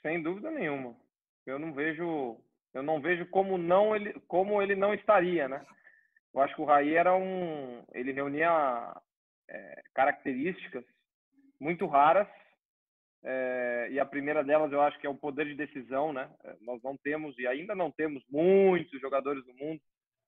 [0.01, 0.97] Sem dúvida nenhuma.
[1.47, 2.36] Eu não vejo,
[2.74, 5.64] eu não vejo como não ele, como ele não estaria, né?
[6.35, 9.01] Eu acho que o Raí era um, ele reunia
[9.53, 10.85] é, características
[11.61, 12.27] muito raras
[13.24, 16.29] é, e a primeira delas eu acho que é o poder de decisão, né?
[16.45, 19.81] É, nós não temos e ainda não temos muitos jogadores do mundo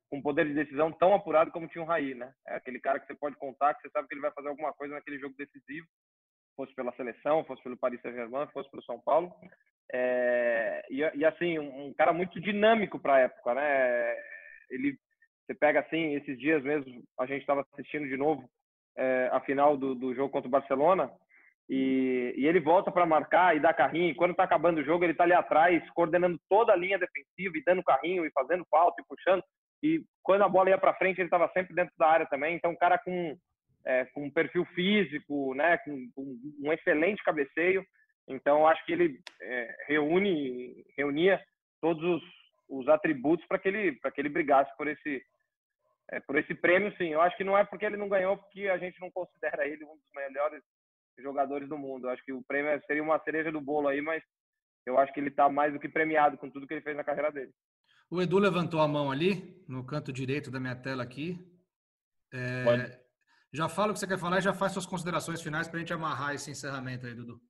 [0.09, 2.33] com poder de decisão tão apurado como tinha o Raí, né?
[2.47, 4.73] É aquele cara que você pode contar, que você sabe que ele vai fazer alguma
[4.73, 5.87] coisa naquele jogo decisivo,
[6.57, 9.35] fosse pela seleção, fosse pelo Paris Saint-Germain, fosse pelo São Paulo.
[9.93, 14.17] É, e, e, assim, um, um, cara muito dinâmico para a época, né?
[14.71, 14.97] Ele,
[15.45, 18.49] você pega assim, esses dias mesmo, a gente estava assistindo de novo
[18.97, 21.11] é, a final do, do jogo contra o Barcelona,
[21.69, 24.11] e, e, ele volta para marcar e dá carrinho.
[24.11, 27.57] E quando está acabando o jogo, ele está ali atrás, coordenando toda a linha defensiva
[27.57, 29.43] e dando carrinho e fazendo falta e puxando.
[29.83, 32.55] E quando a bola ia para frente, ele estava sempre dentro da área também.
[32.55, 33.37] Então, um cara com,
[33.85, 37.85] é, com um perfil físico, né, com, com, um excelente cabeceio.
[38.29, 41.41] Então, acho que ele é, reúne, reunia
[41.81, 42.23] todos os,
[42.69, 45.23] os atributos para que ele para que ele brigasse por esse
[46.11, 47.09] é, por esse prêmio, sim.
[47.09, 49.85] Eu acho que não é porque ele não ganhou, porque a gente não considera ele
[49.85, 50.63] um dos melhores
[51.19, 52.07] jogadores do mundo.
[52.07, 54.23] Eu acho que o prêmio seria uma cereja do bolo aí, mas
[54.87, 57.05] eu acho que ele está mais do que premiado com tudo que ele fez na
[57.05, 57.53] carreira dele.
[58.11, 61.39] O Edu levantou a mão ali, no canto direito da minha tela aqui.
[62.33, 63.01] É,
[63.53, 65.81] já fala o que você quer falar e já faz suas considerações finais para a
[65.81, 67.41] gente amarrar esse encerramento aí, Dudu.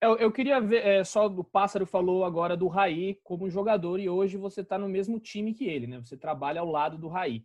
[0.00, 4.08] Eu, eu queria ver, é, só o Pássaro falou agora do Raí como jogador e
[4.08, 5.98] hoje você está no mesmo time que ele, né?
[6.00, 7.42] Você trabalha ao lado do Raí.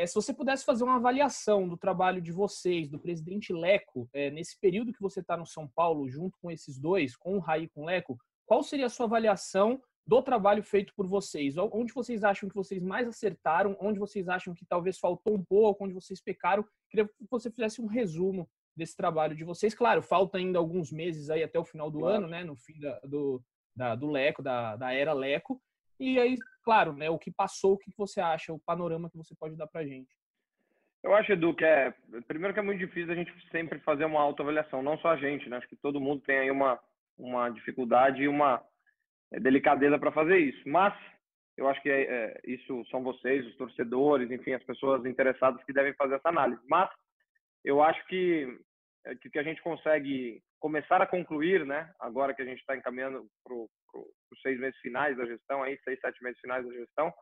[0.00, 4.30] É, se você pudesse fazer uma avaliação do trabalho de vocês, do presidente Leco, é,
[4.30, 7.64] nesse período que você está no São Paulo, junto com esses dois, com o Raí
[7.64, 11.58] e com o Leco, qual seria a sua avaliação do trabalho feito por vocês?
[11.58, 13.76] Onde vocês acham que vocês mais acertaram?
[13.78, 15.84] Onde vocês acham que talvez faltou um pouco?
[15.84, 16.64] Onde vocês pecaram?
[16.88, 19.74] Queria que você fizesse um resumo desse trabalho de vocês.
[19.74, 22.16] Claro, falta ainda alguns meses aí até o final do claro.
[22.16, 22.42] ano, né?
[22.42, 23.42] No fim da, do,
[23.76, 25.60] da, do Leco, da, da era Leco.
[26.00, 27.10] E aí, claro, né?
[27.10, 30.08] O que passou, o que você acha, o panorama que você pode dar pra gente.
[31.02, 31.94] Eu acho, Edu, que é.
[32.26, 35.48] Primeiro que é muito difícil a gente sempre fazer uma autoavaliação, não só a gente,
[35.48, 35.58] né?
[35.58, 36.80] Acho que todo mundo tem aí uma,
[37.18, 38.62] uma dificuldade e uma
[39.30, 40.66] é, delicadeza para fazer isso.
[40.66, 40.94] Mas
[41.56, 45.72] eu acho que é, é, isso são vocês, os torcedores, enfim, as pessoas interessadas que
[45.72, 46.62] devem fazer essa análise.
[46.66, 46.90] Mas
[47.62, 48.58] eu acho que
[49.04, 51.90] é, que, que a gente consegue começar a concluir, né?
[51.98, 53.54] Agora que a gente está encaminhando para
[53.94, 57.12] os seis meses finais da gestão, aí seis, sete meses finais da gestão,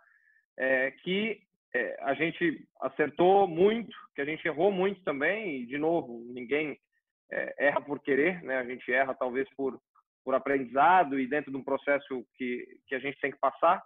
[0.57, 1.41] é, que
[1.75, 5.63] é, a gente acertou muito, que a gente errou muito também.
[5.63, 6.79] E de novo, ninguém
[7.31, 8.59] é, erra por querer, né?
[8.59, 9.81] A gente erra talvez por
[10.29, 13.83] por aprendizado e dentro de um processo que, que a gente tem que passar,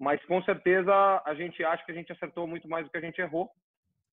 [0.00, 0.92] mas com certeza
[1.24, 3.48] a gente acha que a gente acertou muito mais do que a gente errou.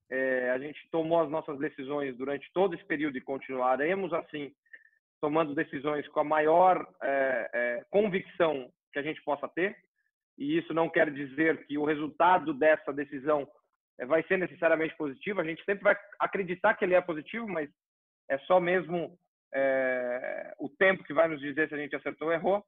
[0.08, 4.54] É, a gente tomou as nossas decisões durante todo esse período e continuaremos assim,
[5.24, 9.74] tomando decisões com a maior é, é, convicção que a gente possa ter.
[10.38, 13.48] E isso não quer dizer que o resultado dessa decisão
[13.98, 15.40] é, vai ser necessariamente positivo.
[15.40, 17.70] A gente sempre vai acreditar que ele é positivo, mas
[18.30, 19.18] é só mesmo
[19.56, 22.62] é, o tempo que vai nos dizer se a gente acertou ou errou.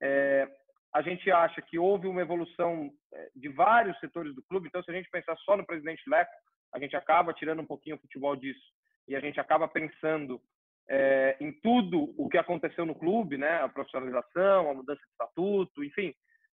[0.00, 0.48] É,
[0.94, 2.90] a gente acha que houve uma evolução
[3.36, 6.32] de vários setores do clube, então se a gente pensar só no presidente Leco,
[6.72, 8.64] a gente acaba tirando um pouquinho o futebol disso
[9.06, 10.40] e a gente acaba pensando
[10.88, 15.84] é, em tudo o que aconteceu no clube, né, a profissionalização, a mudança de estatuto,
[15.84, 16.14] enfim,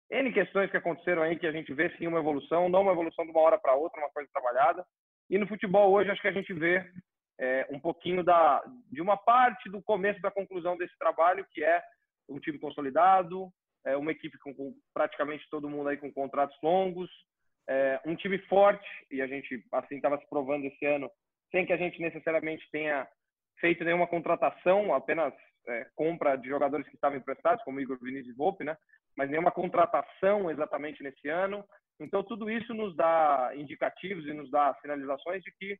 [0.10, 3.26] N questões que aconteceram aí que a gente vê sim uma evolução, não uma evolução
[3.26, 4.86] de uma hora para outra, uma coisa trabalhada.
[5.30, 6.86] E no futebol hoje acho que a gente vê
[7.40, 11.82] é, um pouquinho da, de uma parte do começo da conclusão desse trabalho, que é
[12.30, 13.50] um time consolidado,
[13.86, 17.10] é, uma equipe com, com, praticamente todo mundo aí com contratos longos,
[17.68, 21.10] é, um time forte, e a gente assim estava se provando esse ano,
[21.52, 23.08] sem que a gente necessariamente tenha
[23.64, 25.34] feito nenhuma contratação, apenas
[25.66, 28.76] é, compra de jogadores que estavam emprestados, como Igor Vinícius Volpe, né?
[29.16, 31.64] mas nenhuma contratação exatamente nesse ano.
[31.98, 35.80] Então, tudo isso nos dá indicativos e nos dá sinalizações de que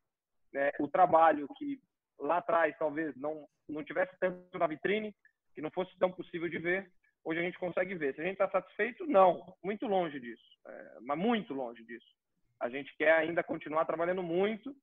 [0.54, 1.78] né, o trabalho que
[2.18, 5.14] lá atrás talvez não, não tivesse tanto na vitrine,
[5.54, 6.90] que não fosse tão possível de ver,
[7.26, 8.16] hoje a gente consegue ver.
[8.16, 12.08] Se a gente está satisfeito, não, muito longe disso, é, mas muito longe disso.
[12.62, 14.74] A gente quer ainda continuar trabalhando muito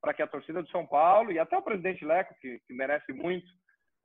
[0.00, 3.12] para que a torcida do São Paulo e até o presidente Leco, que, que merece
[3.12, 3.46] muito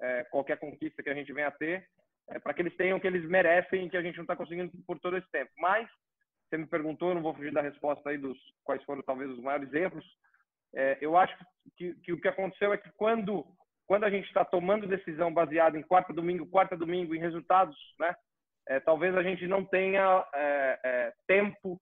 [0.02, 1.88] é, qualquer conquista que a gente venha a ter,
[2.30, 4.36] é, para que eles tenham o que eles merecem e que a gente não está
[4.36, 5.52] conseguindo por todo esse tempo.
[5.58, 5.88] Mas,
[6.50, 9.40] você me perguntou, eu não vou fugir da resposta aí dos quais foram talvez os
[9.40, 10.06] maiores erros.
[10.76, 11.36] É, eu acho
[11.78, 13.46] que, que, o que aconteceu é que quando,
[13.88, 18.14] quando a gente está tomando decisão baseada em quarta domingo, quarta domingo, em resultados, né?
[18.68, 21.80] É, talvez a gente não tenha é, é, tempo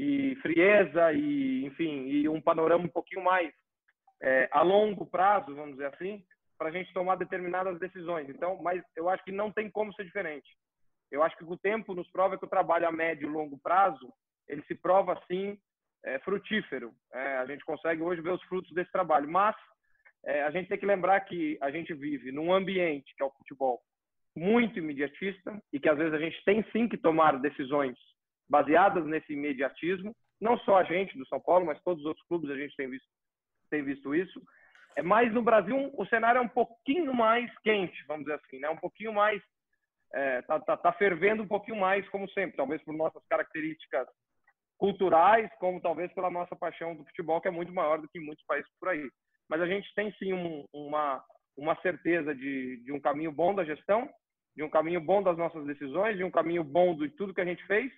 [0.00, 3.52] e frieza e, enfim, e um panorama um pouquinho mais
[4.22, 6.24] é, a longo prazo, vamos dizer assim,
[6.58, 8.26] para a gente tomar determinadas decisões.
[8.30, 10.48] Então, mas eu acho que não tem como ser diferente.
[11.10, 14.10] Eu acho que o tempo nos prova que o trabalho a médio e longo prazo
[14.48, 15.58] ele se prova assim
[16.04, 16.94] é, frutífero.
[17.12, 19.54] É, a gente consegue hoje ver os frutos desse trabalho, mas
[20.24, 23.32] é, a gente tem que lembrar que a gente vive num ambiente que é o
[23.32, 23.82] futebol
[24.34, 27.98] muito imediatista e que às vezes a gente tem sim que tomar decisões
[28.50, 30.14] baseadas nesse imediatismo.
[30.40, 32.90] Não só a gente do São Paulo, mas todos os outros clubes a gente tem
[32.90, 33.06] visto
[33.70, 34.42] tem visto isso.
[34.96, 38.68] É, mas no Brasil o cenário é um pouquinho mais quente, vamos dizer assim, né?
[38.68, 39.40] Um pouquinho mais
[40.12, 44.08] é, tá, tá, fervendo um pouquinho mais, como sempre, talvez por nossas características
[44.76, 48.44] culturais, como talvez pela nossa paixão do futebol, que é muito maior do que muitos
[48.44, 49.08] países por aí.
[49.48, 51.22] Mas a gente tem sim um, uma,
[51.56, 54.08] uma certeza de, de um caminho bom da gestão,
[54.56, 57.44] de um caminho bom das nossas decisões, de um caminho bom de tudo que a
[57.44, 57.92] gente fez,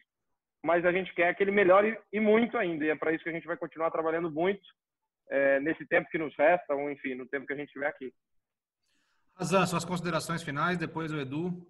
[0.62, 3.30] mas a gente quer que ele melhore e muito ainda, e é para isso que
[3.30, 4.62] a gente vai continuar trabalhando muito
[5.30, 8.12] é, nesse tempo que nos resta, ou enfim, no tempo que a gente estiver aqui.
[9.34, 11.66] Razan, suas considerações finais, depois o Edu.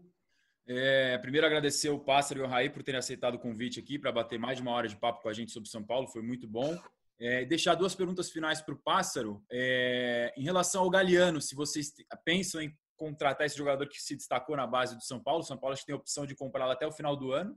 [0.66, 4.12] É, primeiro agradecer o Pássaro e o Raí por terem aceitado o convite aqui para
[4.12, 6.46] bater mais de uma hora de papo com a gente sobre São Paulo, foi muito
[6.46, 6.76] bom.
[7.18, 9.44] É, deixar duas perguntas finais para o Pássaro.
[9.50, 11.92] É, em relação ao Galeano, se vocês
[12.24, 15.72] pensam em contratar esse jogador que se destacou na base do São Paulo, São Paulo
[15.72, 17.56] acho que tem a opção de comprá-lo até o final do ano.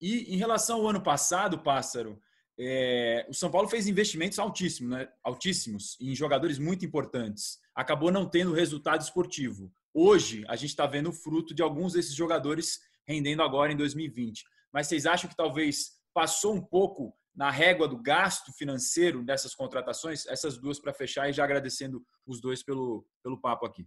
[0.00, 2.20] E em relação ao ano passado, Pássaro,
[2.58, 5.08] é, o São Paulo fez investimentos altíssimos, né?
[5.22, 7.58] altíssimos em jogadores muito importantes.
[7.74, 9.72] Acabou não tendo resultado esportivo.
[9.92, 14.44] Hoje, a gente está vendo o fruto de alguns desses jogadores rendendo agora em 2020.
[14.72, 20.26] Mas vocês acham que talvez passou um pouco na régua do gasto financeiro dessas contratações?
[20.26, 23.86] Essas duas para fechar e já agradecendo os dois pelo, pelo papo aqui.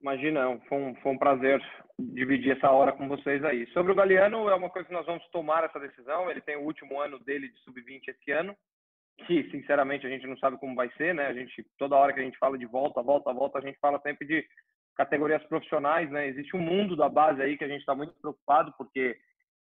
[0.00, 1.62] Imagina, foi um, foi um prazer
[1.98, 3.66] dividir essa hora com vocês aí.
[3.68, 6.30] Sobre o Galeano, é uma coisa que nós vamos tomar essa decisão.
[6.30, 8.54] Ele tem o último ano dele de sub-20 esse ano,
[9.26, 11.26] que sinceramente a gente não sabe como vai ser, né?
[11.26, 13.98] A gente toda hora que a gente fala de volta, volta, volta, a gente fala
[14.00, 14.46] sempre de
[14.94, 16.28] categorias profissionais, né?
[16.28, 19.16] Existe um mundo da base aí que a gente está muito preocupado porque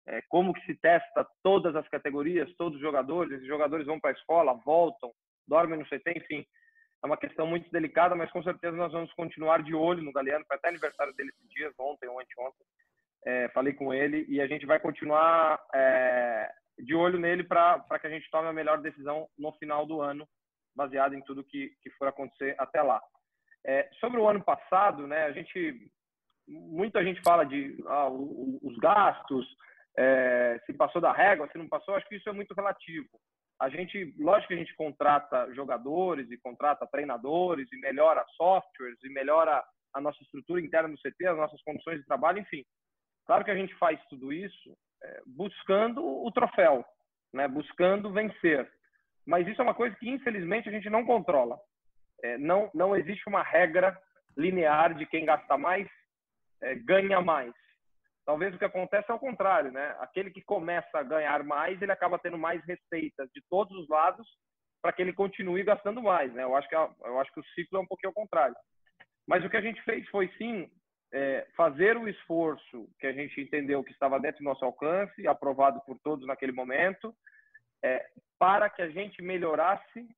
[0.07, 4.11] é, como que se testa todas as categorias, todos os jogadores, esses jogadores vão para
[4.11, 5.13] a escola, voltam,
[5.47, 6.47] dormem no CT, enfim
[7.03, 10.45] é uma questão muito delicada, mas com certeza nós vamos continuar de olho no Galeano,
[10.47, 12.67] foi até aniversário dele esses dias, ontem ou anteontem,
[13.27, 18.07] é, falei com ele, e a gente vai continuar é, de olho nele para que
[18.07, 20.27] a gente tome a melhor decisão no final do ano,
[20.77, 23.03] baseado em tudo que, que for acontecer até lá.
[23.67, 25.91] É, sobre o ano passado, né, a gente,
[26.49, 29.47] muita gente fala de ah, os gastos,
[29.99, 33.09] é, se passou da régua, se não passou, acho que isso é muito relativo
[33.63, 39.09] a gente, lógico que a gente contrata jogadores e contrata treinadores e melhora softwares e
[39.09, 39.63] melhora
[39.95, 42.65] a nossa estrutura interna no CT, as nossas condições de trabalho, enfim.
[43.25, 46.85] Claro que a gente faz tudo isso é, buscando o troféu,
[47.33, 47.47] né?
[47.47, 48.69] buscando vencer.
[49.25, 51.57] Mas isso é uma coisa que, infelizmente, a gente não controla.
[52.21, 53.97] É, não, não existe uma regra
[54.37, 55.89] linear de quem gasta mais
[56.63, 57.53] é, ganha mais.
[58.25, 59.97] Talvez o que acontece é o contrário, né?
[59.99, 64.27] Aquele que começa a ganhar mais, ele acaba tendo mais receitas de todos os lados
[64.81, 66.43] para que ele continue gastando mais, né?
[66.43, 68.55] Eu acho que é, eu acho que o ciclo é um pouquinho ao contrário.
[69.27, 70.71] Mas o que a gente fez foi sim
[71.13, 75.81] é, fazer o esforço que a gente entendeu que estava dentro do nosso alcance, aprovado
[75.87, 77.15] por todos naquele momento,
[77.83, 78.09] é,
[78.39, 80.09] para que a gente melhorasse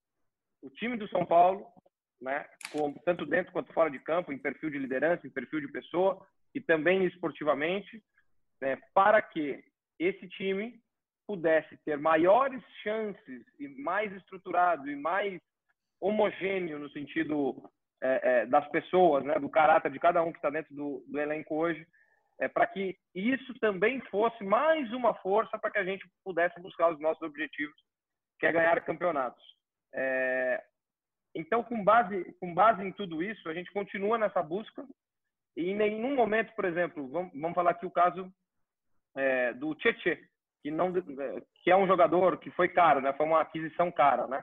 [0.63, 1.67] o time do São Paulo,
[2.21, 2.47] né?
[3.05, 6.61] Tanto dentro quanto fora de campo, em perfil de liderança, em perfil de pessoa, e
[6.61, 8.03] também esportivamente,
[8.61, 9.63] né, para que
[9.99, 10.81] esse time
[11.27, 15.41] pudesse ter maiores chances e mais estruturado e mais
[16.01, 17.71] homogêneo no sentido
[18.03, 21.19] é, é, das pessoas, né, do caráter de cada um que está dentro do, do,
[21.19, 21.87] elenco hoje,
[22.39, 26.93] é, para que isso também fosse mais uma força para que a gente pudesse buscar
[26.93, 27.75] os nossos objetivos,
[28.39, 29.43] que é ganhar campeonatos.
[29.95, 30.63] É,
[31.35, 34.87] então, com base, com base em tudo isso, a gente continua nessa busca
[35.57, 38.31] em nenhum momento, por exemplo, vamos, vamos falar aqui o caso
[39.17, 40.19] é, do Tietê,
[40.63, 40.93] que não
[41.63, 43.13] que é um jogador que foi caro, né?
[43.13, 44.43] Foi uma aquisição cara, né?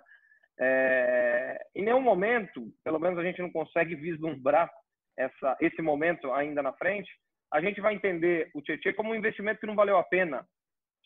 [0.59, 4.71] É, em nenhum momento, pelo menos a gente não consegue vislumbrar
[5.17, 7.09] essa, esse momento ainda na frente.
[7.51, 10.45] A gente vai entender o Tietchan como um investimento que não valeu a pena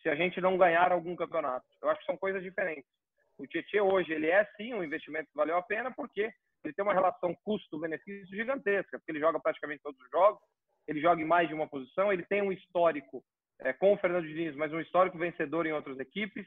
[0.02, 1.66] se a gente não ganhar algum campeonato.
[1.82, 2.90] Eu acho que são coisas diferentes.
[3.38, 6.32] O Tietchan hoje ele é sim um investimento que valeu a pena porque
[6.66, 10.42] ele tem uma relação custo-benefício gigantesca, porque ele joga praticamente todos os jogos,
[10.88, 13.24] ele joga em mais de uma posição, ele tem um histórico
[13.62, 16.46] é, com o Fernando Diniz, mas um histórico vencedor em outras equipes.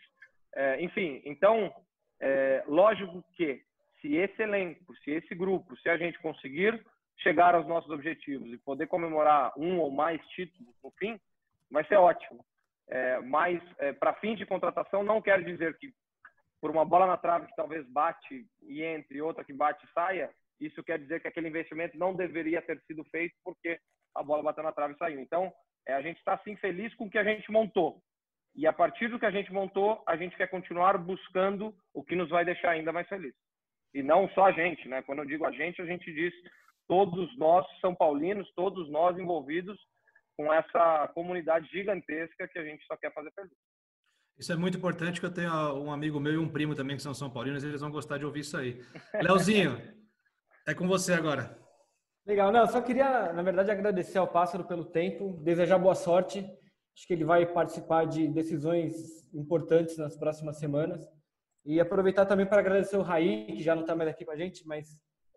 [0.55, 1.73] É, enfim, então,
[2.21, 3.63] é, lógico que
[4.01, 6.81] se esse elenco, se esse grupo, se a gente conseguir
[7.19, 11.19] chegar aos nossos objetivos e poder comemorar um ou mais títulos no fim,
[11.71, 12.45] vai ser ótimo.
[12.89, 15.93] É, mas, é, para fim de contratação, não quer dizer que
[16.61, 20.31] por uma bola na trave que talvez bate e entre, outra que bate e saia,
[20.61, 23.79] isso quer dizer que aquele investimento não deveria ter sido feito porque
[24.15, 25.21] a bola bateu na trave e saiu.
[25.21, 25.53] Então,
[25.87, 28.01] é, a gente está sim feliz com o que a gente montou.
[28.55, 32.17] E a partir do que a gente montou, a gente quer continuar buscando o que
[32.17, 33.35] nos vai deixar ainda mais feliz.
[33.95, 35.01] E não só a gente, né?
[35.03, 36.35] Quando eu digo a gente, a gente diz
[36.89, 39.79] todos nós são paulinos, todos nós envolvidos
[40.37, 43.53] com essa comunidade gigantesca que a gente só quer fazer feliz.
[44.39, 45.53] Isso é muito importante, que eu tenho
[45.83, 48.25] um amigo meu e um primo também que são São Paulinos, eles vão gostar de
[48.25, 48.81] ouvir isso aí.
[49.21, 49.83] Leozinho,
[50.67, 51.59] é com você agora.
[52.25, 56.39] Legal, não, só queria, na verdade, agradecer ao Pássaro pelo tempo, desejar boa sorte.
[56.39, 61.05] Acho que ele vai participar de decisões importantes nas próximas semanas.
[61.65, 64.37] E aproveitar também para agradecer o Raí, que já não está mais aqui com a
[64.37, 64.89] gente, mas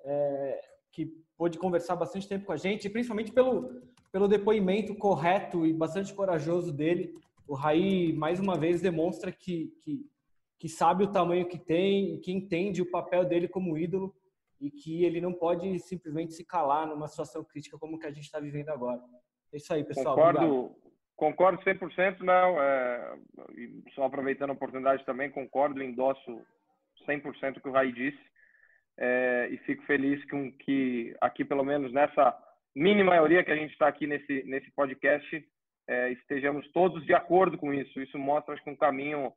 [0.06, 0.62] é,
[0.92, 6.14] que pôde conversar bastante tempo com a gente, principalmente pelo, pelo depoimento correto e bastante
[6.14, 7.16] corajoso dele.
[7.52, 10.10] O Raí, mais uma vez, demonstra que, que,
[10.58, 14.16] que sabe o tamanho que tem e que entende o papel dele como ídolo
[14.58, 18.24] e que ele não pode simplesmente se calar numa situação crítica como que a gente
[18.24, 19.02] está vivendo agora.
[19.52, 20.16] É isso aí, pessoal.
[20.16, 20.76] Concordo, Obrigado.
[21.18, 22.64] concordo 100%, não.
[22.64, 23.20] É,
[23.96, 26.42] só aproveitando a oportunidade também, concordo, endosso
[27.06, 28.22] 100% o que o Rai disse.
[28.98, 32.34] É, e fico feliz com que aqui, pelo menos nessa
[32.74, 35.51] mini maioria que a gente está aqui nesse, nesse podcast,
[35.88, 38.02] é, estejamos todos de acordo com isso.
[38.02, 39.34] Isso mostra, acho um caminho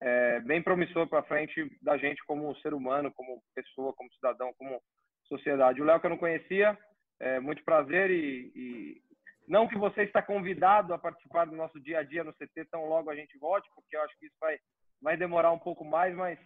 [0.00, 4.80] é, bem promissor para frente da gente como ser humano, como pessoa, como cidadão, como
[5.26, 5.80] sociedade.
[5.80, 6.76] O Léo que eu não conhecia,
[7.20, 9.02] é, muito prazer e, e,
[9.46, 12.86] não que você está convidado a participar do nosso dia a dia no CT tão
[12.86, 14.58] logo a gente volte, porque eu acho que isso vai,
[15.00, 16.38] vai demorar um pouco mais, mas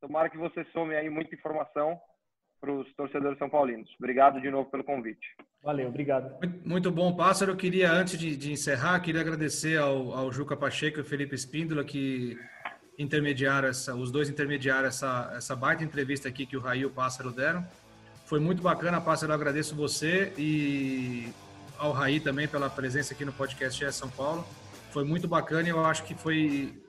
[0.00, 2.00] tomara que você some aí muita informação
[2.64, 3.90] para os torcedores são paulinos.
[3.98, 5.36] Obrigado de novo pelo convite.
[5.62, 6.34] Valeu, obrigado.
[6.64, 7.52] Muito, bom, Pássaro.
[7.52, 11.34] Eu queria, antes de, de encerrar, queria agradecer ao, ao Juca Pacheco e ao Felipe
[11.34, 12.38] Espíndola, que
[12.98, 16.90] intermediar essa, os dois intermediaram essa, essa baita entrevista aqui que o Raí e o
[16.90, 17.66] Pássaro deram.
[18.24, 21.28] Foi muito bacana, Pássaro, eu agradeço você e
[21.78, 24.46] ao Raí também pela presença aqui no podcast é São Paulo.
[24.90, 26.82] Foi muito bacana e eu acho que foi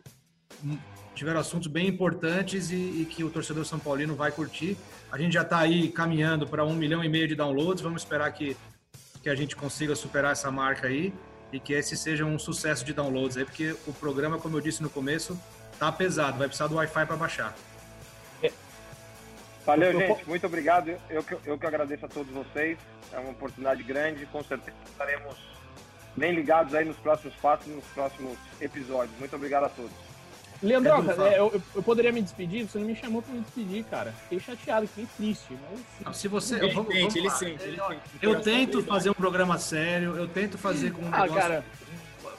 [1.15, 4.77] tiveram assuntos bem importantes e, e, que o torcedor são paulino vai curtir.
[5.11, 7.81] A gente já está aí caminhando para um milhão e meio de downloads.
[7.81, 8.55] Vamos esperar que,
[9.23, 11.13] que a gente consiga superar essa marca aí
[11.51, 14.83] e que esse seja um sucesso de downloads aí, porque o programa, como eu disse
[14.83, 15.39] no começo,
[15.79, 17.55] tá pesado, vai precisar do Wi-Fi para baixar.
[19.65, 20.27] Valeu, gente.
[20.27, 20.95] Muito obrigado.
[21.09, 22.77] Eu que, eu que agradeço a todos vocês.
[23.11, 24.25] É uma oportunidade grande.
[24.27, 25.35] Com certeza estaremos
[26.15, 29.17] bem ligados aí nos próximos passos, nos próximos episódios.
[29.17, 30.14] Muito obrigado a todos.
[30.63, 30.91] Leandro,
[31.21, 32.67] é, eu, eu, poderia me despedir?
[32.67, 34.13] Você não me chamou para me despedir, cara.
[34.23, 35.57] Fiquei chateado, fiquei triste.
[36.03, 36.17] Mas...
[36.17, 36.55] Se você.
[36.55, 38.01] Ele, vamos, vamos ele sente, ele sente.
[38.21, 41.41] Eu tento fazer um programa sério, eu tento fazer com um ah, negócio.
[41.41, 41.65] Cara,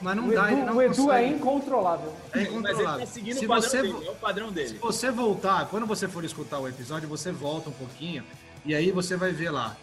[0.01, 1.23] mas não o dá, Edu, não O Edu é consegue.
[1.23, 2.13] é incontrolável.
[2.33, 2.85] É incontrolável.
[2.85, 4.69] Mas ele tá seguindo se o padrão você, dele, é o padrão dele.
[4.69, 8.23] Se você voltar, quando você for escutar o episódio, você volta um pouquinho
[8.65, 9.75] e aí você vai ver lá.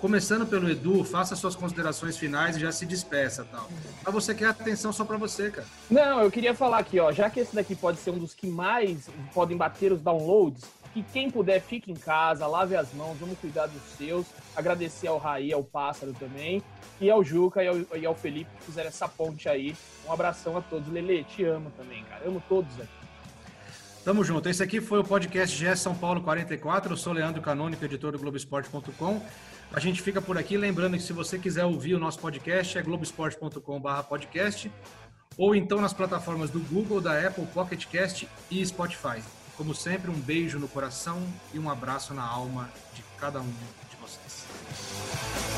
[0.00, 3.68] Começando pelo Edu, faça suas considerações finais e já se despeça, tal.
[4.02, 5.68] Mas você quer atenção só para você, cara.
[5.90, 8.46] Não, eu queria falar aqui, ó, já que esse daqui pode ser um dos que
[8.46, 10.64] mais podem bater os downloads,
[10.94, 14.26] que quem puder fique em casa, lave as mãos, vamos cuidar dos seus.
[14.56, 16.62] Agradecer ao Raí, ao Pássaro também,
[16.98, 19.76] e ao Juca e ao, e ao Felipe que fizeram essa ponte aí.
[20.08, 20.90] Um abração a todos.
[20.90, 22.26] Lele, te amo também, cara.
[22.26, 23.00] Amo todos aqui.
[24.04, 24.48] Tamo junto.
[24.48, 26.94] Esse aqui foi o podcast GS São Paulo 44.
[26.94, 29.20] Eu sou Leandro Canônico, editor do Globoesporte.com.
[29.72, 30.56] A gente fica por aqui.
[30.56, 34.70] Lembrando que se você quiser ouvir o nosso podcast, é globoesporte.com/podcast
[35.36, 39.22] ou então nas plataformas do Google, da Apple, Pocket Cast e Spotify.
[39.56, 41.22] Como sempre, um beijo no coração
[41.52, 43.48] e um abraço na alma de cada um
[43.90, 45.49] de vocês.